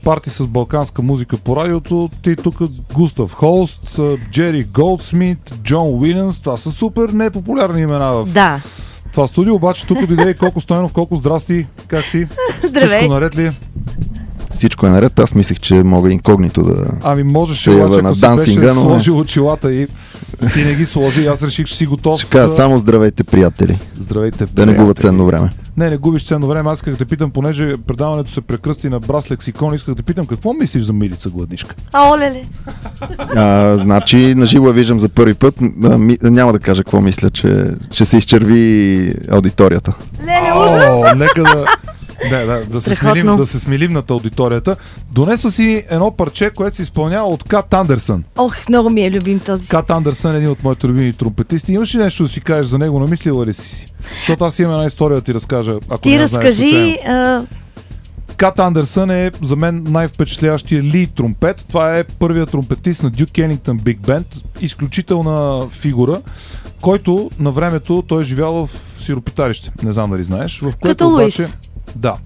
[0.04, 2.10] парти с балканска музика по радиото.
[2.22, 2.56] Ти тук
[2.94, 4.00] Густав Холст,
[4.30, 6.40] Джери Голдсмит, Джон Уилямс.
[6.40, 8.60] Това са супер непопулярни имена в Да.
[9.12, 9.54] това студио.
[9.54, 10.92] Обаче тук дойде и Колко Стойнов.
[10.92, 12.28] Колко здрасти, как си?
[12.64, 12.88] Здравей.
[12.88, 13.50] Всичко наред ли?
[14.54, 15.18] Всичко е наред.
[15.18, 18.74] Аз мислех, че мога инкогнито да Ами можеш се обаче, ако на си дансинга, беше
[18.74, 19.86] но сложил очилата и
[20.52, 22.20] ти не ги сложи, и аз реших, че си готов.
[22.20, 23.78] Ще кажа за- само здравейте, приятели.
[24.00, 25.02] Здравейте, Да не губя приятели.
[25.02, 25.50] ценно време.
[25.76, 26.70] Не, не губиш ценно време.
[26.70, 30.26] Аз исках да те питам, понеже предаването се прекръсти на Брас Лексикон, исках да питам
[30.26, 31.74] какво мислиш за Милица Гладишка?
[31.92, 32.42] А, оле?
[33.36, 35.54] А, значи, наживо я виждам за първи път.
[35.84, 39.92] А, ми, няма да кажа какво мисля, че ще се изчерви аудиторията.
[40.20, 41.64] Леле, О, нека да...
[42.30, 44.76] Да, да, да, се смилим, да се смилим над аудиторията.
[45.12, 48.24] Донесла си едно парче, което се изпълнява от Кат Андерсън.
[48.36, 49.68] Ох, много ми е любим този.
[49.68, 51.72] Кат Андерсън е един от моите любими тромпетисти.
[51.72, 53.00] Имаш ли нещо да си кажеш за него?
[53.00, 53.86] Намислила ли си си?
[54.18, 56.98] Защото аз имам една история да ти разкажа, ако Ти не знаеш разкажи.
[57.06, 57.42] а,
[58.36, 61.64] Кат Андерсън е за мен най-впечатляващия ли тромпет.
[61.68, 64.24] Това е първият тромпетист на Duke Ellington Big Band.
[64.60, 66.20] Изключителна фигура,
[66.80, 69.72] който на времето той е живял в сиропитарище.
[69.82, 70.60] Не знам дали знаеш.
[70.60, 71.56] В което Като Луис.
[71.96, 72.16] Да.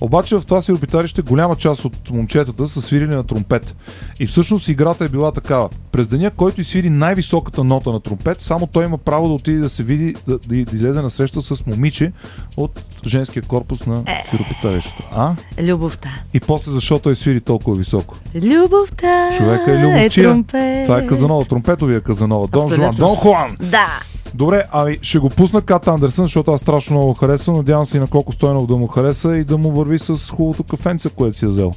[0.00, 3.74] Обаче в това сиропитарище голяма част от момчетата са свирили на тромпет.
[4.20, 5.68] И всъщност играта е била такава.
[5.92, 9.68] През деня, който изсвири най-високата нота на тромпет, само той има право да отиде да
[9.68, 12.12] се види, да, да, да излезе на среща с момиче
[12.56, 15.02] от женския корпус на сиропитарището.
[15.12, 15.34] А?
[15.62, 16.10] любовта.
[16.34, 18.16] И после защо той свири толкова високо?
[18.34, 20.30] Любовта Човека е любовчия.
[20.30, 20.84] тромпет.
[20.86, 22.46] Това е Казанова, тромпетовия Казанова.
[22.46, 22.94] Дон Жуан.
[22.94, 23.56] Дон Хуан.
[23.60, 24.00] Да.
[24.34, 27.56] Добре, ами ще го пусна Кат Андерсън, защото аз страшно много харесвам.
[27.56, 30.64] Надявам се и на колко Стойнов да му хареса и да му върви с хубавото
[30.64, 31.72] кафенце, което си е взел.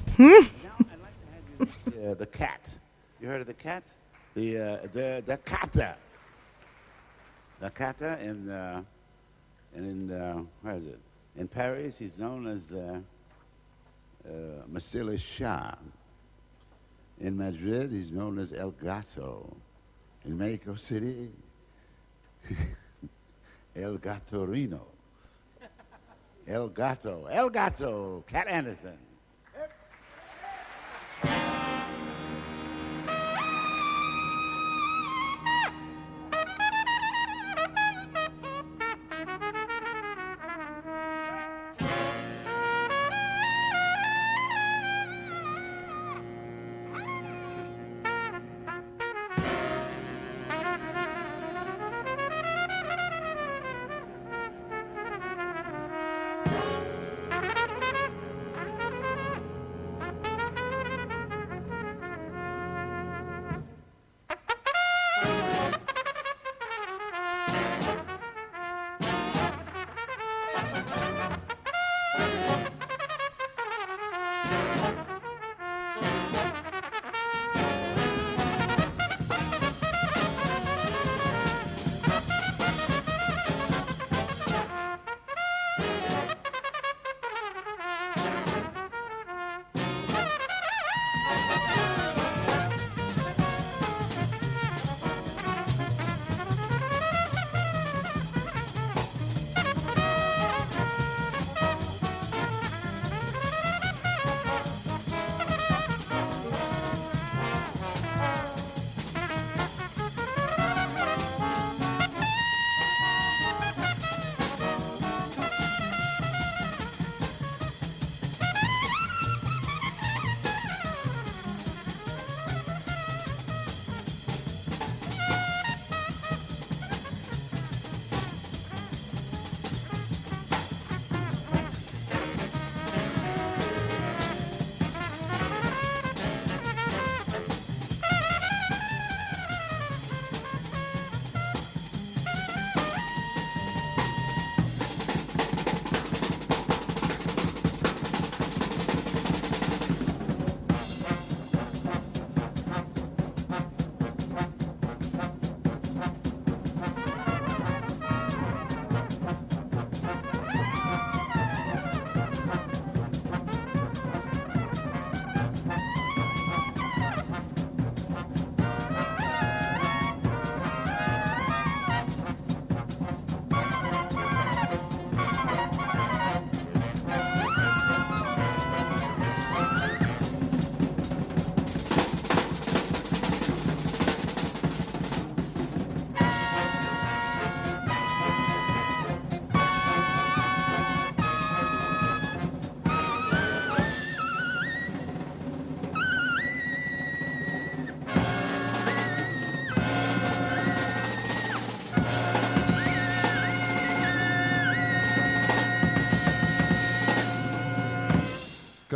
[1.98, 2.64] Uh, the cat.
[3.22, 3.84] You heard of the cat?
[4.36, 5.92] The uh, the the kata.
[7.64, 8.82] The kata in uh,
[9.88, 11.00] in uh, where is it?
[11.42, 15.72] In Paris, he's known as the uh, Masila Shah.
[17.28, 19.32] In Madrid, he's known as El Gato.
[20.28, 21.18] In Mexico City,
[23.74, 24.88] El Gatorino.
[26.46, 27.30] El Gato.
[27.30, 28.24] El Gato.
[28.28, 29.07] Cat Anderson.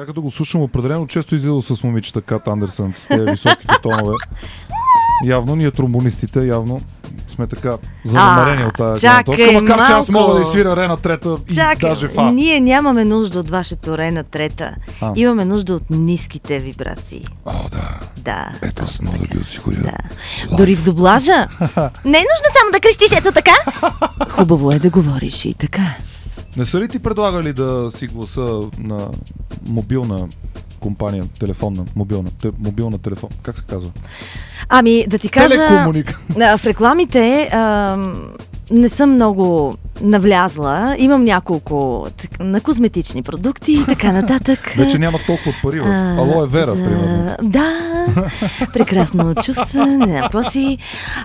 [0.01, 4.15] Така като го слушам, определено често излиза с момичета Кат Андерсън с тези високите тонове.
[5.25, 6.81] Явно ние тромбонистите, явно
[7.27, 10.27] сме така занамерени от тази гледна точка, макар че аз малко.
[10.29, 12.31] мога да изсвиря Рена трета и Чакай, даже фа.
[12.31, 14.75] ние нямаме нужда от вашето Рена трета.
[15.01, 15.13] А.
[15.15, 17.25] Имаме нужда от ниските вибрации.
[17.45, 17.99] О, да.
[18.17, 18.49] Да.
[18.61, 19.81] Ето аз мога да ги осигуря.
[19.81, 20.55] Да.
[20.57, 21.47] Дори в дублажа.
[22.05, 23.55] Не е нужно само да крещиш ето така.
[24.29, 25.95] Хубаво е да говориш и така.
[26.57, 28.41] Не са ли ти предлагали да си гласа
[28.77, 29.07] на
[29.65, 30.27] мобилна
[30.79, 33.89] компания, телефонна, мобилна, те, мобилна телефон, как се казва?
[34.69, 38.29] Ами, да ти кажа, Телекомуника- а, в рекламите ам,
[38.71, 40.95] не съм много навлязла.
[40.97, 44.59] Имам няколко так, на козметични продукти и така нататък.
[44.77, 47.35] Вече няма толкова пари в А, Алоe Вера, за- примерно.
[47.43, 47.71] Да,
[48.73, 50.77] прекрасно чувстване, не знам какво си.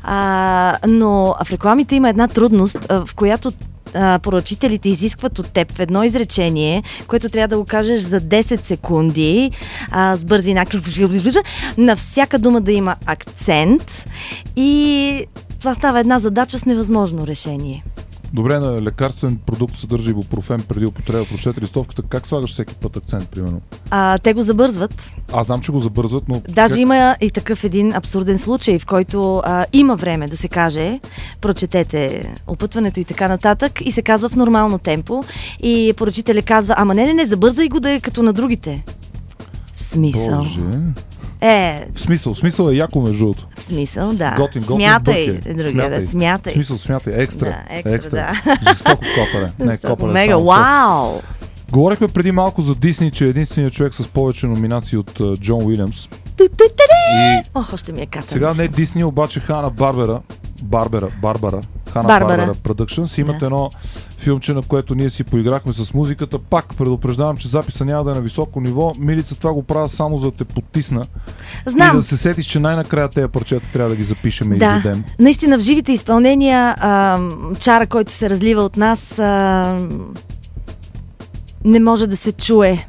[0.03, 3.53] А, но в рекламите има една трудност, а, в която
[4.23, 9.51] поръчителите изискват от теб в едно изречение, което трябва да го кажеш за 10 секунди,
[9.91, 10.67] а, с бързина,
[11.77, 14.07] на всяка дума да има акцент
[14.57, 15.27] и
[15.61, 17.85] това става една задача с невъзможно решение.
[18.37, 21.25] Добре, на лекарствен продукт съдържа ибупрофен преди употреба.
[21.25, 22.03] Прочете листовката.
[22.03, 23.61] Как слагаш всеки път акцент, примерно?
[23.91, 25.13] А, те го забързват.
[25.33, 26.43] Аз знам, че го забързват, но...
[26.49, 26.81] Даже как...
[26.81, 31.01] има и такъв един абсурден случай, в който а, има време да се каже,
[31.41, 35.25] прочетете опътването и така нататък, и се казва в нормално темпо.
[35.61, 38.85] И поръчителя казва, ама не, не, не, забързай го да е като на другите.
[39.75, 40.39] В смисъл.
[40.39, 40.61] Боже.
[41.41, 43.47] Е, В смисъл, смисъл е яко между другото.
[43.59, 44.35] в смисъл, да.
[44.37, 45.51] Готин, готин смятай, е.
[45.51, 46.51] е другия, да, смятай.
[46.51, 47.15] В смисъл, смятай.
[47.17, 47.47] Екстра.
[47.47, 48.57] Да, екстра, да.
[48.69, 49.53] Жестоко копане.
[49.73, 50.13] Не, копане.
[50.13, 51.21] мега, само вау!
[51.73, 55.67] Говорихме преди малко за Дисни, че е единственият човек с повече номинации от uh, Джон
[55.67, 56.09] Уилямс.
[56.41, 58.27] И Ох, още ми е ката.
[58.27, 60.21] сега не Дисни, обаче Хана Барбера,
[60.63, 61.61] Барбера, Барбара,
[61.93, 62.55] Хана Барбара.
[62.55, 63.47] Productions имат Да.
[63.47, 63.71] едно
[64.19, 66.39] филмче, на което ние си поиграхме с музиката.
[66.41, 68.93] Пак предупреждавам, че записа няма да е на високо ниво.
[68.99, 71.05] Милица това го правя само за да те потисна.
[71.67, 71.97] Знам.
[71.97, 75.05] И да се сетиш, че най-накрая тези парчета трябва да ги запишем и Да, издадем.
[75.19, 77.19] наистина в живите изпълнения а,
[77.59, 79.79] чара, който се разлива от нас, а,
[81.65, 82.87] не може да се чуе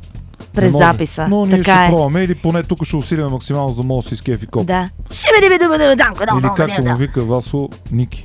[0.61, 0.85] през може.
[0.85, 1.27] записа.
[1.27, 1.89] Но ние така ще е.
[1.89, 4.67] пробваме или поне тук ще усилиме максимално, за да може да се изкефи коп.
[4.67, 4.89] Да.
[5.11, 6.95] Ще бъде бъде бъде дамко, да, Или да, както да, му да.
[6.95, 8.23] вика Васо, Ники.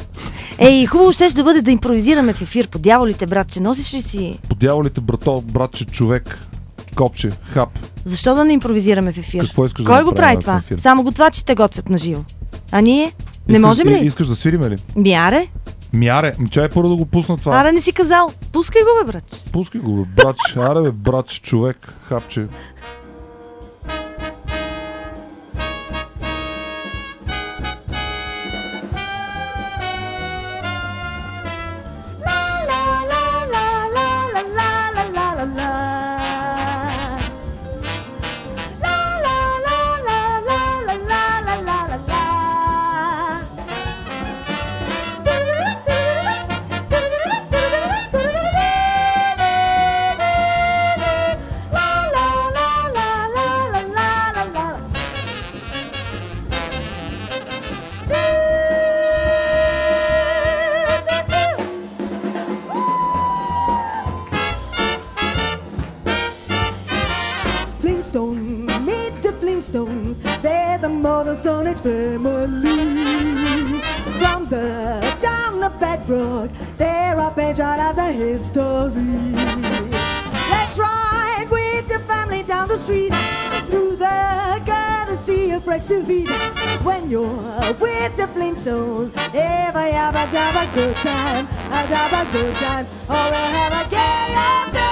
[0.59, 2.69] Ей, хубаво ще да бъде да импровизираме в ефир.
[2.69, 4.39] По дяволите, братче, носиш ли си?
[4.49, 6.39] По дяволите, брато, братче, човек,
[6.97, 7.69] копче, хап.
[8.05, 9.41] Защо да не импровизираме в ефир?
[9.47, 10.79] Какво искаш да Кой го направим прави това?
[10.79, 12.23] Само готвачите готвят на живо.
[12.73, 13.13] А ние?
[13.49, 14.07] Не Искаш- можем ли?
[14.07, 14.77] Искаш да свириме ли?
[14.97, 15.47] Мяре?
[15.93, 17.61] Мяре, чай първо да го пусна това.
[17.61, 18.31] Аре, не си казал.
[18.53, 19.37] Пускай го, бе, братче.
[19.53, 20.55] Пускай го, бе, братче.
[20.57, 22.47] Аре, бе, братче, човек, хапче.
[78.33, 79.33] History.
[80.53, 83.13] Let's ride with your family down the street
[83.69, 86.27] through the courtesy of Fred Sylvie.
[86.83, 92.55] When you're with the Flintstones, ever have a have a good time, have a good
[92.57, 94.92] time, or we'll have a gay old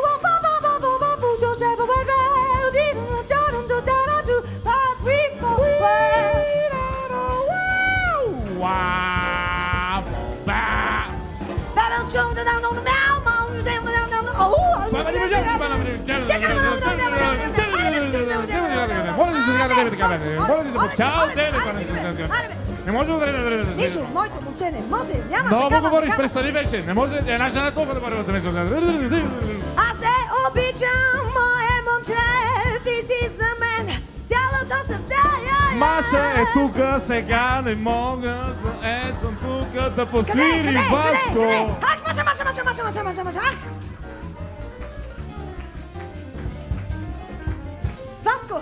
[19.17, 20.39] Моля да се сега да дебете камерите.
[20.39, 21.53] Моля да се цял ден.
[22.85, 23.75] Не може да дадете.
[23.75, 25.13] Нищо, моето момче не може.
[25.29, 26.83] Няма Много говориш, престани вече.
[26.87, 28.49] Не може една жена толкова да бъде възмезна.
[29.77, 30.13] Аз те
[30.49, 32.13] обичам, мое момче
[32.83, 35.15] ти си за мен цялото сърце.
[35.45, 41.77] Я, я, Маша е тука, сега не мога, за е съм тука да посвири Васко.
[41.81, 43.55] Ах, Маша, Маша, Маша, Маша, Маша, Маша, Маша, ах!
[48.23, 48.61] Васко!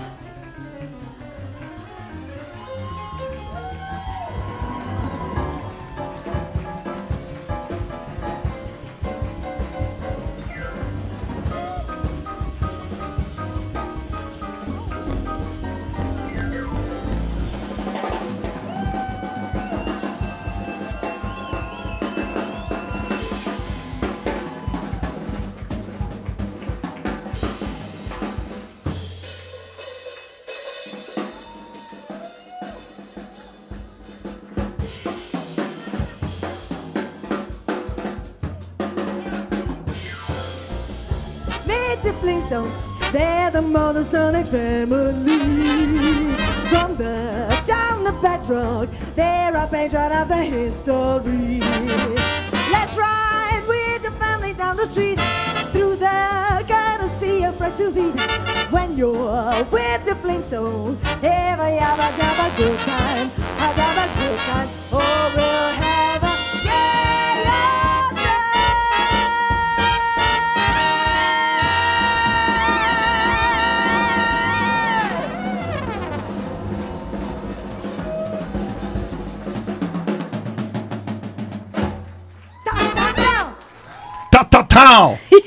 [42.49, 45.21] They're the Mother Stone family.
[46.69, 51.59] From the town of Bedrock, they're a patron of the history.
[52.71, 55.19] Let's ride with the family down the street,
[55.73, 58.13] through the courtesy of to.
[58.71, 64.39] When you're with the Flintstones, ever have a have a good time, have a good
[64.39, 64.69] time.
[64.91, 65.58] Oh,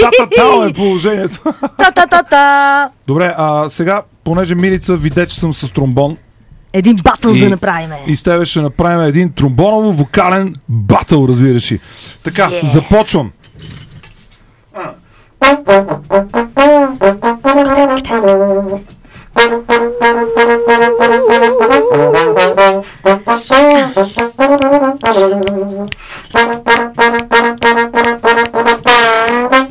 [0.02, 1.40] Та-та-тао е положението.
[1.78, 2.88] Та-та-та-та!
[3.06, 6.16] Добре, а сега, понеже Милица виде, че съм с тромбон.
[6.72, 7.90] Един батъл да направим.
[8.06, 11.80] И с тебе ще направим един тромбоново-вокален батъл, разбираш ли.
[12.22, 12.72] Така, Yeah.
[12.72, 13.30] започвам.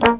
[0.01, 0.17] Don't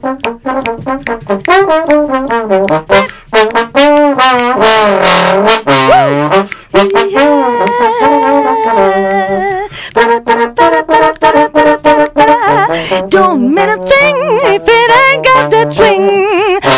[13.54, 16.06] mean a thing if it ain't got that swing.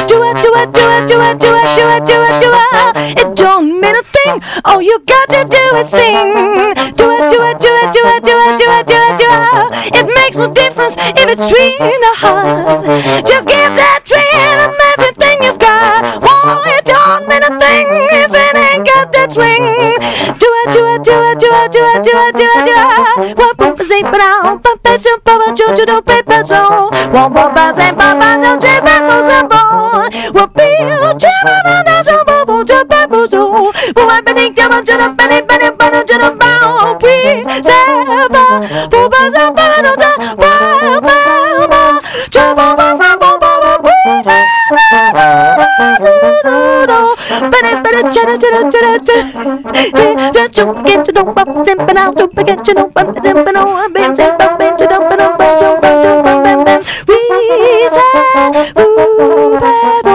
[0.08, 2.54] Do it, do it, do it, do it, do it, do it, do it, do
[2.56, 2.96] it.
[3.20, 4.42] It don't mean a thing.
[4.64, 7.03] All you got to do is sing
[8.58, 9.70] do it, do it, do it.
[9.98, 12.86] It makes no difference if it's tree in a heart.
[13.26, 16.22] Just give that tree and everything you've got.
[16.22, 19.64] Whoa, it don't mean a thing if it ain't got that swing.
[20.38, 22.76] Do it, do it, do it, do it, do it, do it, do it, do
[22.78, 23.38] it.
[23.38, 26.90] Whoa, bumpa, zip, down, bumpa, zip, bumpa, choo, choo, do, paper, so.
[27.10, 30.10] Whoa, bumpa, zip, bumpa, don't trip, apples, and bone.
[30.36, 33.72] Whoa, peel, chana, na, na, so, bumpa, to, paper, so.
[33.96, 35.93] Whoa, I'm beneath, come on, to the penny, penny, penny.
[39.34, 40.05] 三八六的
[40.38, 40.45] 八
[41.01, 41.07] 八
[41.68, 41.76] 八，
[42.30, 43.91] 全部把三风暴的归
[44.26, 44.45] 来。
[47.39, 49.14] 巴拉巴拉，加拉加拉加拉加，
[49.99, 50.15] 耶！
[50.34, 56.72] 让中间这东方真不闹，东北跟这东方真不闹，啊，北真不北，这东北东北东北东北东北
[57.07, 57.14] ，We
[57.89, 57.99] say
[58.76, 60.14] ooh baby，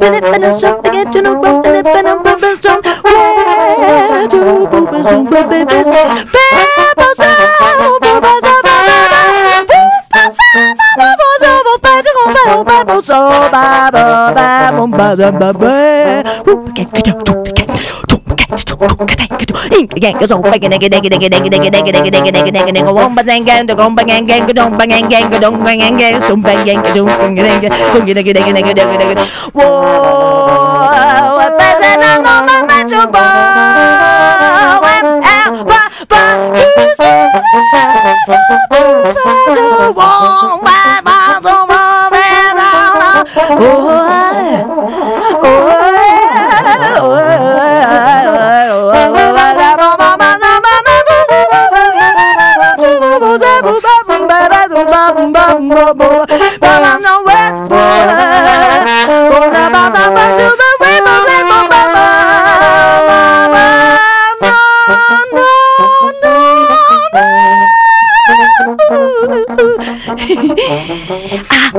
[0.00, 5.84] 巴拉巴拉，上北跟这东方真不闹，北北上，where to 不北上北北北。
[12.46, 16.76] so bubble, so bubble, bubble, bubble, bubble.
[39.94, 40.75] Whoa,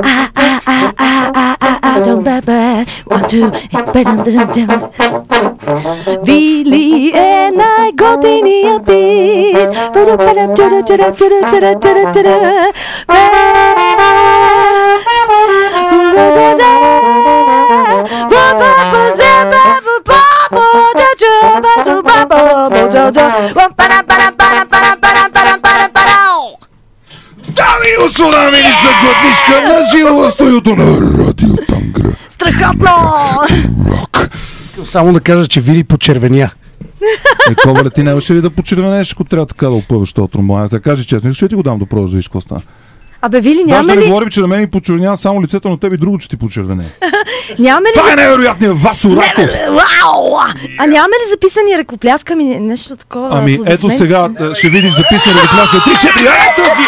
[0.04, 0.57] ah, ah.
[2.16, 2.84] Babo.
[3.12, 4.98] Ooh, get get up, get get
[6.24, 9.58] Вили е най-готиния бит.
[27.58, 30.84] Дами и господа, Меница Готнишка на живо в студиото на
[31.26, 31.48] Радио
[32.72, 33.48] Тангра.
[33.48, 34.38] Страхотно!
[34.64, 36.50] Искам само да кажа, че Вили почервеня.
[37.50, 40.66] Е, Ковале, ти нямаше ли да почервенеш, ако трябва така да опъваш този тромбон?
[40.66, 42.62] Да кажи честно, ще ти го дам да пробваш да видиш какво става.
[43.22, 45.76] Абе, Вили, да няма не ли, говорим, че на мен ми почервенява само лицето, но
[45.76, 46.84] тебе друго, че ти почервене.
[47.58, 49.50] няма ли, Това е невероятният Васо Раков!
[49.68, 50.34] Вау!
[50.78, 53.28] А няма ли записани ръкоплясками, нещо такова?
[53.32, 56.30] Ами ето сега ще видиш записане да пляска 3-4.
[56.52, 56.86] Ето ги!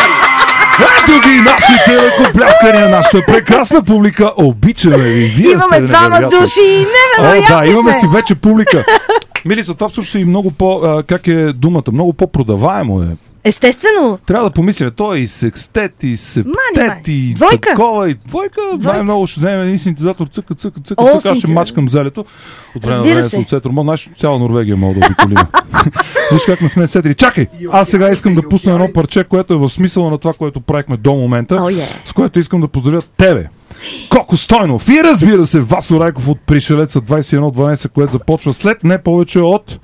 [0.79, 4.33] Ето ги нашите ръкопляскания, нашата прекрасна публика.
[4.37, 5.27] Обичаме ви.
[5.37, 6.87] Вие Имаме двама души,
[7.19, 8.85] О, невероятни да, имаме си вече публика.
[9.45, 13.30] Милица, това всъщност е и много по, а, как е думата, много по-продаваемо е.
[13.45, 14.19] Естествено.
[14.27, 17.01] Трябва да помислим, той и секстет, и септет, мани.
[17.09, 17.69] и Двойка.
[17.69, 18.61] такова, и двойка.
[18.81, 22.25] Най-много ще вземем един синтезатор, цъка, цъка, цъка, О, цъка, ще мачкам залето.
[22.77, 23.29] От време на време се.
[23.31, 23.73] с оцетро.
[23.73, 25.37] Мо, знаеш, цяла Норвегия мога да обиколим.
[26.33, 27.15] Виж как не сме сетили.
[27.15, 27.47] Чакай!
[27.73, 30.97] Аз сега искам да пусна едно парче, което е в смисъла на това, което правихме
[30.97, 32.09] до момента, Oh, yeah.
[32.09, 33.47] с което искам да поздравя тебе.
[34.11, 39.39] Коко Стойнов и разбира се Васо Райков от Пришелеца 2112, което започва след не повече
[39.39, 39.79] от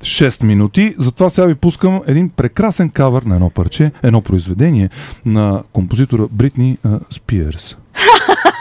[0.00, 0.94] 6 минути.
[0.98, 4.90] Затова сега ви пускам един прекрасен кавър на едно парче, едно произведение
[5.24, 7.76] на композитора Бритни а, Спиърс.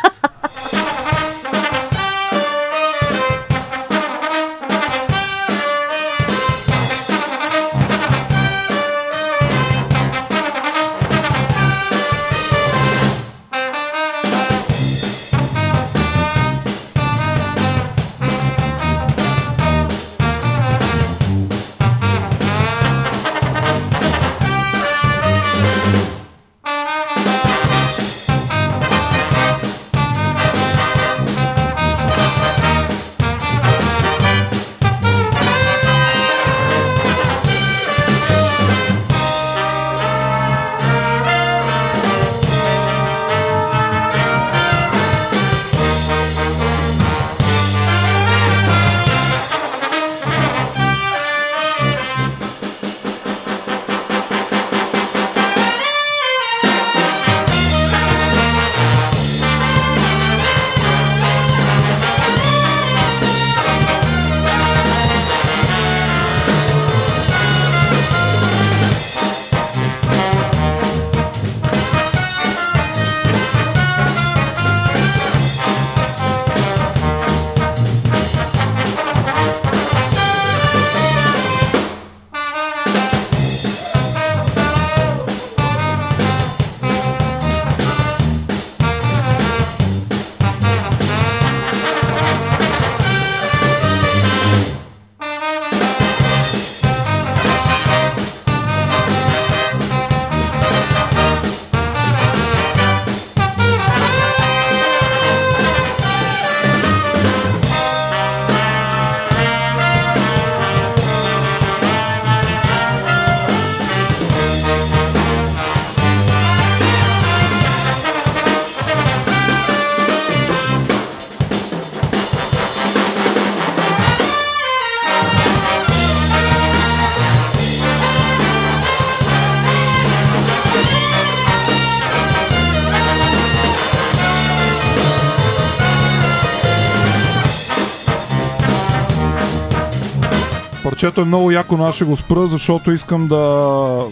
[141.04, 144.06] Парчето е много яко, но аз ще го спра, защото искам да...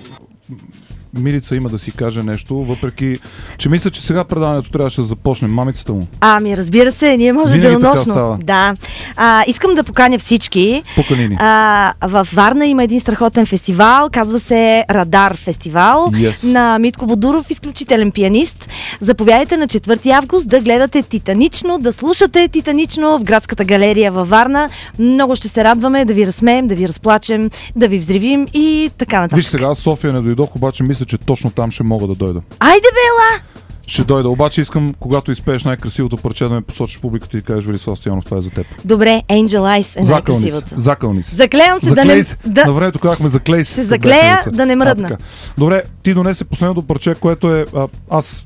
[1.20, 3.16] Милица има да си каже нещо, въпреки,
[3.58, 5.48] че мисля, че сега предаването трябваше да започне.
[5.48, 6.08] Мамицата му.
[6.22, 8.38] Ами, разбира се, ние може Винаги става.
[8.44, 8.76] Да.
[9.16, 10.84] А, искам да поканя всички.
[10.96, 11.36] Покани ни.
[11.40, 16.52] А, в Варна има един страхотен фестивал, казва се Радар фестивал Yes.
[16.52, 18.70] на Митко Бодуров, изключителен пианист.
[19.00, 24.70] Заповядайте на 4 август да гледате Титанично, да слушате Титанично в градската галерия във Варна.
[25.00, 29.20] Много ще се радваме да ви разсмеем, да ви разплачем, да ви взривим и така
[29.20, 29.38] нататък.
[29.38, 32.42] Виж сега, София не дойдох, обаче мисля, че точно там ще мога да дойда.
[32.60, 33.42] Айде бела!
[33.88, 37.66] Ще дойда, обаче искам, когато изпееш най-красивото парче, да ме посочиш в публиката и кажеш,
[37.66, 38.68] Велислав Стоянов, това е за теб.
[38.86, 40.68] Добре, Angel Eyes е най-красивото.
[40.78, 41.36] закълни се.
[41.36, 42.24] Заклевам се да не...
[42.46, 42.66] Да...
[42.66, 43.72] На времето казахме заклей се.
[43.72, 45.10] Ще заклея да не мръдна.
[45.12, 45.18] А.
[45.58, 47.66] Добре, ти донесе последното парче, което е...
[47.76, 48.46] А, аз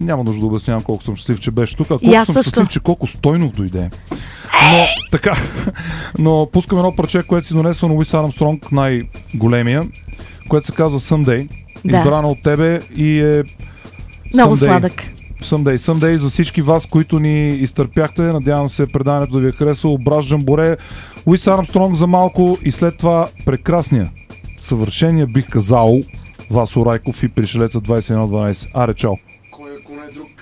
[0.00, 2.42] няма нужда да обяснявам колко съм щастлив, че беше тук, а колко съм също.
[2.42, 3.90] щастлив, че колко Стойнов дойде.
[4.72, 5.36] Но, така,
[6.18, 9.88] но пускам едно парче, което си донесва на Уис Армстронг, най-големия,
[10.48, 11.48] което се казва Someday,
[11.84, 11.98] Да.
[11.98, 13.42] избрана от тебе и е
[14.34, 14.64] Много Someday.
[14.64, 14.92] сладък.
[15.42, 15.76] Someday.
[15.76, 18.22] Someday за всички вас, които ни изтърпяхте.
[18.22, 19.98] Надявам се предаването да ви е харесало.
[19.98, 20.76] Браз Жамборе,
[21.26, 24.10] Уис Армстронг за малко и след това прекрасния,
[24.60, 26.00] съвършения бих казал,
[26.50, 28.70] Васо Райков и пришелеца 2112.
[28.74, 29.12] Аре, чао!
[29.12, 30.33] Now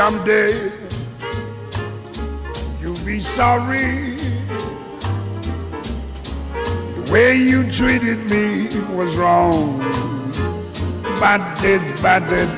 [0.00, 0.72] someday
[2.80, 4.16] you'll be sorry.
[6.96, 9.78] The way you treated me was wrong.
[11.20, 12.48] But it, but it,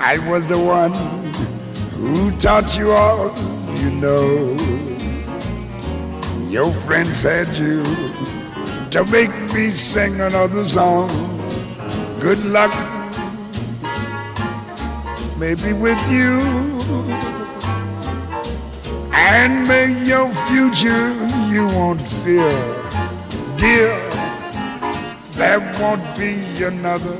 [0.00, 0.92] I was the one
[2.00, 3.30] who taught you all
[3.78, 4.56] you know.
[6.48, 7.84] Your friend said you
[8.90, 11.10] to make me sing another song.
[12.18, 12.89] Good luck
[15.40, 16.38] maybe with you.
[19.12, 21.14] And may your future
[21.48, 22.52] you won't fear.
[23.56, 23.96] Dear,
[25.32, 27.16] there won't be another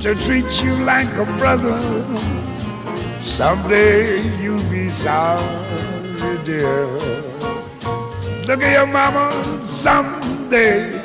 [0.00, 1.78] to treat you like a brother.
[3.22, 6.86] Someday you'll be sorry, dear.
[8.48, 9.26] Look at your mama
[9.68, 11.00] someday.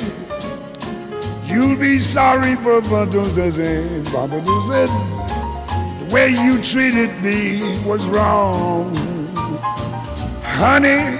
[1.46, 5.13] You'll be sorry for what you said, Baduzazen, Baduzazen.
[5.13, 5.13] The
[6.14, 8.94] way you treated me was wrong.
[10.44, 11.18] Honey,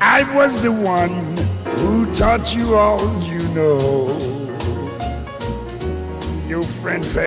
[0.00, 1.36] I was the one
[1.78, 4.06] who taught you all you know.
[6.46, 7.22] Your friend said,